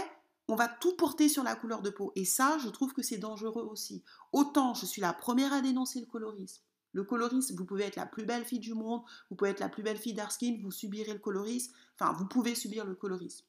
on 0.49 0.57
va 0.57 0.69
tout 0.69 0.97
porter 0.97 1.29
sur 1.29 1.45
la 1.45 1.55
couleur 1.55 1.83
de 1.83 1.91
peau. 1.91 2.13
Et 2.17 2.25
ça, 2.25 2.59
je 2.59 2.69
trouve 2.69 2.93
que 2.95 3.03
c'est 3.03 3.19
dangereux 3.19 3.67
aussi. 3.71 4.03
Autant 4.33 4.75
je 4.75 4.87
suis 4.87 5.03
la 5.03 5.13
première 5.13 5.53
à 5.53 5.61
dénoncer 5.61 6.01
le 6.01 6.07
colorisme. 6.07 6.63
Le 6.93 7.05
colorisme, 7.05 7.55
vous 7.55 7.67
pouvez 7.67 7.85
être 7.85 7.97
la 7.97 8.07
plus 8.07 8.25
belle 8.25 8.45
fille 8.45 8.59
du 8.59 8.75
monde, 8.75 9.03
vous 9.31 9.37
pouvez 9.37 9.51
être 9.51 9.61
la 9.61 9.69
plus 9.69 9.83
belle 9.83 9.99
fille 9.99 10.15
d'Arskin, 10.15 10.59
vous 10.63 10.71
subirez 10.71 11.13
le 11.13 11.19
colorisme. 11.19 11.73
Enfin, 11.95 12.13
vous 12.15 12.27
pouvez 12.27 12.55
subir 12.55 12.87
le 12.87 12.95
colorisme. 12.95 13.45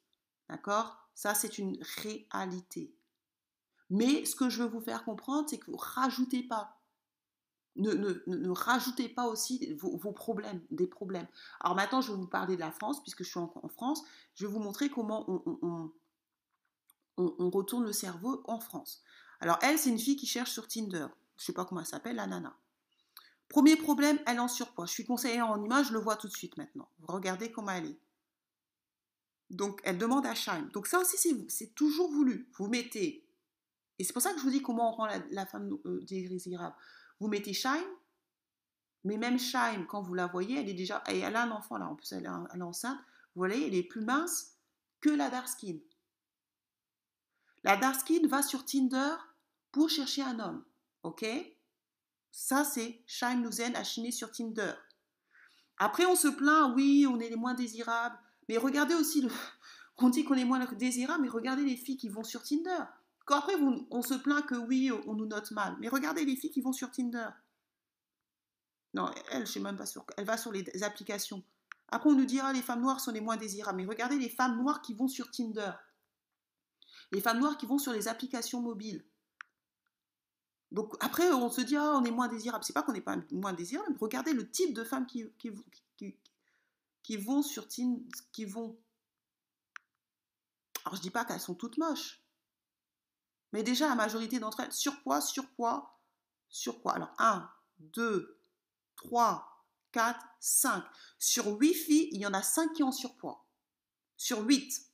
D'accord? 0.49 0.97
Ça, 1.15 1.33
c'est 1.33 1.57
une 1.57 1.77
réalité. 2.03 2.93
Mais 3.89 4.25
ce 4.25 4.35
que 4.35 4.49
je 4.49 4.61
veux 4.61 4.69
vous 4.69 4.81
faire 4.81 5.03
comprendre, 5.03 5.49
c'est 5.49 5.57
que 5.57 5.71
vous 5.71 5.77
rajoutez 5.77 6.43
pas. 6.43 6.75
Ne, 7.75 8.49
rajoutez 8.49 9.07
pas 9.07 9.27
aussi 9.27 9.73
vos, 9.75 10.11
problèmes, 10.11 10.61
des 10.69 10.87
problèmes. 10.87 11.27
Alors 11.61 11.75
maintenant, 11.75 12.01
je 12.01 12.11
vais 12.11 12.17
vous 12.17 12.27
parler 12.27 12.55
de 12.55 12.59
la 12.59 12.71
France, 12.71 13.01
puisque 13.01 13.23
je 13.23 13.29
suis 13.29 13.39
en, 13.39 13.69
France. 13.69 14.03
Je 14.35 14.45
vais 14.45 14.51
vous 14.51 14.59
montrer 14.59 14.89
comment 14.89 15.25
on, 15.27 15.91
retourne 17.27 17.83
le 17.83 17.93
cerveau 17.93 18.43
en 18.45 18.59
France. 18.59 19.03
Alors 19.39 19.59
elle, 19.61 19.77
c'est 19.77 19.89
une 19.89 19.99
fille 19.99 20.15
qui 20.15 20.27
cherche 20.27 20.51
sur 20.51 20.67
Tinder. 20.67 21.07
Je 21.37 21.45
sais 21.45 21.53
pas 21.53 21.65
comment 21.65 21.81
elle 21.81 21.87
s'appelle, 21.87 22.15
la 22.15 22.27
nana. 22.27 22.55
Premier 23.47 23.75
problème, 23.75 24.19
elle 24.27 24.39
en 24.39 24.47
surpoids. 24.47 24.85
Je 24.85 24.91
suis 24.91 25.05
conseillère 25.05 25.47
en 25.47 25.63
image, 25.63 25.87
je 25.87 25.93
le 25.93 25.99
vois 25.99 26.17
tout 26.17 26.27
de 26.27 26.33
suite 26.33 26.57
maintenant. 26.57 26.89
Regardez 27.03 27.51
comment 27.51 27.71
elle 27.71 27.87
est. 27.87 27.99
Donc, 29.49 29.81
elle 29.83 29.97
demande 29.97 30.27
à 30.27 30.35
Shine. 30.35 30.69
Donc, 30.73 30.85
ça 30.85 30.99
aussi, 30.99 31.17
c'est 31.49 31.73
toujours 31.73 32.11
voulu. 32.11 32.47
Vous 32.57 32.67
mettez, 32.67 33.27
et 33.99 34.05
c'est 34.05 34.13
pour 34.13 34.21
ça 34.21 34.31
que 34.31 34.39
je 34.39 34.43
vous 34.43 34.49
dis 34.49 34.61
comment 34.61 34.93
on 34.93 34.95
rend 34.95 35.07
la, 35.31 35.45
femme 35.45 35.77
euh, 35.85 35.99
désirable. 36.03 36.75
Vous 37.19 37.27
mettez 37.27 37.53
Shine, 37.53 37.71
mais 39.03 39.17
même 39.17 39.37
Shine, 39.37 39.85
quand 39.87 40.01
vous 40.01 40.13
la 40.13 40.27
voyez, 40.27 40.59
elle 40.59 40.69
est 40.69 40.73
déjà, 40.73 41.03
elle 41.07 41.35
a 41.35 41.43
un 41.43 41.51
enfant 41.51 41.77
là, 41.77 41.87
en 41.87 41.95
plus 41.95 42.11
elle 42.13 42.25
est, 42.25 42.61
enceinte. 42.61 42.97
Vous 43.35 43.41
voyez, 43.41 43.67
elle 43.67 43.75
est 43.75 43.83
plus 43.83 44.03
mince 44.03 44.55
que 45.01 45.09
la 45.09 45.29
dark 45.29 45.47
skin. 45.49 45.77
La 47.63 47.77
dark 47.77 47.99
skin 47.99 48.27
va 48.27 48.41
sur 48.41 48.65
Tinder 48.65 49.15
pour 49.71 49.89
chercher 49.89 50.21
un 50.21 50.39
homme. 50.39 50.63
Ok? 51.03 51.25
Ça, 52.31 52.63
c'est 52.63 53.01
Shine 53.05 53.41
nous 53.41 53.61
aide 53.61 53.75
à 53.75 53.83
sur 53.83 54.31
Tinder. 54.31 54.73
Après, 55.77 56.05
on 56.05 56.15
se 56.15 56.27
plaint, 56.27 56.73
oui, 56.75 57.07
on 57.07 57.19
est 57.19 57.29
les 57.29 57.35
moins 57.35 57.53
désirables. 57.53 58.17
Mais 58.47 58.57
regardez 58.57 58.95
aussi, 58.95 59.27
on 59.97 60.09
dit 60.09 60.23
qu'on 60.23 60.35
est 60.35 60.45
moins 60.45 60.65
désirables, 60.73 61.23
mais 61.23 61.29
regardez 61.29 61.63
les 61.63 61.77
filles 61.77 61.97
qui 61.97 62.09
vont 62.09 62.23
sur 62.23 62.43
Tinder. 62.43 62.83
Quand 63.25 63.37
après, 63.37 63.55
on 63.91 64.01
se 64.01 64.15
plaint 64.15 64.45
que 64.45 64.55
oui, 64.55 64.91
on 65.05 65.13
nous 65.13 65.27
note 65.27 65.51
mal. 65.51 65.75
Mais 65.79 65.87
regardez 65.87 66.25
les 66.25 66.35
filles 66.35 66.51
qui 66.51 66.61
vont 66.61 66.73
sur 66.73 66.89
Tinder. 66.91 67.29
Non, 68.95 69.11
elle, 69.31 69.45
je 69.45 69.51
sais 69.51 69.59
même 69.59 69.77
pas 69.77 69.85
sur. 69.85 70.03
Elle 70.17 70.25
va 70.25 70.37
sur 70.37 70.51
les 70.51 70.83
applications. 70.83 71.43
Après, 71.89 72.09
on 72.09 72.15
nous 72.15 72.25
dira 72.25 72.53
les 72.53 72.61
femmes 72.61 72.81
noires 72.81 72.99
sont 72.99 73.11
les 73.11 73.21
moins 73.21 73.37
désirables. 73.37 73.77
Mais 73.77 73.85
regardez 73.85 74.17
les 74.17 74.29
femmes 74.29 74.57
noires 74.59 74.81
qui 74.81 74.95
vont 74.95 75.07
sur 75.07 75.29
Tinder. 75.29 75.71
Les 77.11 77.21
femmes 77.21 77.39
noires 77.39 77.57
qui 77.57 77.65
vont 77.65 77.79
sur 77.79 77.91
les 77.91 78.07
applications 78.07 78.61
mobiles. 78.61 79.03
Donc 80.71 80.93
après, 80.99 81.31
on 81.31 81.49
se 81.49 81.61
dit, 81.61 81.75
ah, 81.75 81.95
on 81.95 82.03
est 82.03 82.11
moins 82.11 82.27
désirable. 82.27 82.63
C'est 82.63 82.73
pas 82.73 82.83
qu'on 82.83 82.93
n'est 82.93 83.01
pas 83.01 83.17
moins 83.31 83.53
désirable, 83.53 83.97
regardez 83.99 84.33
le 84.33 84.49
type 84.49 84.73
de 84.73 84.83
femmes 84.83 85.07
qui, 85.07 85.23
vont 87.17 87.41
sur 87.41 87.67
Tinder, 87.67 88.05
qui 88.31 88.45
vont. 88.45 88.79
Alors 90.85 90.95
je 90.95 91.01
dis 91.01 91.09
pas 91.09 91.25
qu'elles 91.25 91.39
sont 91.39 91.55
toutes 91.55 91.77
moches. 91.77 92.23
Mais 93.51 93.63
déjà, 93.63 93.89
la 93.89 93.95
majorité 93.95 94.39
d'entre 94.39 94.59
elles, 94.59 94.71
surpoids, 94.71 95.21
surpoids, 95.21 95.99
surpoids. 96.49 96.93
Alors, 96.93 97.13
1, 97.17 97.49
2, 97.79 98.39
3, 98.95 99.65
4, 99.91 100.19
5. 100.39 100.83
Sur 101.17 101.47
8 101.47 101.73
filles, 101.73 102.09
il 102.11 102.19
y 102.19 102.27
en 102.27 102.33
a 102.33 102.43
5 102.43 102.73
qui 102.73 102.83
ont 102.83 102.91
surpoids. 102.91 103.43
Sur 104.17 104.41
8. 104.41 104.88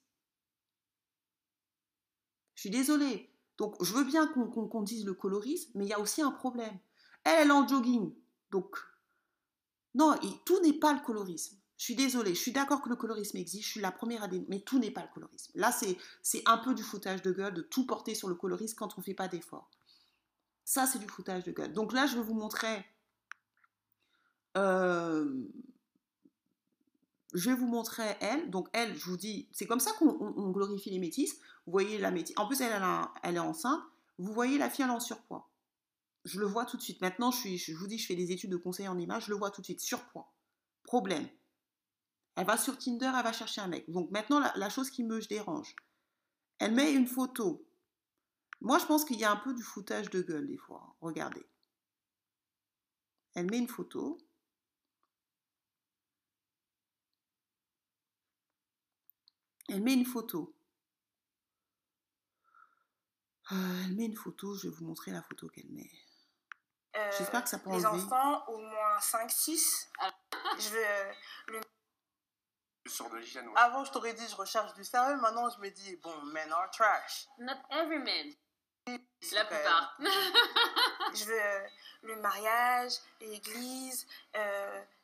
Je 2.55 2.61
suis 2.61 2.69
désolée. 2.69 3.29
Donc, 3.57 3.81
je 3.83 3.93
veux 3.93 4.03
bien 4.03 4.27
qu'on 4.27 4.81
dise 4.81 5.05
le 5.05 5.13
colorisme, 5.13 5.71
mais 5.75 5.85
il 5.85 5.89
y 5.89 5.93
a 5.93 5.99
aussi 5.99 6.21
un 6.21 6.31
problème. 6.31 6.77
Elle, 7.23 7.41
elle 7.41 7.47
est 7.47 7.51
en 7.51 7.67
jogging. 7.67 8.13
Donc, 8.51 8.77
non, 9.93 10.15
tout 10.45 10.59
n'est 10.61 10.73
pas 10.73 10.93
le 10.93 10.99
colorisme. 10.99 11.57
Je 11.77 11.83
suis 11.83 11.95
désolée, 11.95 12.33
je 12.33 12.39
suis 12.39 12.53
d'accord 12.53 12.81
que 12.81 12.87
le 12.87 12.95
colorisme 12.95 13.35
existe, 13.35 13.65
je 13.65 13.71
suis 13.71 13.81
la 13.81 13.91
première 13.91 14.23
à 14.23 14.27
dire, 14.29 14.43
mais 14.47 14.61
tout 14.61 14.79
n'est 14.79 14.91
pas 14.91 15.01
le 15.01 15.09
colorisme. 15.13 15.51
Là, 15.55 15.73
c'est 15.73 16.43
un 16.45 16.57
peu 16.57 16.73
du 16.73 16.83
foutage 16.83 17.21
de 17.21 17.31
gueule 17.31 17.53
de 17.53 17.61
tout 17.61 17.85
porter 17.85 18.15
sur 18.15 18.29
le 18.29 18.35
colorisme 18.35 18.75
quand 18.77 18.97
on 18.97 19.01
ne 19.01 19.03
fait 19.03 19.13
pas 19.13 19.27
d'effort. 19.27 19.69
Ça, 20.63 20.87
c'est 20.87 20.99
du 20.99 21.07
foutage 21.07 21.43
de 21.43 21.51
gueule. 21.51 21.73
Donc 21.73 21.91
là, 21.91 22.07
je 22.07 22.15
vais 22.15 22.23
vous 22.23 22.33
montrer 22.33 22.85
euh, 24.57 25.29
je 27.35 27.49
vais 27.49 27.55
vous 27.55 27.67
montrer 27.67 28.15
elle. 28.21 28.49
Donc 28.49 28.69
elle, 28.73 28.95
je 28.97 29.05
vous 29.05 29.17
dis, 29.17 29.47
c'est 29.51 29.67
comme 29.67 29.81
ça 29.81 29.91
qu'on 29.99 30.51
glorifie 30.51 30.89
les 30.89 30.99
métisses. 30.99 31.35
Vous 31.65 31.71
voyez 31.71 31.97
la 31.97 32.09
métisse. 32.09 32.35
En 32.37 32.47
plus, 32.47 32.61
elle, 32.61 33.35
est 33.35 33.39
enceinte. 33.39 33.81
Vous 34.17 34.33
voyez 34.33 34.57
la 34.57 34.69
fille, 34.69 34.85
en 34.85 34.99
surpoids. 34.99 35.49
Je 36.23 36.39
le 36.39 36.45
vois 36.45 36.65
tout 36.65 36.77
de 36.77 36.81
suite. 36.81 37.01
Maintenant, 37.01 37.31
je, 37.31 37.73
vous 37.73 37.87
dis, 37.87 37.97
je 37.97 38.07
fais 38.07 38.15
des 38.15 38.31
études 38.31 38.51
de 38.51 38.57
conseil 38.57 38.87
en 38.87 38.97
image. 38.97 39.25
Je 39.25 39.31
le 39.31 39.37
vois 39.37 39.51
tout 39.51 39.61
de 39.61 39.65
suite. 39.65 39.81
Surpoids. 39.81 40.31
Problème. 40.83 41.27
Elle 42.35 42.45
va 42.45 42.57
sur 42.57 42.77
Tinder, 42.77 43.11
elle 43.15 43.23
va 43.23 43.33
chercher 43.33 43.61
un 43.61 43.67
mec. 43.67 43.89
Donc 43.91 44.11
maintenant, 44.11 44.39
la, 44.39 44.53
la 44.55 44.69
chose 44.69 44.89
qui 44.89 45.03
me 45.03 45.19
dérange. 45.27 45.75
Elle 46.59 46.73
met 46.73 46.93
une 46.93 47.07
photo. 47.07 47.65
Moi, 48.61 48.79
je 48.79 48.85
pense 48.85 49.03
qu'il 49.03 49.19
y 49.19 49.25
a 49.25 49.31
un 49.31 49.35
peu 49.35 49.53
du 49.53 49.61
foutage 49.61 50.09
de 50.09 50.21
gueule 50.21 50.47
des 50.47 50.57
fois. 50.57 50.95
Regardez. 51.01 51.45
Elle 53.33 53.49
met 53.49 53.57
une 53.57 53.67
photo. 53.67 54.17
Elle 59.69 59.81
met 59.81 59.93
une 59.93 60.05
photo. 60.05 60.55
Euh, 63.51 63.83
elle 63.85 63.95
met 63.95 64.05
une 64.05 64.15
photo, 64.15 64.55
je 64.55 64.67
vais 64.67 64.75
vous 64.75 64.85
montrer 64.85 65.11
la 65.11 65.21
photo 65.21 65.47
qu'elle 65.49 65.69
met. 65.69 65.89
Euh, 66.95 67.11
J'espère 67.17 67.43
que 67.43 67.49
ça 67.49 67.59
peut 67.59 67.71
Les 67.71 67.85
enfants, 67.85 68.47
au 68.47 68.57
moins 68.57 68.97
5-6. 68.99 69.89
je 70.59 70.69
vais 70.69 70.87
euh, 70.87 71.13
le... 71.47 71.61
Sur 72.87 73.09
de 73.09 73.17
l'hygiène. 73.17 73.49
Avant, 73.55 73.83
je 73.83 73.91
t'aurais 73.91 74.13
dit, 74.13 74.27
je 74.27 74.35
recherche 74.35 74.73
du 74.73 74.83
sérieux. 74.83 75.17
Maintenant, 75.17 75.49
je 75.49 75.59
me 75.59 75.69
dis, 75.69 75.95
bon, 75.97 76.21
men 76.25 76.51
are 76.51 76.69
trash. 76.71 77.27
Not 77.39 77.57
every 77.71 77.99
man. 77.99 78.33
La 79.33 79.45
plupart. 79.45 79.97
je 81.13 81.25
veux 81.25 81.69
le 82.03 82.21
mariage, 82.21 82.93
l'église, 83.19 84.05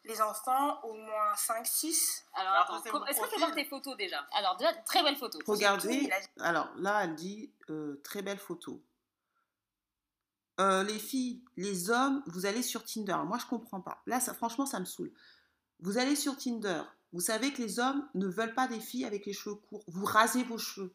les 0.05 0.21
enfants, 0.21 0.81
au 0.83 0.93
moins 0.93 1.33
5-6. 1.35 2.23
Alors, 2.33 2.83
est-ce 3.07 3.21
que 3.21 3.29
tu 3.33 3.39
voir 3.39 3.53
tes 3.53 3.65
photos 3.65 3.97
déjà? 3.97 4.25
Alors, 4.33 4.57
déjà, 4.57 4.73
très 4.73 5.03
belle 5.03 5.15
photo. 5.15 5.39
Regardez, 5.45 6.09
alors 6.39 6.69
là, 6.77 7.03
elle 7.03 7.15
dit 7.15 7.51
euh, 7.69 8.01
très 8.03 8.21
belle 8.21 8.37
photo. 8.37 8.81
Euh, 10.59 10.83
les 10.83 10.99
filles, 10.99 11.43
les 11.57 11.89
hommes, 11.89 12.23
vous 12.27 12.45
allez 12.45 12.61
sur 12.61 12.83
Tinder. 12.83 13.17
Moi, 13.25 13.37
je 13.39 13.45
comprends 13.45 13.81
pas. 13.81 14.01
Là, 14.05 14.19
ça, 14.19 14.33
franchement, 14.33 14.65
ça 14.65 14.79
me 14.79 14.85
saoule. 14.85 15.11
Vous 15.79 15.97
allez 15.97 16.15
sur 16.15 16.37
Tinder. 16.37 16.83
Vous 17.13 17.21
savez 17.21 17.51
que 17.51 17.61
les 17.61 17.79
hommes 17.79 18.07
ne 18.13 18.27
veulent 18.27 18.53
pas 18.53 18.67
des 18.67 18.79
filles 18.79 19.05
avec 19.05 19.25
les 19.25 19.33
cheveux 19.33 19.55
courts. 19.55 19.83
Vous 19.87 20.05
rasez 20.05 20.43
vos 20.43 20.57
cheveux. 20.57 20.93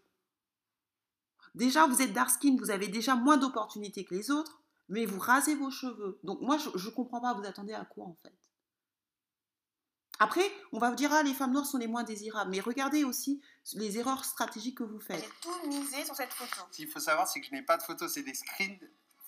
Déjà, 1.57 1.87
vous 1.87 2.03
êtes 2.03 2.13
dark 2.13 2.31
skin, 2.31 2.57
vous 2.59 2.71
avez 2.71 2.87
déjà 2.87 3.17
moins 3.17 3.39
d'opportunités 3.39 4.05
que 4.05 4.15
les 4.15 4.31
autres, 4.31 4.61
mais 4.89 5.07
vous 5.07 5.19
rasez 5.19 5.55
vos 5.55 5.71
cheveux. 5.71 6.21
Donc 6.23 6.41
moi, 6.43 6.59
je 6.59 6.69
ne 6.69 6.95
comprends 6.95 7.21
pas, 7.21 7.33
vous 7.33 7.47
attendez 7.47 7.73
à 7.73 7.85
quoi 7.85 8.05
en 8.05 8.17
fait? 8.23 8.37
Après, 10.19 10.51
on 10.73 10.79
va 10.79 10.91
vous 10.91 10.97
dire, 10.97 11.13
ah, 11.13 11.23
les 11.23 11.35
femmes 11.35 11.53
noires 11.53 11.67
sont 11.67 11.79
les 11.79 11.87
moins 11.87 12.05
désirables. 12.05 12.51
Mais 12.51 12.61
regardez 12.61 13.05
aussi 13.05 13.43
les 13.75 13.99
erreurs 13.99 14.25
stratégiques 14.25 14.79
que 14.79 14.85
vous 14.85 15.01
faites. 15.01 15.23
J'ai 15.23 15.31
tout 15.41 15.69
misé 15.69 16.05
sur 16.05 16.15
cette 16.15 16.33
photo. 16.33 16.61
Ce 16.71 16.77
qu'il 16.77 16.89
faut 16.89 17.01
savoir, 17.01 17.27
c'est 17.27 17.41
que 17.41 17.47
je 17.47 17.53
n'ai 17.53 17.63
pas 17.63 17.77
de 17.79 17.83
photos, 17.83 18.13
c'est 18.13 18.23
des 18.23 18.35
screens 18.35 18.79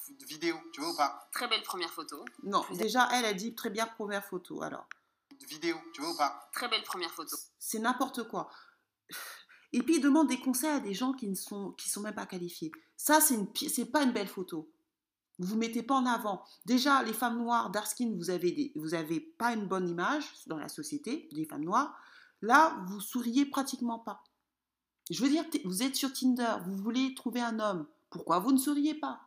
de 0.08 0.24
vidéos, 0.24 0.58
tu 0.72 0.80
vois 0.80 0.90
ou 0.90 0.96
pas? 0.96 1.28
Très 1.32 1.48
belle 1.48 1.62
première 1.62 1.92
photo. 1.92 2.24
Non, 2.42 2.64
déjà, 2.72 3.08
elle 3.12 3.24
a 3.24 3.34
dit 3.34 3.54
très 3.54 3.70
bien 3.70 3.86
première 3.86 4.24
photo, 4.24 4.62
alors. 4.62 4.86
De 5.38 5.46
vidéo, 5.46 5.76
tu 5.92 6.00
vois 6.02 6.10
ou 6.12 6.16
pas? 6.16 6.48
Très 6.52 6.68
belle 6.68 6.82
première 6.84 7.10
photo. 7.10 7.36
C'est 7.58 7.78
n'importe 7.78 8.26
quoi. 8.28 8.50
Et 9.72 9.82
puis, 9.82 9.96
il 9.96 10.00
demande 10.00 10.28
des 10.28 10.38
conseils 10.38 10.70
à 10.70 10.80
des 10.80 10.94
gens 10.94 11.12
qui 11.12 11.28
ne 11.28 11.34
sont, 11.34 11.72
qui 11.72 11.88
sont 11.88 12.00
même 12.00 12.14
pas 12.14 12.26
qualifiés. 12.26 12.72
Ça, 12.96 13.20
c'est 13.20 13.84
pas 13.86 14.02
une 14.02 14.12
belle 14.12 14.28
photo. 14.28 14.68
Vous 15.38 15.54
ne 15.54 15.60
mettez 15.60 15.82
pas 15.82 15.94
en 15.94 16.06
avant. 16.06 16.42
Déjà, 16.66 17.02
les 17.02 17.12
femmes 17.12 17.38
noires, 17.38 17.70
Darskin, 17.70 18.12
vous 18.16 18.30
avez 18.30 18.72
vous 18.74 18.94
avez 18.94 19.20
pas 19.20 19.52
une 19.52 19.66
bonne 19.66 19.88
image 19.88 20.24
dans 20.46 20.58
la 20.58 20.68
société 20.68 21.28
des 21.32 21.44
femmes 21.44 21.64
noires. 21.64 21.96
Là, 22.42 22.76
vous 22.88 23.00
souriez 23.00 23.46
pratiquement 23.46 23.98
pas. 23.98 24.24
Je 25.10 25.22
veux 25.22 25.30
dire, 25.30 25.44
vous 25.64 25.82
êtes 25.82 25.94
sur 25.94 26.12
Tinder, 26.12 26.56
vous 26.66 26.76
voulez 26.76 27.14
trouver 27.14 27.40
un 27.40 27.60
homme. 27.60 27.86
Pourquoi 28.10 28.40
vous 28.40 28.52
ne 28.52 28.58
souriez 28.58 28.94
pas? 28.94 29.20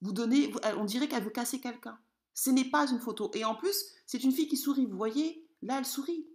Vous 0.00 0.12
donnez, 0.12 0.52
on 0.76 0.84
dirait 0.84 1.08
qu'elle 1.08 1.24
veut 1.24 1.30
casser 1.30 1.60
quelqu'un. 1.60 1.98
Ce 2.34 2.50
n'est 2.50 2.70
pas 2.70 2.90
une 2.90 3.00
photo. 3.00 3.30
Et 3.34 3.44
en 3.44 3.54
plus, 3.54 3.84
c'est 4.06 4.22
une 4.24 4.32
fille 4.32 4.48
qui 4.48 4.56
sourit. 4.56 4.86
Vous 4.86 4.96
voyez, 4.96 5.46
là, 5.62 5.78
elle 5.78 5.84
sourit. 5.84 6.26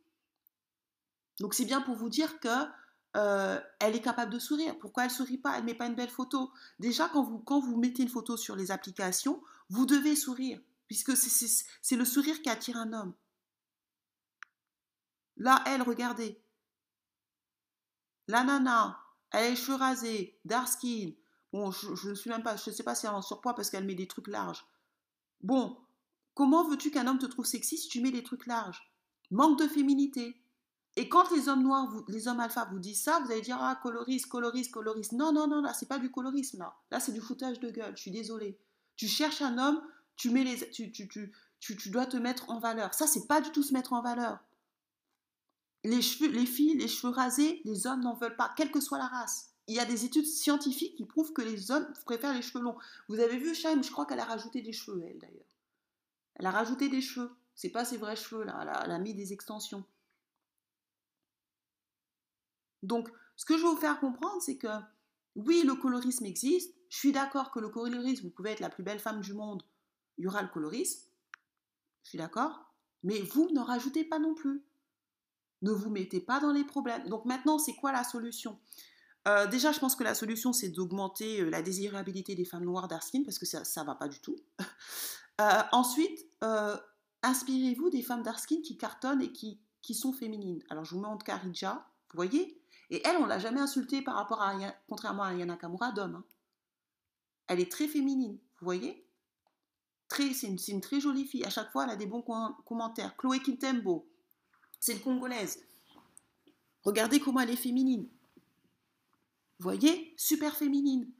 Donc 1.39 1.53
c'est 1.53 1.65
bien 1.65 1.81
pour 1.81 1.95
vous 1.95 2.09
dire 2.09 2.39
que 2.39 2.49
euh, 3.15 3.59
elle 3.79 3.95
est 3.95 4.01
capable 4.01 4.31
de 4.31 4.39
sourire. 4.39 4.77
Pourquoi 4.79 5.05
elle 5.05 5.11
sourit 5.11 5.37
pas? 5.37 5.57
Elle 5.57 5.65
met 5.65 5.75
pas 5.75 5.87
une 5.87 5.95
belle 5.95 6.09
photo. 6.09 6.51
Déjà, 6.79 7.09
quand 7.09 7.23
vous, 7.23 7.39
quand 7.39 7.59
vous 7.59 7.77
mettez 7.77 8.03
une 8.03 8.09
photo 8.09 8.37
sur 8.37 8.55
les 8.55 8.71
applications, 8.71 9.43
vous 9.69 9.85
devez 9.85 10.15
sourire, 10.15 10.59
puisque 10.87 11.15
c'est 11.15 11.95
le 11.95 12.05
sourire 12.05 12.41
qui 12.41 12.49
attire 12.49 12.77
un 12.77 12.93
homme. 12.93 13.13
Là, 15.37 15.63
elle, 15.67 15.81
regardez. 15.81 16.41
La 18.27 18.43
nana, 18.43 18.99
elle 19.31 19.45
a 19.45 19.49
les 19.49 19.55
cheveux 19.55 19.77
rasés, 19.77 20.39
dark 20.45 20.67
skin. 20.67 21.11
Bon, 21.51 21.71
je 21.71 22.09
ne 22.09 22.15
suis 22.15 22.29
même 22.29 22.43
pas, 22.43 22.55
je 22.55 22.69
ne 22.69 22.75
sais 22.75 22.83
pas 22.83 22.95
si 22.95 23.05
elle 23.05 23.11
est 23.11 23.15
en 23.15 23.21
surpoids 23.21 23.53
parce 23.53 23.69
qu'elle 23.69 23.85
met 23.85 23.95
des 23.95 24.07
trucs 24.07 24.27
larges. 24.27 24.65
Bon, 25.41 25.77
comment 26.33 26.67
veux-tu 26.67 26.89
qu'un 26.89 27.05
homme 27.05 27.19
te 27.19 27.25
trouve 27.25 27.45
sexy 27.45 27.77
si 27.77 27.89
tu 27.89 28.01
mets 28.01 28.11
des 28.11 28.23
trucs 28.23 28.47
larges? 28.47 28.91
Manque 29.29 29.59
de 29.59 29.67
féminité. 29.67 30.42
Et 30.95 31.09
quand 31.09 31.31
les 31.31 31.49
hommes 31.49 31.63
noirs, 31.63 31.91
les 32.07 32.27
hommes 32.27 32.39
alpha 32.39 32.65
vous 32.71 32.79
disent 32.79 33.01
ça, 33.01 33.19
vous 33.19 33.31
allez 33.31 33.41
dire 33.41 33.57
ah 33.59 33.79
coloris, 33.81 34.21
coloris, 34.21 34.69
coloris. 34.69 35.09
Non 35.13 35.31
non 35.31 35.47
non 35.47 35.61
là 35.61 35.73
c'est 35.73 35.87
pas 35.87 35.97
du 35.97 36.11
colorisme 36.11 36.59
là. 36.59 36.75
Là 36.91 36.99
c'est 36.99 37.11
du 37.11 37.21
foutage 37.21 37.59
de 37.59 37.71
gueule. 37.71 37.95
Je 37.95 38.01
suis 38.01 38.11
désolée. 38.11 38.59
Tu 38.95 39.07
cherches 39.07 39.41
un 39.41 39.57
homme, 39.57 39.81
tu 40.15 40.29
mets 40.29 40.43
les, 40.43 40.69
tu, 40.69 40.91
tu, 40.91 41.07
tu, 41.07 41.31
tu, 41.59 41.89
dois 41.89 42.05
te 42.05 42.17
mettre 42.17 42.49
en 42.51 42.59
valeur. 42.59 42.93
Ça 42.93 43.07
c'est 43.07 43.25
pas 43.27 43.41
du 43.41 43.49
tout 43.51 43.63
se 43.63 43.73
mettre 43.73 43.93
en 43.93 44.01
valeur. 44.03 44.39
Les 45.83 46.01
cheveux, 46.01 46.29
les 46.29 46.45
filles, 46.45 46.77
les 46.77 46.87
cheveux 46.87 47.11
rasés, 47.11 47.61
les 47.65 47.87
hommes 47.87 48.01
n'en 48.01 48.13
veulent 48.13 48.37
pas, 48.37 48.53
quelle 48.55 48.71
que 48.71 48.79
soit 48.79 48.99
la 48.99 49.07
race. 49.07 49.49
Il 49.67 49.75
y 49.75 49.79
a 49.79 49.85
des 49.85 50.05
études 50.05 50.27
scientifiques 50.27 50.95
qui 50.95 51.05
prouvent 51.05 51.33
que 51.33 51.41
les 51.41 51.71
hommes 51.71 51.87
préfèrent 52.05 52.33
les 52.33 52.41
cheveux 52.41 52.63
longs. 52.63 52.77
Vous 53.09 53.19
avez 53.19 53.37
vu 53.37 53.55
Shaim, 53.55 53.81
je 53.81 53.91
crois 53.91 54.05
qu'elle 54.05 54.19
a 54.19 54.25
rajouté 54.25 54.61
des 54.61 54.73
cheveux 54.73 55.01
elle 55.03 55.19
d'ailleurs. 55.19 55.47
Elle 56.35 56.45
a 56.45 56.51
rajouté 56.51 56.87
des 56.87 57.01
cheveux. 57.01 57.31
C'est 57.55 57.69
pas 57.69 57.85
ses 57.85 57.97
vrais 57.97 58.15
cheveux, 58.15 58.43
là. 58.43 58.83
Elle 58.85 58.91
a 58.91 58.99
mis 58.99 59.13
des 59.13 59.33
extensions. 59.33 59.83
Donc, 62.83 63.09
ce 63.35 63.45
que 63.45 63.57
je 63.57 63.63
veux 63.63 63.69
vous 63.69 63.77
faire 63.77 63.99
comprendre, 63.99 64.41
c'est 64.41 64.57
que 64.57 64.67
oui, 65.35 65.63
le 65.65 65.75
colorisme 65.75 66.25
existe. 66.25 66.75
Je 66.89 66.97
suis 66.97 67.11
d'accord 67.11 67.51
que 67.51 67.59
le 67.59 67.69
colorisme, 67.69 68.25
vous 68.25 68.29
pouvez 68.29 68.51
être 68.51 68.59
la 68.59 68.69
plus 68.69 68.83
belle 68.83 68.99
femme 68.99 69.21
du 69.21 69.33
monde, 69.33 69.63
il 70.17 70.25
y 70.25 70.27
aura 70.27 70.41
le 70.41 70.49
colorisme. 70.49 71.07
Je 72.03 72.09
suis 72.09 72.17
d'accord. 72.17 72.71
Mais 73.03 73.19
vous 73.21 73.49
ne 73.51 73.59
rajoutez 73.59 74.03
pas 74.03 74.19
non 74.19 74.35
plus. 74.35 74.63
Ne 75.61 75.71
vous 75.71 75.89
mettez 75.89 76.19
pas 76.21 76.39
dans 76.39 76.51
les 76.51 76.63
problèmes. 76.63 77.07
Donc 77.07 77.25
maintenant, 77.25 77.57
c'est 77.57 77.73
quoi 77.73 77.91
la 77.91 78.03
solution? 78.03 78.59
Euh, 79.27 79.47
Déjà, 79.47 79.71
je 79.71 79.79
pense 79.79 79.95
que 79.95 80.03
la 80.03 80.13
solution, 80.13 80.53
c'est 80.53 80.69
d'augmenter 80.69 81.41
euh, 81.41 81.49
la 81.49 81.61
désirabilité 81.61 82.35
des 82.35 82.45
femmes 82.45 82.65
noires 82.65 82.87
d'Arskin, 82.87 83.23
parce 83.23 83.39
que 83.39 83.45
ça 83.45 83.59
ne 83.59 83.85
va 83.85 83.95
pas 83.95 84.07
du 84.07 84.19
tout. 84.19 84.35
Euh, 85.41 85.63
ensuite, 85.71 86.27
inspirez-vous 87.23 87.89
des 87.89 88.03
femmes 88.03 88.21
d'Arskin 88.21 88.61
qui 88.61 88.77
cartonnent 88.77 89.23
et 89.23 89.31
qui, 89.31 89.59
qui 89.81 89.95
sont 89.95 90.13
féminines. 90.13 90.61
Alors, 90.69 90.85
je 90.85 90.93
vous 90.93 91.01
montre 91.01 91.25
Karidja, 91.25 91.87
vous 92.11 92.15
voyez? 92.15 92.62
Et 92.93 93.01
elle, 93.05 93.17
on 93.17 93.25
l'a 93.25 93.39
jamais 93.39 93.59
insultée 93.59 94.03
par 94.03 94.13
rapport 94.13 94.39
à, 94.39 94.53
contrairement 94.87 95.23
à 95.23 95.29
Ayana 95.33 95.57
Kamura, 95.57 95.91
d'homme. 95.91 96.13
hein. 96.15 96.23
Elle 97.47 97.59
est 97.59 97.71
très 97.71 97.87
féminine, 97.87 98.37
vous 98.59 98.65
voyez? 98.65 99.03
Très- 100.07 100.31
C'est 100.35 100.47
une, 100.47 100.79
très 100.79 100.99
jolie 100.99 101.25
fille. 101.25 101.43
À 101.43 101.49
chaque 101.49 101.71
fois, 101.71 101.85
elle 101.85 101.89
a 101.89 101.95
des 101.95 102.05
bons 102.05 102.21
com- 102.21 102.55
commentaires. 102.67 103.17
Chloé 103.17 103.39
Kintembo, 103.39 104.07
c'est 104.79 104.93
une 104.93 105.01
Congolaise. 105.01 105.65
Regardez 106.83 107.19
comment 107.19 107.39
elle 107.39 107.49
est 107.49 107.55
féminine. 107.55 108.07
Vous 109.57 109.63
voyez? 109.63 110.13
Super 110.15 110.55
féminine. 110.55 111.11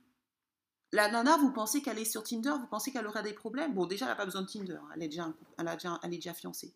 La 0.91 1.09
nana, 1.09 1.37
vous 1.37 1.51
pensez 1.51 1.81
qu'elle 1.81 1.97
est 1.97 2.05
sur 2.05 2.21
Tinder, 2.23 2.53
vous 2.59 2.67
pensez 2.67 2.91
qu'elle 2.91 3.07
aura 3.07 3.23
des 3.23 3.33
problèmes? 3.33 3.73
Bon, 3.73 3.87
déjà, 3.87 4.05
elle 4.05 4.11
n'a 4.11 4.15
pas 4.15 4.25
besoin 4.25 4.43
de 4.43 4.47
Tinder. 4.47 4.77
Elle 4.93 5.01
est 5.01 5.07
déjà, 5.07 5.33
elle 5.57 5.67
a 5.67 5.73
déjà- 5.73 5.99
elle 6.03 6.13
est 6.13 6.17
déjà 6.17 6.35
fiancée. 6.35 6.71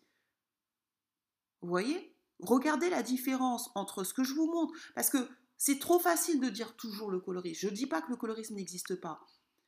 Vous 1.60 1.68
voyez? 1.68 2.16
Regardez 2.40 2.90
la 2.90 3.02
différence 3.02 3.70
entre 3.74 4.04
ce 4.04 4.14
que 4.14 4.24
je 4.24 4.34
vous 4.34 4.46
montre. 4.46 4.74
Parce 4.94 5.10
que 5.10 5.28
c'est 5.56 5.78
trop 5.78 5.98
facile 5.98 6.40
de 6.40 6.48
dire 6.48 6.76
toujours 6.76 7.10
le 7.10 7.20
colorisme. 7.20 7.60
Je 7.60 7.68
ne 7.68 7.76
dis 7.76 7.86
pas 7.86 8.00
que 8.00 8.10
le 8.10 8.16
colorisme 8.16 8.54
n'existe 8.54 8.94
pas. 8.94 9.20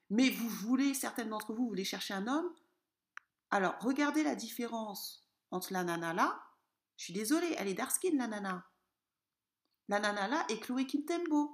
Mais 0.08 0.30
vous 0.30 0.48
voulez, 0.48 0.94
certaines 0.94 1.30
d'entre 1.30 1.52
vous, 1.52 1.64
vous 1.64 1.68
voulez 1.68 1.84
chercher 1.84 2.14
un 2.14 2.26
homme. 2.26 2.52
Alors, 3.50 3.74
regardez 3.80 4.22
la 4.22 4.34
différence 4.36 5.26
entre 5.50 5.72
la 5.72 5.84
nana 5.84 6.14
là. 6.14 6.40
Je 6.96 7.04
suis 7.04 7.12
désolée, 7.12 7.54
elle 7.58 7.68
est 7.68 7.74
dark 7.74 7.90
skin, 7.90 8.16
la 8.16 8.28
nana. 8.28 8.66
La 9.88 9.98
nana 9.98 10.28
là 10.28 10.44
est 10.48 10.60
Chloé 10.60 10.86
Kintembo. 10.86 11.50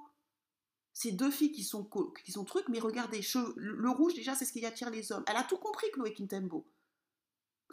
Ces 0.93 1.11
deux 1.11 1.31
filles 1.31 1.51
qui 1.51 1.63
sont, 1.63 1.89
qui 2.23 2.31
sont 2.31 2.43
trucs, 2.43 2.69
mais 2.69 2.79
regardez, 2.79 3.21
le 3.55 3.89
rouge 3.89 4.13
déjà, 4.15 4.35
c'est 4.35 4.45
ce 4.45 4.51
qui 4.51 4.65
attire 4.65 4.89
les 4.89 5.11
hommes. 5.11 5.23
Elle 5.27 5.37
a 5.37 5.43
tout 5.43 5.57
compris, 5.57 5.89
Chloé 5.91 6.13
Kintembo. 6.13 6.67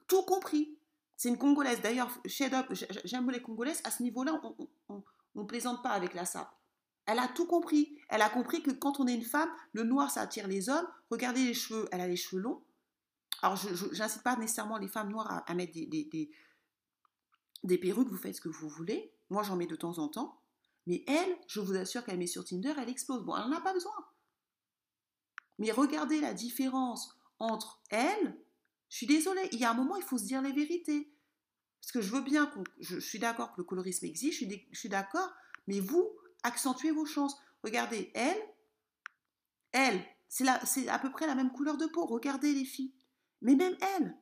Tout 0.06 0.22
compris. 0.22 0.78
C'est 1.16 1.28
une 1.28 1.38
Congolaise. 1.38 1.80
D'ailleurs, 1.80 2.10
j'aime 2.24 3.30
les 3.30 3.42
Congolaises. 3.42 3.80
À 3.84 3.90
ce 3.90 4.02
niveau-là, 4.02 4.40
on, 4.88 5.04
on 5.34 5.46
plaisante 5.46 5.82
pas 5.82 5.90
avec 5.90 6.14
la 6.14 6.24
sape. 6.24 6.52
Elle 7.06 7.18
a 7.18 7.28
tout 7.28 7.46
compris. 7.46 7.98
Elle 8.08 8.22
a 8.22 8.30
compris 8.30 8.62
que 8.62 8.70
quand 8.70 9.00
on 9.00 9.06
est 9.06 9.14
une 9.14 9.24
femme, 9.24 9.50
le 9.72 9.84
noir, 9.84 10.10
ça 10.10 10.22
attire 10.22 10.48
les 10.48 10.68
hommes. 10.68 10.86
Regardez 11.10 11.44
les 11.44 11.54
cheveux, 11.54 11.88
elle 11.92 12.00
a 12.00 12.08
les 12.08 12.16
cheveux 12.16 12.40
longs. 12.40 12.62
Alors, 13.42 13.56
je 13.56 13.98
n'incite 13.98 14.22
pas 14.22 14.36
nécessairement 14.36 14.78
les 14.78 14.88
femmes 14.88 15.10
noires 15.10 15.42
à, 15.46 15.54
mettre 15.54 15.72
des, 15.74 16.30
des 17.64 17.78
perruques, 17.78 18.08
vous 18.08 18.16
faites 18.16 18.36
ce 18.36 18.40
que 18.40 18.48
vous 18.48 18.68
voulez. 18.68 19.12
Moi, 19.30 19.42
j'en 19.42 19.56
mets 19.56 19.66
de 19.66 19.76
temps 19.76 19.98
en 19.98 20.08
temps. 20.08 20.40
Mais 20.86 21.02
elle, 21.06 21.36
je 21.46 21.60
vous 21.60 21.74
assure 21.76 22.04
qu'elle 22.04 22.18
met 22.18 22.26
sur 22.26 22.44
Tinder, 22.44 22.74
elle 22.78 22.88
explose. 22.88 23.24
Bon, 23.24 23.36
elle 23.36 23.48
n'en 23.48 23.56
a 23.56 23.60
pas 23.60 23.72
besoin. 23.72 23.92
Mais 25.58 25.70
regardez 25.70 26.20
la 26.20 26.34
différence 26.34 27.16
entre 27.38 27.82
elle. 27.90 28.38
Je 28.94 28.98
suis 28.98 29.06
désolée, 29.08 29.48
il 29.50 29.58
y 29.58 29.64
a 29.64 29.72
un 29.72 29.74
moment, 29.74 29.96
il 29.96 30.04
faut 30.04 30.18
se 30.18 30.22
dire 30.22 30.40
les 30.40 30.52
vérités. 30.52 31.12
Parce 31.80 31.90
que 31.90 32.00
je 32.00 32.12
veux 32.12 32.20
bien 32.20 32.46
qu'on. 32.46 32.62
Je, 32.78 33.00
suis 33.00 33.18
d'accord 33.18 33.50
que 33.50 33.60
le 33.60 33.64
colorisme 33.64 34.06
existe, 34.06 34.38
je 34.48 34.78
suis, 34.78 34.88
d'accord, 34.88 35.32
mais 35.66 35.80
vous, 35.80 36.08
accentuez 36.44 36.92
vos 36.92 37.04
chances. 37.04 37.36
Regardez, 37.64 38.12
elle, 38.14 38.40
elle, 39.72 40.00
c'est 40.28 40.88
à 40.88 41.00
peu 41.00 41.10
près 41.10 41.26
la 41.26 41.34
même 41.34 41.50
couleur 41.50 41.76
de 41.76 41.86
peau. 41.86 42.06
Regardez 42.06 42.54
les 42.54 42.64
filles. 42.64 42.94
Mais 43.42 43.56
même 43.56 43.76
elle, 43.96 44.16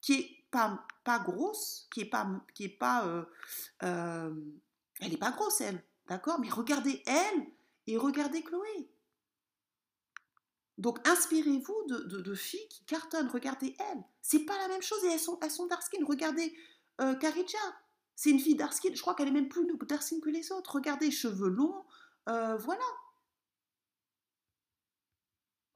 qui 0.00 0.12
est 0.12 0.44
pas, 0.52 0.86
pas 1.02 1.18
grosse, 1.18 1.88
qui 1.92 2.02
est 2.02 2.08
pas. 2.08 2.40
Qui 2.54 2.66
est 2.66 2.78
pas 2.78 3.08
euh, 3.08 3.24
euh, 3.82 4.32
elle 5.00 5.10
n'est 5.10 5.16
pas 5.16 5.32
grosse, 5.32 5.60
elle. 5.60 5.82
D'accord? 6.06 6.38
Mais 6.38 6.50
regardez 6.50 7.02
elle 7.06 7.46
et 7.88 7.96
regardez 7.96 8.44
Chloé. 8.44 8.88
Donc 10.78 11.06
inspirez-vous 11.06 11.84
de, 11.86 12.34
filles 12.34 12.68
qui 12.68 12.84
cartonnent. 12.84 13.28
Regardez 13.28 13.76
elle. 13.78 14.04
C'est 14.22 14.44
pas 14.44 14.58
la 14.58 14.68
même 14.68 14.82
chose 14.82 15.02
et 15.04 15.08
elles 15.12 15.20
sont, 15.20 15.38
elles 15.40 15.68
dark 15.68 15.82
skin. 15.82 16.04
Regardez 16.04 16.56
euh, 17.00 17.14
Karidja. 17.14 17.58
C'est 18.16 18.30
une 18.30 18.40
fille 18.40 18.56
dark 18.56 18.72
skin. 18.72 18.94
Je 18.94 19.00
crois 19.00 19.14
qu'elle 19.14 19.28
est 19.28 19.32
même 19.32 19.48
plus 19.48 19.66
dark 19.86 20.02
skin 20.02 20.20
que 20.20 20.30
les 20.30 20.50
autres. 20.52 20.74
Regardez, 20.74 21.10
cheveux 21.10 21.48
longs. 21.48 21.84
euh, 22.28 22.56
voilà. 22.56 22.84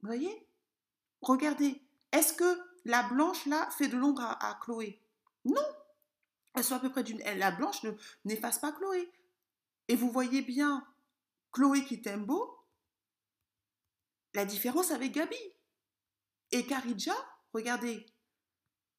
Vous 0.01 0.07
voyez? 0.07 0.47
Regardez. 1.21 1.81
Est-ce 2.11 2.33
que 2.33 2.59
la 2.85 3.03
blanche 3.03 3.45
là 3.45 3.69
fait 3.71 3.87
de 3.87 3.97
l'ombre 3.97 4.21
à, 4.21 4.57
Chloé? 4.61 5.01
Non. 5.45 5.65
Elles 6.55 6.63
sont 6.63 6.75
à 6.75 6.79
peu 6.79 6.89
près 6.89 7.03
d'une. 7.03 7.21
elle, 7.21 7.39
La 7.39 7.51
blanche 7.51 7.83
ne- 7.83 7.91
n'efface 8.25 8.59
pas 8.59 8.71
Chloé. 8.71 9.11
Et 9.87 9.95
vous 9.95 10.11
voyez 10.11 10.41
bien 10.41 10.85
Chloé 11.51 11.83
qui 11.85 12.01
t'aime 12.01 12.25
beau, 12.25 12.58
la 14.33 14.45
différence 14.45 14.91
avec 14.91 15.11
Gabi. 15.11 15.37
Et 16.51 16.65
Karidja, 16.65 17.13
regardez, 17.53 18.05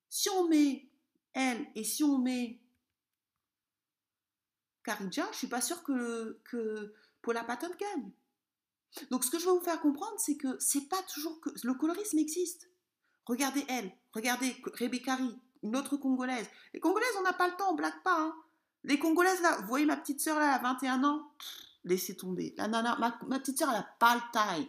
si 0.09 0.31
on 0.31 0.49
met 0.49 0.89
elle 1.33 1.67
et 1.75 1.85
si 1.85 2.05
on 2.05 2.19
met 2.19 2.61
Karidja, 4.85 5.27
je 5.33 5.39
suis 5.39 5.47
pas 5.47 5.61
sûre 5.61 5.83
que, 5.83 6.95
Paula 7.23 7.45
Patton 7.45 7.71
gagne. 7.79 8.11
Donc 9.11 9.25
ce 9.25 9.31
que 9.31 9.39
je 9.39 9.47
veux 9.47 9.53
vous 9.53 9.61
faire 9.61 9.81
comprendre, 9.81 10.19
c'est 10.19 10.37
que 10.37 10.59
c'est 10.59 10.89
pas 10.89 11.03
toujours 11.03 11.41
que 11.41 11.51
le 11.63 11.75
colorisme 11.75 12.19
existe. 12.19 12.71
Regardez 13.27 13.65
elle, 13.69 13.93
regardez 14.13 14.57
Rebecca 14.75 15.17
Ri, 15.17 15.39
une 15.63 15.77
autre 15.77 15.97
Congolaise. 15.97 16.49
Les 16.73 16.81
Congolaises, 16.81 17.15
on 17.19 17.23
n'a 17.23 17.33
pas 17.33 17.49
le 17.49 17.57
temps, 17.57 17.73
on 17.73 17.75
blague 17.75 18.03
pas. 18.03 18.21
hein. 18.21 18.35
Les 18.85 18.99
Congolaises, 18.99 19.43
là, 19.43 19.59
vous 19.61 19.69
voyez 19.69 19.85
ma 19.85 19.97
petite 19.97 20.21
sœur, 20.21 20.39
là, 20.39 20.55
à 20.55 20.59
21 20.59 21.05
ans 21.05 21.31
Laissez 21.85 22.17
tomber. 22.17 22.55
La 22.57 22.69
nana, 22.69 22.97
ma, 22.99 23.39
petite 23.39 23.59
sœur, 23.59 23.71
elle 23.71 23.77
a 23.77 23.89
pas 23.99 24.15
le 24.17 24.21
time. 24.33 24.69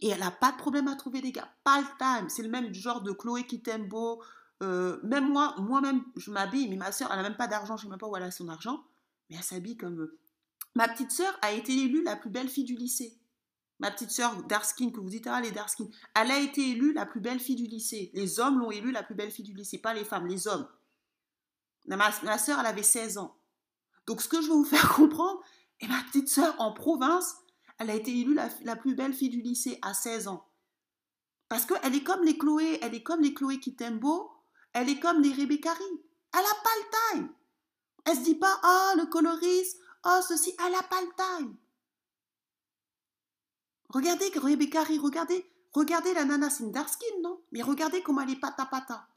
Et 0.00 0.08
elle 0.08 0.20
n'a 0.20 0.30
pas 0.30 0.52
de 0.52 0.56
problème 0.58 0.88
à 0.88 0.96
trouver 0.96 1.20
des 1.22 1.32
gars. 1.32 1.50
Pas 1.64 1.80
le 1.80 1.86
time. 1.98 2.28
C'est 2.28 2.42
le 2.42 2.50
même 2.50 2.72
genre 2.74 3.00
de 3.00 3.12
Chloé 3.12 3.46
qui 3.46 3.62
t'aime 3.62 3.88
beau. 3.88 4.22
Euh, 4.62 5.00
même 5.02 5.30
moi, 5.30 5.54
moi-même, 5.58 6.02
je 6.16 6.30
m'habille, 6.30 6.68
mais 6.68 6.76
ma 6.76 6.92
sœur, 6.92 7.08
elle 7.10 7.16
n'a 7.18 7.22
même 7.22 7.36
pas 7.36 7.46
d'argent, 7.46 7.76
je 7.76 7.82
ne 7.82 7.86
sais 7.86 7.90
même 7.90 7.98
pas 7.98 8.06
où 8.08 8.16
elle 8.16 8.22
a 8.22 8.30
son 8.30 8.48
argent. 8.48 8.84
Mais 9.28 9.36
elle 9.36 9.42
s'habille 9.42 9.76
comme. 9.76 10.00
euh, 10.00 10.18
Ma 10.74 10.88
petite 10.88 11.10
sœur 11.10 11.36
a 11.42 11.52
été 11.52 11.72
élue 11.72 12.02
la 12.02 12.16
plus 12.16 12.30
belle 12.30 12.48
fille 12.48 12.64
du 12.64 12.74
lycée. 12.76 13.18
Ma 13.78 13.90
petite 13.90 14.10
sœur 14.10 14.42
Darskin, 14.44 14.90
que 14.90 15.00
vous 15.00 15.08
dites, 15.10 15.26
ah, 15.26 15.40
les 15.40 15.50
Darskin, 15.50 15.86
elle 16.14 16.30
a 16.30 16.38
été 16.38 16.70
élue 16.70 16.92
la 16.94 17.04
plus 17.06 17.20
belle 17.20 17.40
fille 17.40 17.56
du 17.56 17.66
lycée. 17.66 18.10
Les 18.14 18.40
hommes 18.40 18.58
l'ont 18.58 18.70
élue 18.70 18.92
la 18.92 19.02
plus 19.02 19.14
belle 19.14 19.30
fille 19.30 19.44
du 19.44 19.54
lycée, 19.54 19.78
pas 19.78 19.94
les 19.94 20.04
femmes, 20.04 20.26
les 20.26 20.48
hommes. 20.48 20.66
Ma, 21.86 22.10
ma 22.22 22.38
sœur, 22.38 22.58
elle 22.60 22.66
avait 22.66 22.82
16 22.82 23.18
ans. 23.18 23.36
Donc, 24.06 24.22
ce 24.22 24.28
que 24.28 24.40
je 24.40 24.48
veux 24.48 24.54
vous 24.54 24.64
faire 24.64 24.88
comprendre, 24.94 25.40
et 25.80 25.86
ma 25.88 26.02
petite 26.04 26.28
sœur 26.28 26.54
en 26.58 26.72
province, 26.72 27.36
elle 27.78 27.90
a 27.90 27.94
été 27.94 28.10
élue 28.10 28.34
la, 28.34 28.76
plus 28.76 28.94
belle 28.94 29.12
fille 29.12 29.28
du 29.28 29.40
lycée 29.40 29.78
à 29.82 29.94
16 29.94 30.28
ans. 30.28 30.46
Parce 31.48 31.64
qu'elle 31.64 31.94
est 31.94 32.02
comme 32.02 32.24
les 32.24 32.38
Chloé, 32.38 32.78
elle 32.82 32.94
est 32.94 33.02
comme 33.02 33.20
les 33.20 33.34
Chloé 33.34 33.60
Kitembo, 33.60 34.30
elle 34.72 34.88
est 34.88 34.98
comme 34.98 35.22
les 35.22 35.32
Rebecca 35.32 35.72
Ri. 35.72 36.02
Elle 36.32 36.42
n'a 36.42 36.54
pas 36.62 36.70
le 36.76 37.14
time. 37.20 37.28
Elle 38.04 38.16
se 38.16 38.22
dit 38.22 38.34
pas, 38.34 38.60
oh, 38.64 38.98
le 38.98 39.06
colorisme, 39.06 39.78
oh, 40.04 40.20
ceci, 40.26 40.54
elle 40.64 40.72
n'a 40.72 40.82
pas 40.82 41.00
le 41.00 41.08
time. 41.16 41.56
Regardez 43.90 44.30
Rebecca 44.36 44.82
Ri, 44.82 44.98
regardez, 44.98 45.48
regardez 45.72 46.12
la 46.14 46.24
nana, 46.24 46.50
c'est 46.50 46.64
une 46.64 46.72
dark 46.72 46.88
skin, 46.88 47.20
non? 47.22 47.40
Mais 47.52 47.62
regardez 47.62 48.02
comment 48.02 48.22
elle 48.22 48.30
est 48.30 48.40
pata 48.40 48.66
pata. 48.66 49.08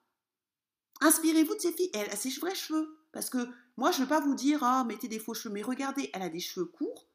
Inspirez-vous 1.02 1.56
de 1.56 1.60
ces 1.60 1.72
filles. 1.72 1.92
Elle 1.94 2.10
a 2.10 2.16
ses 2.16 2.30
vrais 2.32 2.56
cheveux. 2.56 2.98
Parce 3.12 3.30
que 3.30 3.50
moi, 3.78 3.92
je 3.92 3.98
ne 3.98 4.04
veux 4.04 4.10
pas 4.10 4.20
vous 4.20 4.36
dire, 4.36 4.64
ah, 4.64 4.84
mettez 4.84 5.08
des 5.08 5.20
faux 5.20 5.34
cheveux. 5.34 5.54
Mais 5.54 5.62
regardez, 5.62 6.10
elle 6.14 6.22
a 6.22 6.30
des 6.30 6.40
cheveux 6.40 6.66
courts. 6.66 7.09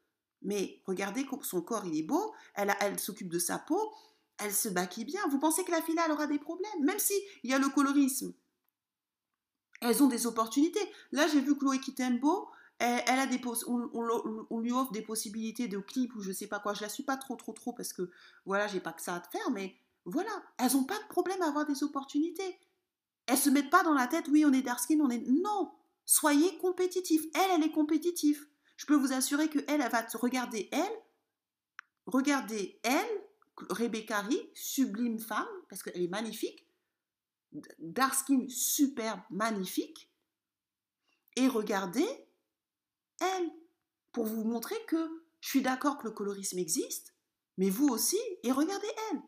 Mais 0.45 0.81
regardez 0.85 1.25
son 1.41 1.61
corps, 1.61 1.85
il 1.85 1.97
est 1.97 2.03
beau. 2.03 2.33
Elle, 2.53 2.99
s'occupe 2.99 3.29
de 3.29 3.39
sa 3.39 3.59
peau. 3.59 3.91
Elle 4.37 4.53
se 4.53 4.69
maquille 4.69 5.05
bien. 5.05 5.21
Vous 5.29 5.39
pensez 5.39 5.63
que 5.63 5.71
la 5.71 5.81
fille 5.81 5.95
elle 6.03 6.11
aura 6.11 6.27
des 6.27 6.39
problèmes 6.39 6.83
Même 6.83 6.99
si 6.99 7.13
il 7.43 7.49
y 7.49 7.53
a 7.53 7.59
le 7.59 7.69
colorisme. 7.69 8.33
Elles 9.81 10.01
ont 10.03 10.07
des 10.07 10.27
opportunités. 10.27 10.79
Là, 11.11 11.27
j'ai 11.27 11.41
vu 11.41 11.57
Chloé 11.57 11.79
Kitembo. 11.79 12.47
Elle, 12.79 13.03
elle 13.07 13.19
a 13.19 13.27
des 13.27 13.41
on, 13.67 13.89
on- 14.49 14.59
lui 14.59 14.71
offre 14.71 14.91
des 14.91 15.01
possibilités 15.01 15.67
de 15.67 15.77
clips 15.79 16.15
ou 16.15 16.21
je 16.21 16.31
sais 16.31 16.47
pas 16.47 16.59
quoi. 16.59 16.73
Je 16.73 16.81
la 16.81 16.89
suis 16.89 17.03
pas 17.03 17.17
trop, 17.17 17.35
trop, 17.35 17.53
trop 17.53 17.73
parce 17.73 17.93
que 17.93 18.09
voilà, 18.45 18.67
j'ai 18.67 18.79
pas 18.79 18.93
que 18.93 19.01
ça 19.01 19.15
à 19.15 19.21
faire. 19.21 19.49
Mais 19.51 19.75
voilà, 20.05 20.31
elles 20.57 20.73
n'ont 20.73 20.83
pas 20.83 20.99
de 20.99 21.07
problème 21.07 21.41
à 21.41 21.47
avoir 21.47 21.65
des 21.65 21.83
opportunités. 21.83 22.59
Elles 23.27 23.37
se 23.37 23.49
mettent 23.49 23.69
pas 23.69 23.83
dans 23.83 23.93
la 23.93 24.07
tête, 24.07 24.27
oui, 24.29 24.45
on 24.45 24.53
est 24.53 24.61
dark 24.61 24.79
skin, 24.79 24.99
on 24.99 25.09
est. 25.09 25.23
Non! 25.27 25.71
Soyez 26.05 26.57
compétitif. 26.57 27.25
Elle, 27.33 27.51
elle 27.55 27.63
est 27.63 27.71
compétitive. 27.71 28.45
Je 28.77 28.85
peux 28.85 28.95
vous 28.95 29.13
assurer 29.13 29.49
que 29.49 29.59
elle, 29.67 29.81
va 29.89 30.05
regarder 30.13 30.69
elle, 30.71 31.01
regarder 32.05 32.79
elle, 32.83 33.23
Rebecca 33.69 34.23
sublime 34.53 35.19
femme, 35.19 35.47
parce 35.69 35.81
qu'elle 35.81 36.01
est 36.01 36.07
magnifique. 36.07 36.67
dark 37.79 38.13
skin 38.13 38.47
superbe, 38.49 39.21
magnifique, 39.29 40.11
et 41.37 41.47
regardez 41.47 42.07
elle, 43.21 43.51
pour 44.11 44.25
vous 44.25 44.43
montrer 44.43 44.75
que 44.87 45.25
je 45.39 45.49
suis 45.49 45.61
d'accord 45.61 45.97
que 45.97 46.07
le 46.07 46.13
colorisme 46.13 46.57
existe, 46.57 47.13
mais 47.57 47.69
vous 47.69 47.87
aussi, 47.87 48.19
et 48.43 48.51
regardez 48.51 48.87
elle. 49.11 49.21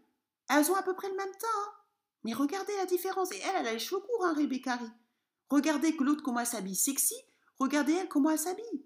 Elles 0.49 0.71
ont 0.71 0.75
à 0.75 0.83
peu 0.83 0.95
près 0.95 1.09
le 1.09 1.15
même 1.15 1.31
temps, 1.31 1.47
hein. 1.47 1.73
mais 2.23 2.33
regardez 2.33 2.75
la 2.77 2.85
différence. 2.85 3.31
Et 3.31 3.39
elle, 3.39 3.55
elle 3.59 3.67
a 3.67 3.73
les 3.73 3.79
cheveux 3.79 4.01
courts, 4.01 4.25
hein, 4.25 4.33
Rebecca 4.33 4.79
Regardez 5.49 5.95
que 5.95 6.03
l'autre 6.03 6.23
comment 6.23 6.41
elle 6.41 6.47
s'habille 6.47 6.75
sexy, 6.75 7.15
regardez 7.59 7.93
elle 7.93 8.09
comment 8.09 8.31
elle 8.31 8.39
s'habille. 8.39 8.85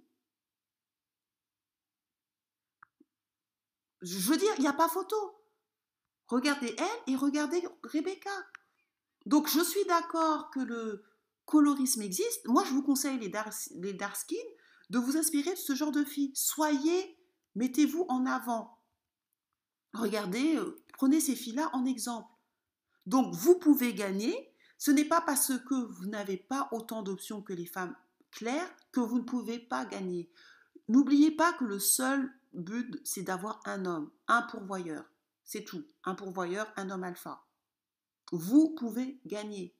Je 4.02 4.18
veux 4.20 4.38
dire, 4.38 4.52
il 4.58 4.62
n'y 4.62 4.68
a 4.68 4.74
pas 4.74 4.89
photo. 4.89 5.16
Regardez 6.28 6.76
elle 6.78 7.14
et 7.14 7.16
regardez 7.16 7.62
Rebecca. 7.84 8.32
Donc 9.26 9.49
je 9.49 9.60
suis 9.60 9.84
d'accord 9.86 10.49
que 10.52 10.60
le 10.60 11.04
colorisme 11.45 12.02
existe. 12.02 12.47
Moi, 12.47 12.64
je 12.66 12.72
vous 12.72 12.84
conseille 12.84 13.20
les 13.20 13.30
dark, 13.30 13.54
les 13.76 13.93
dark 13.93 14.16
skin 14.16 14.36
de 14.89 14.97
vous 14.97 15.18
inspirer 15.18 15.52
de 15.52 15.58
ce 15.58 15.76
genre 15.76 15.91
de 15.91 16.04
filles. 16.04 16.32
Soyez, 16.34 17.18
mettez-vous 17.56 18.06
en 18.10 18.26
avant. 18.26 18.78
Regardez, 19.93 20.56
euh, 20.56 20.84
prenez 20.93 21.20
ces 21.20 21.36
filles-là 21.36 21.70
en 21.74 21.86
exemple. 21.86 22.30
Donc, 23.06 23.34
vous 23.34 23.60
pouvez 23.60 23.93
gagner. 23.93 24.54
Ce 24.78 24.91
n'est 24.91 25.06
pas 25.06 25.22
parce 25.22 25.52
que 25.68 25.76
vous 25.76 26.06
n'avez 26.06 26.38
pas 26.38 26.70
autant 26.72 27.04
d'options 27.04 27.41
que 27.41 27.54
les 27.54 27.66
femmes 27.66 27.95
claires 28.32 28.70
que 28.91 28.99
vous 28.99 29.20
ne 29.20 29.24
pouvez 29.24 29.60
pas 29.60 29.86
gagner. 29.86 30.32
N'oubliez 30.88 31.32
pas 31.32 31.54
que 31.54 31.66
le 31.66 31.80
seul 31.80 32.32
but, 32.54 32.99
c'est 33.04 33.24
d'avoir 33.24 33.60
un 33.66 33.86
homme, 33.86 34.12
un 34.28 34.41
pourvoyeur. 34.43 35.06
C'est 35.43 35.64
tout. 35.64 35.86
Un 36.04 36.16
pourvoyeur, 36.16 36.72
un 36.76 36.89
homme 36.89 37.04
alpha. 37.04 37.43
Vous 38.32 38.76
pouvez 38.76 39.20
gagner. 39.26 39.76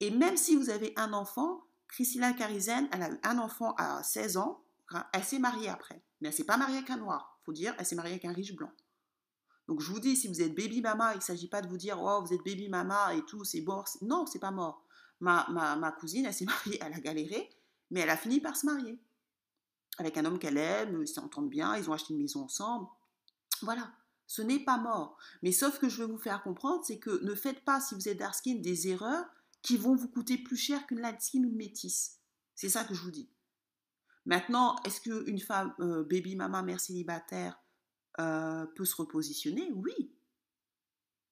Et 0.00 0.10
même 0.10 0.36
si 0.36 0.56
vous 0.56 0.70
avez 0.70 0.92
un 0.96 1.12
enfant, 1.12 1.64
Christina 1.88 2.32
Carizen, 2.32 2.88
elle 2.92 3.02
a 3.02 3.10
eu 3.10 3.18
un 3.22 3.38
enfant 3.38 3.74
à 3.76 4.02
16 4.02 4.36
ans, 4.36 4.62
elle 5.12 5.24
s'est 5.24 5.38
mariée 5.38 5.68
après. 5.68 6.02
Mais 6.20 6.28
elle 6.28 6.34
s'est 6.34 6.44
pas 6.44 6.56
mariée 6.56 6.78
avec 6.78 6.90
un 6.90 6.96
noir, 6.96 7.38
faut 7.44 7.52
dire, 7.52 7.74
elle 7.78 7.86
s'est 7.86 7.96
mariée 7.96 8.12
avec 8.12 8.24
un 8.24 8.32
riche 8.32 8.54
blanc. 8.54 8.70
Donc 9.68 9.80
je 9.80 9.90
vous 9.90 10.00
dis, 10.00 10.16
si 10.16 10.28
vous 10.28 10.40
êtes 10.40 10.54
baby 10.54 10.80
mama, 10.80 11.12
il 11.14 11.18
ne 11.18 11.22
s'agit 11.22 11.48
pas 11.48 11.62
de 11.62 11.68
vous 11.68 11.76
dire, 11.76 12.00
oh, 12.00 12.22
vous 12.24 12.32
êtes 12.32 12.44
baby 12.44 12.68
mama 12.68 13.14
et 13.14 13.22
tout, 13.22 13.44
c'est 13.44 13.60
mort. 13.60 13.88
Non, 14.02 14.26
c'est 14.26 14.38
pas 14.38 14.50
mort. 14.50 14.84
Ma, 15.20 15.46
ma, 15.50 15.76
ma 15.76 15.92
cousine, 15.92 16.26
elle 16.26 16.34
s'est 16.34 16.44
mariée, 16.44 16.78
elle 16.80 16.92
a 16.92 17.00
galéré, 17.00 17.50
mais 17.90 18.00
elle 18.00 18.10
a 18.10 18.16
fini 18.16 18.40
par 18.40 18.56
se 18.56 18.66
marier. 18.66 18.98
Avec 20.00 20.16
un 20.16 20.24
homme 20.24 20.38
qu'elle 20.38 20.56
aime, 20.56 21.02
ils 21.02 21.06
s'entendent 21.06 21.50
bien, 21.50 21.76
ils 21.76 21.90
ont 21.90 21.92
acheté 21.92 22.14
une 22.14 22.20
maison 22.20 22.44
ensemble. 22.44 22.88
Voilà, 23.60 23.92
ce 24.26 24.40
n'est 24.40 24.64
pas 24.64 24.78
mort. 24.78 25.18
Mais 25.42 25.52
sauf 25.52 25.78
que 25.78 25.90
je 25.90 26.02
veux 26.02 26.08
vous 26.08 26.16
faire 26.16 26.42
comprendre, 26.42 26.82
c'est 26.82 26.98
que 26.98 27.22
ne 27.22 27.34
faites 27.34 27.62
pas, 27.66 27.82
si 27.82 27.94
vous 27.94 28.08
êtes 28.08 28.16
dark 28.16 28.34
skin, 28.34 28.54
des 28.54 28.88
erreurs 28.88 29.26
qui 29.60 29.76
vont 29.76 29.94
vous 29.94 30.08
coûter 30.08 30.38
plus 30.38 30.56
cher 30.56 30.86
qu'une 30.86 31.00
latine 31.00 31.44
ou 31.44 31.50
une 31.50 31.56
métisse. 31.56 32.18
C'est 32.54 32.70
ça 32.70 32.84
que 32.84 32.94
je 32.94 33.02
vous 33.02 33.10
dis. 33.10 33.28
Maintenant, 34.24 34.76
est-ce 34.86 35.02
qu'une 35.02 35.38
femme, 35.38 35.74
euh, 35.80 36.02
baby 36.04 36.34
mama, 36.34 36.62
mère 36.62 36.80
célibataire, 36.80 37.60
euh, 38.20 38.64
peut 38.76 38.86
se 38.86 38.96
repositionner? 38.96 39.70
Oui. 39.72 40.14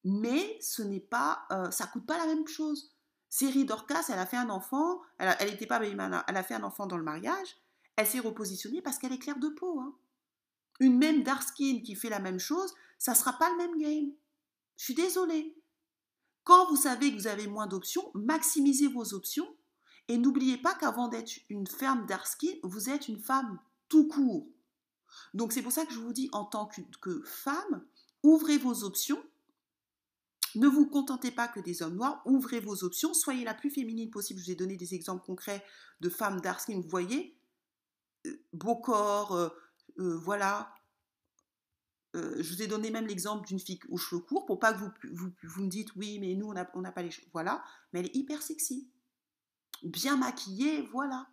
Mais 0.04 0.58
ce 0.60 0.82
n'est 0.82 1.00
pas, 1.00 1.46
euh, 1.52 1.70
ça 1.70 1.86
coûte 1.86 2.04
pas 2.04 2.18
la 2.18 2.26
même 2.26 2.46
chose. 2.46 2.94
Série 3.30 3.64
Dorcas, 3.64 4.04
elle 4.10 4.18
a 4.18 4.26
fait 4.26 4.36
un 4.36 4.50
enfant, 4.50 5.00
elle 5.16 5.50
n'était 5.50 5.66
pas 5.66 5.78
baby 5.78 5.94
mama, 5.94 6.22
elle 6.28 6.36
a 6.36 6.42
fait 6.42 6.54
un 6.54 6.64
enfant 6.64 6.86
dans 6.86 6.98
le 6.98 7.02
mariage, 7.02 7.56
elle 7.98 8.06
s'est 8.06 8.20
repositionnée 8.20 8.80
parce 8.80 8.96
qu'elle 8.96 9.12
est 9.12 9.18
claire 9.18 9.40
de 9.40 9.48
peau. 9.48 9.80
Hein. 9.80 9.92
Une 10.78 10.96
même 10.96 11.24
dark 11.24 11.42
skin 11.42 11.80
qui 11.84 11.96
fait 11.96 12.08
la 12.08 12.20
même 12.20 12.38
chose, 12.38 12.72
ça 12.96 13.10
ne 13.10 13.16
sera 13.16 13.32
pas 13.32 13.50
le 13.50 13.56
même 13.56 13.76
game. 13.76 14.12
Je 14.76 14.84
suis 14.84 14.94
désolée. 14.94 15.60
Quand 16.44 16.68
vous 16.68 16.76
savez 16.76 17.10
que 17.10 17.16
vous 17.16 17.26
avez 17.26 17.48
moins 17.48 17.66
d'options, 17.66 18.08
maximisez 18.14 18.86
vos 18.86 19.14
options 19.14 19.52
et 20.06 20.16
n'oubliez 20.16 20.58
pas 20.58 20.74
qu'avant 20.74 21.08
d'être 21.08 21.40
une 21.48 21.66
femme 21.66 22.06
d'Arskin, 22.06 22.54
vous 22.62 22.88
êtes 22.88 23.08
une 23.08 23.18
femme 23.18 23.58
tout 23.88 24.06
court. 24.06 24.46
Donc 25.34 25.52
c'est 25.52 25.62
pour 25.62 25.72
ça 25.72 25.84
que 25.84 25.92
je 25.92 25.98
vous 25.98 26.12
dis 26.12 26.28
en 26.30 26.44
tant 26.44 26.70
que, 27.00 27.20
femme, 27.24 27.84
ouvrez 28.22 28.58
vos 28.58 28.84
options. 28.84 29.20
Ne 30.54 30.68
vous 30.68 30.86
contentez 30.86 31.32
pas 31.32 31.48
que 31.48 31.58
des 31.58 31.82
hommes 31.82 31.96
noirs, 31.96 32.22
ouvrez 32.26 32.60
vos 32.60 32.84
options, 32.84 33.12
soyez 33.12 33.42
la 33.42 33.54
plus 33.54 33.70
féminine 33.70 34.10
possible. 34.10 34.38
Je 34.38 34.44
vous 34.44 34.50
ai 34.52 34.54
donné 34.54 34.76
des 34.76 34.94
exemples 34.94 35.26
concrets 35.26 35.64
de 36.00 36.08
femmes 36.08 36.40
d'Arskin, 36.40 36.80
vous 36.80 36.88
voyez, 36.88 37.37
beau 38.52 38.76
corps, 38.76 39.52
voilà, 39.96 40.72
je 42.14 42.48
vous 42.48 42.62
ai 42.62 42.66
donné 42.66 42.90
même 42.90 43.06
l'exemple 43.06 43.46
d'une 43.46 43.60
fille 43.60 43.80
aux 43.88 43.96
cheveux 43.96 44.20
courts 44.20 44.46
pour 44.46 44.58
pas 44.58 44.72
que 44.72 44.78
vous, 44.78 45.32
vous, 45.42 45.62
me 45.62 45.68
dites 45.68 45.94
oui, 45.96 46.18
mais 46.18 46.34
nous, 46.34 46.52
on 46.74 46.80
n'a 46.80 46.92
pas 46.92 47.02
les 47.02 47.10
cheveux. 47.10 47.28
Voilà. 47.32 47.62
Mais 47.92 48.00
elle 48.00 48.06
est 48.06 48.16
hyper 48.16 48.42
sexy. 48.42 48.88
Bien 49.82 50.16
maquillée, 50.16 50.82
voilà. 50.92 51.28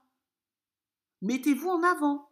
Mettez-vous 1.22 1.70
en 1.70 1.84
avant. 1.84 2.30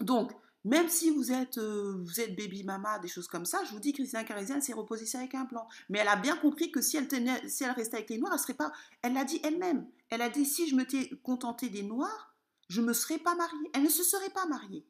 Donc, 0.00 0.32
même 0.66 0.88
si 0.88 1.10
vous 1.10 1.30
êtes, 1.30 1.58
euh, 1.58 2.02
vous 2.04 2.20
êtes 2.20 2.36
baby 2.36 2.64
mama, 2.64 2.98
des 2.98 3.06
choses 3.06 3.28
comme 3.28 3.44
ça, 3.44 3.62
je 3.66 3.70
vous 3.70 3.78
dis 3.78 3.92
que 3.92 3.98
Christina 3.98 4.24
Carisienne 4.24 4.60
s'est 4.60 4.72
repositionnée 4.72 5.22
avec 5.22 5.36
un 5.36 5.44
blanc. 5.44 5.68
Mais 5.88 6.00
elle 6.00 6.08
a 6.08 6.16
bien 6.16 6.36
compris 6.36 6.72
que 6.72 6.80
si 6.80 6.96
elle, 6.96 7.06
restait 7.76 7.96
avec 7.96 8.10
les 8.10 8.18
noirs, 8.18 8.32
elle 8.32 8.40
serait 8.40 8.54
pas. 8.54 8.72
Elle 9.00 9.12
l'a 9.12 9.22
dit 9.22 9.40
elle-même. 9.44 9.86
Elle 10.10 10.22
a 10.22 10.28
dit 10.28 10.44
si 10.44 10.68
je 10.68 10.74
m'étais 10.74 11.08
contentée 11.22 11.68
des 11.68 11.84
noirs, 11.84 12.34
je 12.68 12.80
ne 12.80 12.86
me 12.86 12.92
serais 12.94 13.18
pas 13.18 13.36
mariée. 13.36 13.70
Elle 13.74 13.84
ne 13.84 13.88
se 13.88 14.02
serait 14.02 14.30
pas 14.30 14.44
mariée. 14.46 14.84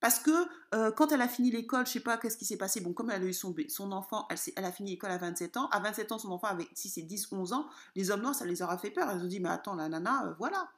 Parce 0.00 0.18
que 0.18 0.32
euh, 0.74 0.90
quand 0.90 1.12
elle 1.12 1.22
a 1.22 1.28
fini 1.28 1.52
l'école, 1.52 1.86
je 1.86 1.92
sais 1.92 2.00
pas 2.00 2.18
qu'est-ce 2.18 2.36
qui 2.36 2.44
s'est 2.44 2.56
passé. 2.56 2.80
Bon, 2.80 2.92
comme 2.92 3.10
elle 3.10 3.22
a 3.22 3.26
eu 3.26 3.32
son, 3.32 3.54
enfant, 3.92 4.26
elle, 4.30 4.38
elle 4.56 4.64
a 4.64 4.72
fini 4.72 4.90
l'école 4.90 5.12
à 5.12 5.18
27 5.18 5.56
ans. 5.58 5.68
À 5.68 5.78
27 5.78 6.10
ans, 6.10 6.18
son 6.18 6.32
enfant 6.32 6.48
avait, 6.48 6.66
si 6.74 6.88
c'est 6.88 7.02
10, 7.02 7.28
11 7.30 7.52
ans, 7.52 7.68
les 7.94 8.10
hommes 8.10 8.22
noirs, 8.22 8.34
ça 8.34 8.46
les 8.46 8.62
aura 8.62 8.78
fait 8.78 8.90
peur. 8.90 9.08
Elles 9.08 9.22
ont 9.22 9.28
dit, 9.28 9.38
mais 9.38 9.50
attends, 9.50 9.76
la 9.76 9.88
nana, 9.88 10.26
euh, 10.26 10.34
voilà. 10.40 10.68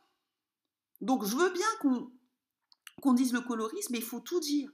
Donc, 1.00 1.24
je 1.24 1.34
veux 1.34 1.50
bien 1.50 1.66
qu'on 1.80 2.12
qu'on 3.03 3.12
dise 3.12 3.32
le 3.32 3.40
colorisme, 3.40 3.92
mais 3.92 3.99
il 3.99 4.05
faut 4.05 4.20
tout 4.20 4.40
dire. 4.40 4.70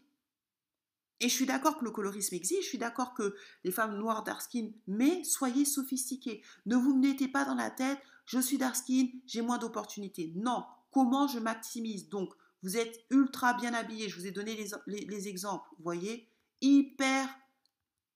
Et 1.21 1.29
je 1.29 1.35
suis 1.35 1.47
d'accord 1.47 1.79
que 1.79 1.85
le 1.85 1.93
colorisme 1.93 2.35
existe, 2.35 2.63
je 2.63 2.69
suis 2.69 2.79
d'accord 2.79 3.15
que 3.15 3.37
les 3.63 3.71
femmes 3.71 3.97
noires 3.97 4.25
dark 4.25 4.43
skin, 4.43 4.71
mais 4.89 5.23
soyez 5.23 5.65
sophistiquées. 5.65 6.43
Ne 6.67 6.77
vous 6.77 6.97
mettez 6.97 7.29
pas 7.29 7.45
dans 7.45 7.55
la 7.55 7.71
tête, 7.71 7.99
je 8.27 8.41
suis 8.41 8.59
dark 8.59 8.75
skin, 8.75 9.09
j'ai 9.27 9.43
moins 9.43 9.59
d'opportunités. 9.59 10.33
Non, 10.35 10.65
comment 10.91 11.29
je 11.29 11.39
maximise 11.39 12.09
Donc, 12.09 12.33
vous 12.63 12.77
êtes 12.77 13.05
ultra 13.11 13.55
bien 13.55 13.75
habillé. 13.75 14.09
Je 14.09 14.19
vous 14.19 14.27
ai 14.27 14.31
donné 14.31 14.57
les, 14.87 15.29
exemples. 15.29 15.69
Vous 15.77 15.83
voyez, 15.83 16.29
hyper, 16.61 17.29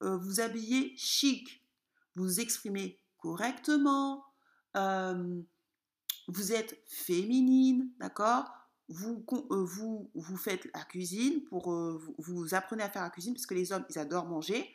euh, 0.02 0.16
vous 0.16 0.40
habillez 0.40 0.94
chic. 0.96 1.64
Vous 2.14 2.40
exprimez 2.40 3.00
correctement. 3.18 4.24
Euh, 4.76 5.40
vous 6.28 6.52
êtes 6.52 6.80
féminine, 6.86 7.90
d'accord? 7.98 8.52
Vous, 8.88 9.24
euh, 9.32 9.64
vous, 9.64 10.10
vous 10.14 10.36
faites 10.36 10.68
la 10.74 10.84
cuisine, 10.84 11.42
pour, 11.44 11.70
vous, 11.70 12.14
vous, 12.18 12.54
apprenez 12.54 12.82
à 12.82 12.90
faire 12.90 13.02
la 13.02 13.10
cuisine 13.10 13.34
parce 13.34 13.46
que 13.46 13.54
les 13.54 13.72
hommes, 13.72 13.84
ils 13.90 13.98
adorent 13.98 14.26
manger. 14.26 14.68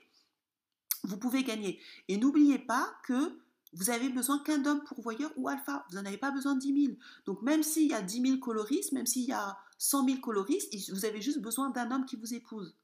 Vous 1.04 1.18
pouvez 1.18 1.44
gagner. 1.44 1.80
Et 2.08 2.18
n'oubliez 2.18 2.60
pas 2.60 2.94
que 3.06 3.40
vous 3.74 3.90
avez 3.90 4.10
besoin 4.10 4.40
qu'un 4.40 4.66
homme 4.66 4.84
pourvoyeur 4.84 5.32
ou 5.38 5.48
alpha. 5.48 5.86
Vous 5.90 5.96
n'en 5.96 6.06
avez 6.06 6.18
pas 6.18 6.32
besoin 6.32 6.56
de 6.56 6.60
10 6.60 6.86
000. 6.86 6.98
Donc 7.26 7.42
même 7.42 7.64
s'il 7.64 7.90
y 7.90 7.94
a 7.94 8.02
10 8.02 8.22
000 8.22 8.38
coloristes, 8.40 8.92
même 8.92 9.06
s'il 9.06 9.24
y 9.24 9.34
a 9.34 9.58
100 9.78 10.06
000 10.06 10.20
coloristes, 10.20 10.74
vous 10.92 11.06
avez 11.06 11.22
juste 11.22 11.40
besoin 11.40 11.70
d'un 11.70 11.90
homme 11.92 12.06
qui 12.06 12.18
vous 12.18 12.34
épouse. 12.34 12.76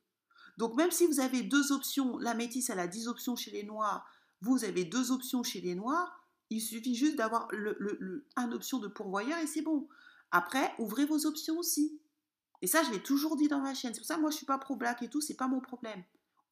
Donc 0.58 0.76
même 0.76 0.92
si 0.92 1.06
vous 1.06 1.20
avez 1.20 1.44
deux 1.44 1.72
options, 1.72 2.18
la 2.18 2.34
métisse 2.34 2.70
elle 2.70 2.80
a 2.80 2.88
10 2.88 3.08
options 3.08 3.36
chez 3.36 3.52
les 3.52 3.64
noirs, 3.64 4.08
vous 4.42 4.64
avez 4.64 4.86
deux 4.86 5.12
options 5.12 5.44
chez 5.44 5.62
les 5.62 5.76
noirs, 5.76 6.24
il 6.50 6.62
suffit 6.62 6.96
juste 6.96 7.18
d'avoir 7.18 7.48
le, 7.52 8.26
option 8.54 8.80
de 8.80 8.88
pourvoyeur 8.88 9.38
et 9.40 9.48
c'est 9.48 9.62
bon. 9.62 9.88
Après, 10.32 10.74
ouvrez 10.80 11.06
vos 11.06 11.26
options 11.26 11.58
aussi. 11.58 12.02
Et 12.62 12.68
ça, 12.68 12.84
je 12.84 12.92
l'ai 12.92 13.02
toujours 13.02 13.38
dit 13.38 13.48
dans 13.48 13.60
ma 13.60 13.74
chaîne. 13.74 13.94
C'est 13.94 14.00
pour 14.00 14.08
ça 14.08 14.16
que 14.16 14.22
moi, 14.22 14.30
je 14.30 14.36
ne 14.36 14.38
suis 14.38 14.46
pas 14.46 14.58
pro-black 14.58 15.04
et 15.04 15.10
tout, 15.10 15.22
c'est 15.22 15.36
pas 15.36 15.48
mon 15.48 15.62
problème. 15.62 16.04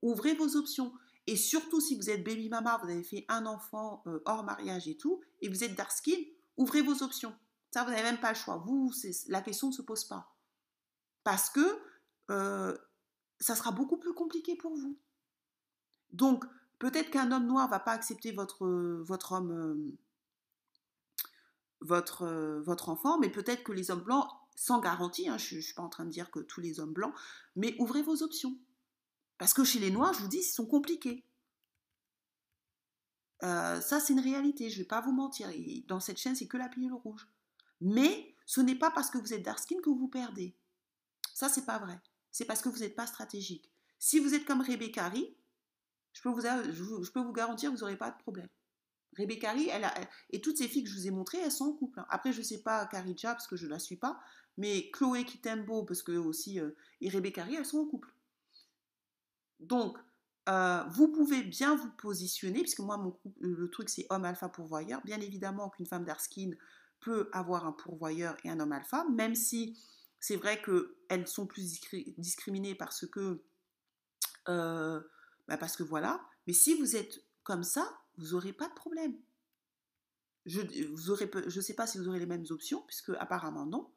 Ouvrez 0.02 0.36
vos 0.36 0.56
options. 0.56 0.94
Et 1.28 1.36
surtout, 1.36 1.82
si 1.82 1.96
vous 1.96 2.10
êtes 2.10 2.24
baby 2.24 2.50
mama, 2.50 2.80
vous 2.84 2.90
avez 2.90 3.04
fait 3.04 3.26
un 3.28 3.46
enfant 3.46 4.04
euh, 4.06 4.22
hors 4.26 4.44
mariage 4.44 4.88
et 4.88 4.96
tout, 4.96 5.22
et 5.42 5.50
vous 5.50 5.64
êtes 5.64 5.76
dark 5.76 5.92
skin, 5.92 6.22
ouvrez 6.58 6.84
vos 6.84 7.02
options. 7.02 7.36
Ça, 7.72 7.84
vous 7.84 7.90
n'avez 7.90 8.04
même 8.04 8.20
pas 8.20 8.30
le 8.30 8.38
choix. 8.38 8.58
Vous, 8.58 8.92
la 9.28 9.42
question 9.42 9.68
ne 9.68 9.74
se 9.74 9.82
pose 9.82 10.06
pas. 10.06 10.36
Parce 11.24 11.50
que 11.50 11.80
euh, 12.30 12.78
ça 13.40 13.56
sera 13.56 13.72
beaucoup 13.72 13.98
plus 13.98 14.14
compliqué 14.14 14.56
pour 14.56 14.76
vous. 14.76 14.98
Donc, 16.14 16.46
peut-être 16.80 17.10
qu'un 17.10 17.32
homme 17.32 17.48
noir 17.48 17.68
va 17.68 17.80
pas 17.80 17.92
accepter 17.92 18.32
votre, 18.32 18.66
votre 19.02 19.34
homme, 19.34 19.92
euh, 21.92 22.62
votre, 22.62 22.90
enfant, 22.90 23.20
mais 23.20 23.30
peut-être 23.30 23.64
que 23.64 23.72
les 23.72 23.92
hommes 23.92 24.04
blancs, 24.04 24.28
sans 24.56 24.80
garantie, 24.80 25.28
hein, 25.28 25.38
je 25.38 25.56
ne 25.56 25.62
suis 25.62 25.74
pas 25.74 25.82
en 25.82 25.90
train 25.90 26.06
de 26.06 26.10
dire 26.10 26.32
que 26.32 26.40
tous 26.40 26.62
les 26.62 26.80
hommes 26.80 26.94
blancs, 26.94 27.14
mais 27.56 27.76
ouvrez 27.80 28.02
vos 28.02 28.24
options. 28.24 28.58
Parce 29.38 29.54
que 29.54 29.64
chez 29.64 29.80
les 29.80 29.92
Noirs, 29.92 30.14
je 30.14 30.22
vous 30.22 30.28
dis, 30.28 30.38
ils 30.38 30.44
sont 30.44 30.66
compliqués. 30.66 31.26
Euh, 33.44 33.82
ça, 33.82 34.00
c'est 34.00 34.14
une 34.14 34.22
réalité, 34.22 34.70
je 34.70 34.78
ne 34.78 34.84
vais 34.84 34.88
pas 34.88 35.02
vous 35.02 35.12
mentir. 35.12 35.50
dans 35.88 36.00
cette 36.00 36.18
chaîne, 36.18 36.36
c'est 36.36 36.48
que 36.48 36.58
la 36.58 36.70
pilule 36.70 36.94
rouge. 36.94 37.28
Mais 37.82 38.34
ce 38.46 38.62
n'est 38.62 38.76
pas 38.76 38.92
parce 38.92 39.10
que 39.10 39.18
vous 39.18 39.34
êtes 39.34 39.44
dark 39.44 39.60
skin 39.60 39.80
que 39.84 39.90
vous 39.90 40.08
perdez. 40.08 40.56
Ça, 41.34 41.50
c'est 41.50 41.66
pas 41.66 41.80
vrai. 41.80 42.00
C'est 42.32 42.46
parce 42.46 42.62
que 42.62 42.70
vous 42.70 42.80
n'êtes 42.80 42.96
pas 42.96 43.08
stratégique. 43.08 43.70
Si 44.00 44.20
vous 44.20 44.34
êtes 44.34 44.46
comme 44.46 44.62
Rebecca 44.62 45.10
vous, 45.10 47.04
je 47.04 47.12
peux 47.12 47.20
vous 47.20 47.34
garantir 47.34 47.70
que 47.70 47.76
vous 47.76 47.82
n'aurez 47.82 47.98
pas 47.98 48.12
de 48.12 48.18
problème. 48.18 48.48
Rebecca 49.18 49.54
elle, 49.56 49.90
et 50.32 50.42
toutes 50.42 50.58
ces 50.58 50.68
filles 50.68 50.84
que 50.84 50.90
je 50.90 50.96
vous 50.96 51.08
ai 51.08 51.12
montrées, 51.12 51.40
elles 51.40 51.52
sont 51.52 51.66
en 51.66 51.74
couple. 51.74 52.00
Hein. 52.00 52.06
Après, 52.10 52.34
je 52.34 52.40
ne 52.40 52.44
sais 52.44 52.62
pas 52.62 52.86
Carija 52.86 53.34
parce 53.34 53.48
que 53.48 53.56
je 53.56 53.66
ne 53.66 53.72
la 53.72 53.80
suis 53.80 53.96
pas, 53.96 54.20
mais 54.58 54.90
Chloé 54.92 55.26
Kitembo, 55.26 55.84
parce 55.84 56.04
que 56.04 56.14
aussi, 56.14 56.60
euh, 56.60 56.72
et 57.02 57.10
Rebecca 57.10 57.46
elles 57.50 57.66
sont 57.66 57.80
en 57.80 57.86
couple. 57.86 58.14
Donc, 59.60 59.98
euh, 60.48 60.84
vous 60.90 61.08
pouvez 61.08 61.44
bien 61.44 61.76
vous 61.76 61.90
positionner, 61.92 62.62
puisque 62.62 62.80
moi, 62.80 63.04
le 63.40 63.70
truc, 63.70 63.90
c'est 63.90 64.06
homme 64.10 64.26
alpha 64.26 64.50
pourvoyeur. 64.50 65.02
Bien 65.04 65.20
évidemment 65.20 65.70
qu'une 65.70 65.88
femme 65.88 66.06
d'Arskin 66.06 66.52
peut 67.00 67.30
avoir 67.34 67.66
un 67.66 67.72
pourvoyeur 67.72 68.38
et 68.44 68.50
un 68.50 68.60
homme 68.60 68.72
alpha, 68.72 69.06
même 69.10 69.36
si 69.36 69.80
c'est 70.20 70.38
vrai 70.38 70.62
qu'elles 70.62 71.28
sont 71.28 71.46
plus 71.46 71.80
discriminées 72.18 72.76
parce 72.76 73.06
que, 73.06 73.44
euh, 74.50 75.00
bah 75.48 75.58
parce 75.58 75.76
que 75.78 75.84
voilà. 75.84 76.22
Mais 76.48 76.54
si 76.54 76.76
vous 76.76 76.96
êtes 76.96 77.24
comme 77.44 77.64
ça, 77.64 78.00
vous 78.18 78.32
n'aurez 78.32 78.54
pas 78.54 78.68
de 78.68 78.74
problème. 78.74 79.16
Je 80.46 80.62
ne 80.62 81.62
sais 81.62 81.74
pas 81.74 81.88
si 81.88 81.98
vous 81.98 82.08
aurez 82.08 82.20
les 82.20 82.26
mêmes 82.26 82.46
options, 82.50 82.84
puisque 82.88 83.10
apparemment 83.20 83.66
non, 83.66 83.92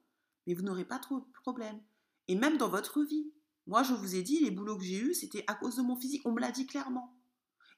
mais 0.46 0.54
vous 0.54 0.62
n'aurez 0.62 0.84
pas 0.84 0.98
trop 0.98 1.20
de 1.20 1.26
problème. 1.42 1.80
Et 2.28 2.34
même 2.34 2.56
dans 2.56 2.68
votre 2.68 3.02
vie. 3.02 3.32
Moi, 3.66 3.82
je 3.82 3.92
vous 3.92 4.16
ai 4.16 4.22
dit, 4.22 4.40
les 4.40 4.50
boulots 4.50 4.78
que 4.78 4.84
j'ai 4.84 4.98
eus, 4.98 5.14
c'était 5.14 5.44
à 5.46 5.54
cause 5.54 5.76
de 5.76 5.82
mon 5.82 5.94
physique. 5.94 6.22
On 6.24 6.32
me 6.32 6.40
l'a 6.40 6.50
dit 6.50 6.66
clairement. 6.66 7.14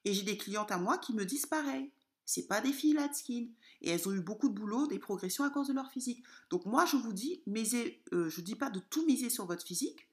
Et 0.04 0.14
j'ai 0.14 0.22
des 0.22 0.36
clientes 0.36 0.70
à 0.70 0.78
moi 0.78 0.98
qui 0.98 1.12
me 1.12 1.24
disent 1.24 1.46
pareil. 1.46 1.90
C'est 2.24 2.46
pas 2.46 2.60
des 2.60 2.72
filles 2.72 2.92
light 2.92 3.12
skin. 3.12 3.48
Et 3.80 3.90
elles 3.90 4.08
ont 4.08 4.12
eu 4.12 4.20
beaucoup 4.20 4.48
de 4.48 4.54
boulot, 4.54 4.86
des 4.86 5.00
progressions 5.00 5.42
à 5.42 5.50
cause 5.50 5.66
de 5.66 5.72
leur 5.72 5.90
physique. 5.90 6.22
Donc 6.48 6.64
moi, 6.64 6.86
je 6.86 6.96
vous 6.96 7.12
dis, 7.12 7.42
misez, 7.46 8.04
euh, 8.12 8.28
je 8.28 8.40
dis 8.40 8.54
pas 8.54 8.70
de 8.70 8.78
tout 8.78 9.04
miser 9.04 9.30
sur 9.30 9.46
votre 9.46 9.66
physique. 9.66 10.08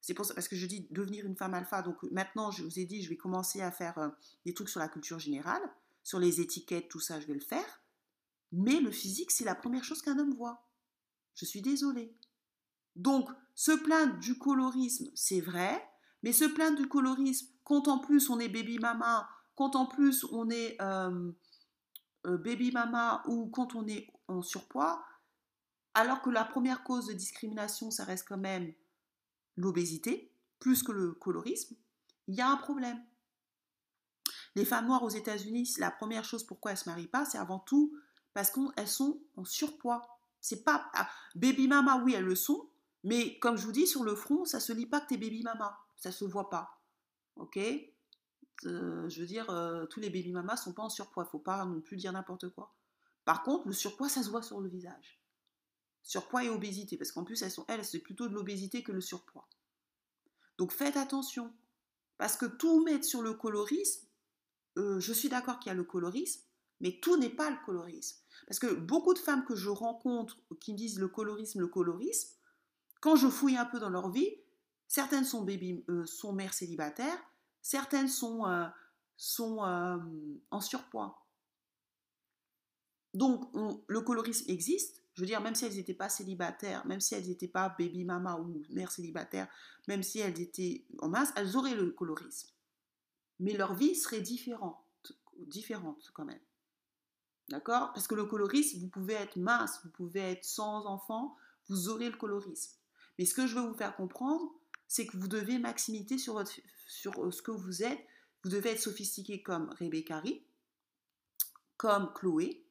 C'est 0.00 0.14
pour 0.14 0.24
ça, 0.24 0.34
parce 0.34 0.48
que 0.48 0.56
je 0.56 0.66
dis 0.66 0.86
devenir 0.90 1.26
une 1.26 1.36
femme 1.36 1.54
alpha. 1.54 1.82
Donc 1.82 2.02
maintenant, 2.04 2.50
je 2.50 2.62
vous 2.62 2.78
ai 2.78 2.84
dit, 2.84 3.02
je 3.02 3.08
vais 3.10 3.16
commencer 3.16 3.60
à 3.60 3.70
faire 3.70 3.98
euh, 3.98 4.08
des 4.46 4.54
trucs 4.54 4.68
sur 4.68 4.80
la 4.80 4.88
culture 4.88 5.18
générale, 5.18 5.62
sur 6.02 6.18
les 6.18 6.40
étiquettes, 6.40 6.88
tout 6.88 7.00
ça, 7.00 7.20
je 7.20 7.26
vais 7.26 7.34
le 7.34 7.40
faire. 7.40 7.82
Mais 8.52 8.80
le 8.80 8.90
physique, 8.90 9.30
c'est 9.30 9.44
la 9.44 9.54
première 9.54 9.84
chose 9.84 10.02
qu'un 10.02 10.18
homme 10.18 10.34
voit. 10.34 10.66
Je 11.34 11.44
suis 11.44 11.62
désolée. 11.62 12.14
Donc, 12.96 13.28
se 13.54 13.72
plaindre 13.72 14.18
du 14.18 14.38
colorisme, 14.38 15.10
c'est 15.14 15.40
vrai, 15.40 15.86
mais 16.22 16.32
se 16.32 16.44
plaindre 16.44 16.78
du 16.78 16.88
colorisme, 16.88 17.48
quand 17.64 17.88
en 17.88 17.98
plus 17.98 18.30
on 18.30 18.40
est 18.40 18.48
baby 18.48 18.78
mama, 18.78 19.28
quand 19.54 19.76
en 19.76 19.86
plus 19.86 20.24
on 20.32 20.50
est 20.50 20.80
euh, 20.80 21.30
euh, 22.26 22.38
baby 22.38 22.72
mama 22.72 23.22
ou 23.26 23.48
quand 23.48 23.74
on 23.74 23.86
est 23.86 24.08
en 24.28 24.42
surpoids, 24.42 25.04
alors 25.94 26.22
que 26.22 26.30
la 26.30 26.44
première 26.44 26.82
cause 26.82 27.06
de 27.06 27.12
discrimination, 27.12 27.90
ça 27.90 28.04
reste 28.04 28.26
quand 28.28 28.38
même 28.38 28.72
l'obésité, 29.56 30.32
plus 30.58 30.82
que 30.82 30.92
le 30.92 31.12
colorisme, 31.12 31.76
il 32.28 32.34
y 32.34 32.40
a 32.40 32.48
un 32.48 32.56
problème. 32.56 33.00
Les 34.54 34.64
femmes 34.64 34.86
noires 34.86 35.02
aux 35.02 35.10
États-Unis, 35.10 35.74
la 35.78 35.90
première 35.90 36.24
chose 36.24 36.44
pourquoi 36.44 36.72
elles 36.72 36.78
ne 36.78 36.82
se 36.82 36.88
marient 36.88 37.08
pas, 37.08 37.24
c'est 37.24 37.38
avant 37.38 37.60
tout 37.60 37.96
parce 38.34 38.50
qu'elles 38.50 38.88
sont 38.88 39.20
en 39.36 39.44
surpoids. 39.44 40.02
C'est 40.40 40.64
pas 40.64 40.90
ah, 40.94 41.08
baby 41.34 41.68
mama, 41.68 42.02
oui, 42.04 42.14
elles 42.14 42.24
le 42.24 42.34
sont, 42.34 42.70
mais 43.04 43.38
comme 43.38 43.56
je 43.56 43.64
vous 43.64 43.72
dis, 43.72 43.86
sur 43.86 44.04
le 44.04 44.14
front, 44.14 44.44
ça 44.44 44.60
se 44.60 44.72
lit 44.72 44.86
pas 44.86 45.00
que 45.00 45.08
t'es 45.08 45.16
baby 45.16 45.42
mama, 45.42 45.78
ça 45.96 46.12
se 46.12 46.24
voit 46.24 46.50
pas. 46.50 46.80
Ok? 47.36 47.58
Euh, 48.66 49.08
Je 49.08 49.20
veux 49.20 49.26
dire, 49.26 49.48
euh, 49.50 49.86
tous 49.86 50.00
les 50.00 50.10
baby 50.10 50.32
mamas 50.32 50.56
sont 50.56 50.72
pas 50.72 50.82
en 50.82 50.90
surpoids, 50.90 51.24
faut 51.24 51.38
pas 51.38 51.64
non 51.64 51.80
plus 51.80 51.96
dire 51.96 52.12
n'importe 52.12 52.48
quoi. 52.50 52.74
Par 53.24 53.42
contre, 53.42 53.66
le 53.66 53.72
surpoids, 53.72 54.08
ça 54.08 54.22
se 54.22 54.30
voit 54.30 54.42
sur 54.42 54.60
le 54.60 54.68
visage. 54.68 55.19
Surpoids 56.02 56.44
et 56.44 56.48
obésité, 56.48 56.96
parce 56.96 57.12
qu'en 57.12 57.24
plus, 57.24 57.42
elles 57.42 57.50
sont 57.50 57.64
elles, 57.68 57.84
c'est 57.84 57.98
plutôt 57.98 58.28
de 58.28 58.34
l'obésité 58.34 58.82
que 58.82 58.92
le 58.92 59.00
surpoids. 59.00 59.48
Donc 60.58 60.72
faites 60.72 60.96
attention, 60.96 61.52
parce 62.18 62.36
que 62.36 62.46
tout 62.46 62.84
mettre 62.84 63.04
sur 63.04 63.22
le 63.22 63.34
colorisme, 63.34 64.06
euh, 64.78 65.00
je 65.00 65.12
suis 65.12 65.28
d'accord 65.28 65.58
qu'il 65.58 65.70
y 65.70 65.72
a 65.72 65.74
le 65.74 65.84
colorisme, 65.84 66.42
mais 66.80 66.98
tout 67.00 67.16
n'est 67.16 67.30
pas 67.30 67.50
le 67.50 67.56
colorisme. 67.64 68.18
Parce 68.46 68.58
que 68.58 68.74
beaucoup 68.74 69.14
de 69.14 69.18
femmes 69.18 69.44
que 69.44 69.54
je 69.54 69.68
rencontre 69.68 70.38
qui 70.60 70.72
me 70.72 70.78
disent 70.78 70.98
le 70.98 71.08
colorisme, 71.08 71.60
le 71.60 71.68
colorisme, 71.68 72.36
quand 73.00 73.16
je 73.16 73.28
fouille 73.28 73.56
un 73.56 73.64
peu 73.64 73.78
dans 73.78 73.88
leur 73.88 74.10
vie, 74.10 74.36
certaines 74.86 75.24
sont, 75.24 75.42
baby, 75.42 75.84
euh, 75.88 76.04
sont 76.06 76.32
mères 76.32 76.54
célibataires, 76.54 77.18
certaines 77.62 78.08
sont, 78.08 78.46
euh, 78.46 79.96
en 80.50 80.60
surpoids. 80.60 81.26
Donc, 83.14 83.50
le 83.88 84.00
colorisme 84.02 84.50
existe. 84.50 84.99
Veux 85.20 85.26
dire, 85.26 85.42
même 85.42 85.54
si 85.54 85.66
elles 85.66 85.74
n'étaient 85.74 85.92
pas 85.92 86.08
célibataires, 86.08 86.86
même 86.86 87.00
si 87.00 87.14
elles 87.14 87.28
n'étaient 87.28 87.46
pas 87.46 87.74
baby 87.78 88.04
mama 88.04 88.36
ou 88.36 88.62
mère 88.70 88.90
célibataire, 88.90 89.48
même 89.86 90.02
si 90.02 90.18
elles 90.18 90.40
étaient 90.40 90.86
en 90.98 91.08
masse, 91.08 91.30
elles 91.36 91.56
auraient 91.56 91.74
le 91.74 91.90
colorisme. 91.90 92.48
Mais 93.38 93.52
leur 93.52 93.74
vie 93.74 93.94
serait 93.94 94.22
différente, 94.22 94.78
différente 95.36 96.10
quand 96.14 96.24
même. 96.24 96.40
D'accord? 97.50 97.92
Parce 97.92 98.06
que 98.06 98.14
le 98.14 98.24
colorisme, 98.24 98.80
vous 98.80 98.88
pouvez 98.88 99.14
être 99.14 99.36
mince, 99.36 99.80
vous 99.84 99.90
pouvez 99.90 100.20
être 100.20 100.44
sans 100.44 100.86
enfant, 100.86 101.36
vous 101.68 101.90
aurez 101.90 102.08
le 102.08 102.16
colorisme. 102.16 102.76
Mais 103.18 103.26
ce 103.26 103.34
que 103.34 103.46
je 103.46 103.54
veux 103.54 103.66
vous 103.66 103.76
faire 103.76 103.96
comprendre, 103.96 104.54
c'est 104.88 105.06
que 105.06 105.18
vous 105.18 105.28
devez 105.28 105.58
maximiser 105.58 106.16
sur, 106.16 106.34
votre, 106.34 106.52
sur 106.88 107.22
euh, 107.22 107.30
ce 107.30 107.42
que 107.42 107.50
vous 107.50 107.82
êtes. 107.82 108.00
Vous 108.42 108.50
devez 108.50 108.70
être 108.70 108.80
sophistiqué 108.80 109.42
comme 109.42 109.68
Rebecca 109.78 110.22
comme 111.76 112.12
Chloé, 112.14 112.64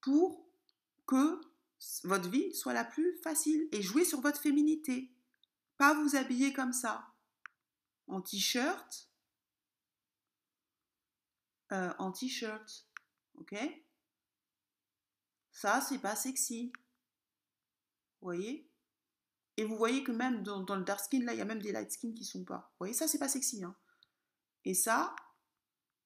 pour 0.00 0.43
que 1.06 1.40
votre 2.04 2.28
vie 2.28 2.54
soit 2.54 2.72
la 2.72 2.84
plus 2.84 3.16
facile 3.22 3.68
et 3.72 3.82
jouer 3.82 4.04
sur 4.04 4.20
votre 4.20 4.40
féminité. 4.40 5.12
Pas 5.76 5.94
vous 5.94 6.16
habiller 6.16 6.52
comme 6.52 6.72
ça, 6.72 7.06
en 8.06 8.20
t-shirt, 8.20 9.10
euh, 11.72 11.92
en 11.98 12.12
t-shirt, 12.12 12.86
ok? 13.34 13.56
Ça, 15.50 15.80
c'est 15.80 15.98
pas 15.98 16.16
sexy. 16.16 16.72
Vous 18.20 18.26
voyez? 18.26 18.70
Et 19.56 19.64
vous 19.64 19.76
voyez 19.76 20.02
que 20.02 20.12
même 20.12 20.42
dans, 20.42 20.76
le 20.76 20.84
dark 20.84 21.00
skin, 21.00 21.24
là, 21.24 21.32
il 21.32 21.38
y 21.38 21.42
a 21.42 21.44
même 21.44 21.62
des 21.62 21.72
light 21.72 21.90
skin 21.90 22.12
qui 22.12 22.24
sont 22.24 22.44
pas. 22.44 22.70
Vous 22.72 22.78
voyez, 22.80 22.94
ça, 22.94 23.06
c'est 23.06 23.18
pas 23.18 23.28
sexy. 23.28 23.62
Hein 23.62 23.76
Et 24.64 24.74
ça, 24.74 25.14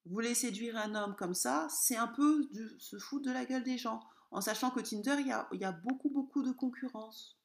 vous 0.05 0.13
voulez 0.13 0.35
séduire 0.35 0.77
un 0.77 0.95
homme 0.95 1.17
comme 1.17 1.35
ça, 1.35 1.67
c'est 1.71 1.97
un 1.97 2.09
peu 2.09 2.47
de 2.53 2.79
se 2.79 2.99
foutre 2.99 3.27
de 3.27 3.33
la 3.33 3.45
gueule 3.45 3.65
des 3.65 3.79
gens. 3.79 4.01
En 4.31 4.41
sachant 4.41 4.71
que 4.71 4.81
Tinder, 4.81 5.17
il 5.21 5.61
y 5.61 5.65
a, 5.65 5.73
beaucoup, 5.73 6.11
beaucoup 6.11 6.43
de 6.43 6.53
concurrence. 6.53 7.39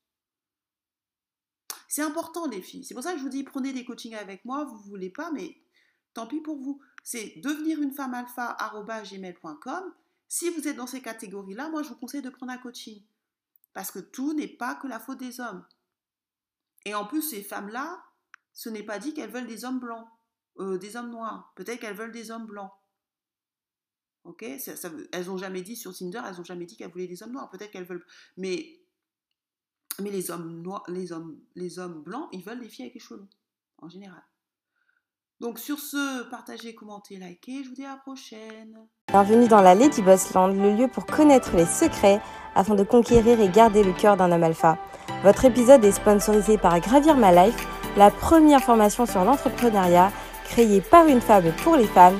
C'est 1.87 2.01
important, 2.01 2.47
les 2.47 2.61
filles. 2.61 2.83
C'est 2.83 2.93
pour 2.93 3.03
ça 3.03 3.13
que 3.13 3.19
je 3.19 3.23
vous 3.23 3.29
dis, 3.29 3.43
prenez 3.43 3.71
des 3.71 3.85
coachings 3.85 4.15
avec 4.15 4.43
moi. 4.45 4.65
Vous 4.65 4.77
ne 4.77 4.83
voulez 4.83 5.09
pas, 5.09 5.31
mais 5.31 5.57
tant 6.13 6.27
pis 6.27 6.41
pour 6.41 6.57
vous. 6.57 6.81
C'est 7.03 7.35
devenir 7.37 7.81
une 7.81 7.93
femme 7.93 8.13
alpha 8.13 8.57
gmail.com. 9.03 9.93
Si 10.27 10.49
vous 10.49 10.67
êtes 10.67 10.75
dans 10.75 10.87
ces 10.87 11.01
catégories-là, 11.01 11.69
moi, 11.69 11.83
je 11.83 11.89
vous 11.89 11.95
conseille 11.95 12.21
de 12.21 12.29
prendre 12.29 12.51
un 12.51 12.57
coaching. 12.57 13.03
Parce 13.73 13.91
que 13.91 13.99
tout 13.99 14.33
n'est 14.33 14.47
pas 14.47 14.75
que 14.75 14.87
la 14.87 14.99
faute 14.99 15.19
des 15.19 15.39
hommes. 15.39 15.65
Et 16.85 16.95
en 16.95 17.05
plus, 17.05 17.21
ces 17.21 17.43
femmes-là, 17.43 18.03
ce 18.53 18.69
n'est 18.69 18.83
pas 18.83 18.99
dit 18.99 19.13
qu'elles 19.13 19.31
veulent 19.31 19.47
des 19.47 19.65
hommes 19.65 19.79
blancs, 19.79 20.07
euh, 20.59 20.77
des 20.77 20.95
hommes 20.95 21.11
noirs. 21.11 21.53
Peut-être 21.55 21.79
qu'elles 21.79 21.95
veulent 21.95 22.11
des 22.11 22.31
hommes 22.31 22.45
blancs. 22.45 22.71
Ok 24.23 24.43
Elles 24.43 25.25
n'ont 25.25 25.37
jamais 25.37 25.61
dit 25.61 25.75
sur 25.75 25.95
Tinder, 25.95 26.21
elles 26.25 26.37
n'ont 26.37 26.43
jamais 26.43 26.65
dit 26.65 26.77
qu'elles 26.77 26.91
voulaient 26.91 27.07
des 27.07 27.23
hommes 27.23 27.33
noirs. 27.33 27.49
Peut-être 27.49 27.71
qu'elles 27.71 27.85
veulent. 27.85 28.05
Mais, 28.37 28.79
mais 29.99 30.11
les 30.11 30.31
hommes 30.31 30.61
noirs, 30.61 30.83
les 30.87 31.11
hommes, 31.11 31.39
les 31.55 31.79
hommes 31.79 32.01
blancs, 32.03 32.29
ils 32.31 32.43
veulent 32.43 32.61
des 32.61 32.69
filles 32.69 32.85
avec 32.85 32.95
les 32.95 32.99
cheveux 32.99 33.19
longs, 33.19 33.29
en 33.79 33.89
général. 33.89 34.23
Donc 35.39 35.59
sur 35.59 35.77
ce, 35.79 36.23
partagez, 36.29 36.73
commentez, 36.73 37.17
likez. 37.17 37.63
Je 37.63 37.69
vous 37.69 37.75
dis 37.75 37.83
à 37.83 37.89
la 37.89 37.97
prochaine. 37.97 38.87
Bienvenue 39.09 39.49
dans 39.49 39.61
la 39.61 39.75
Lady 39.75 40.01
Boss 40.01 40.33
Land, 40.33 40.53
le 40.53 40.73
lieu 40.73 40.87
pour 40.87 41.05
connaître 41.05 41.53
les 41.57 41.65
secrets 41.65 42.21
afin 42.55 42.75
de 42.75 42.83
conquérir 42.83 43.41
et 43.41 43.49
garder 43.49 43.83
le 43.83 43.91
cœur 43.91 44.15
d'un 44.15 44.31
homme 44.31 44.43
alpha. 44.43 44.77
Votre 45.23 45.43
épisode 45.43 45.83
est 45.83 45.91
sponsorisé 45.91 46.57
par 46.57 46.79
Gravir 46.79 47.17
My 47.17 47.35
Life, 47.35 47.67
la 47.97 48.09
première 48.09 48.63
formation 48.63 49.05
sur 49.05 49.25
l'entrepreneuriat 49.25 50.13
créée 50.45 50.81
par 50.81 51.07
une 51.07 51.21
femme 51.21 51.51
pour 51.63 51.75
les 51.75 51.87
femmes, 51.87 52.19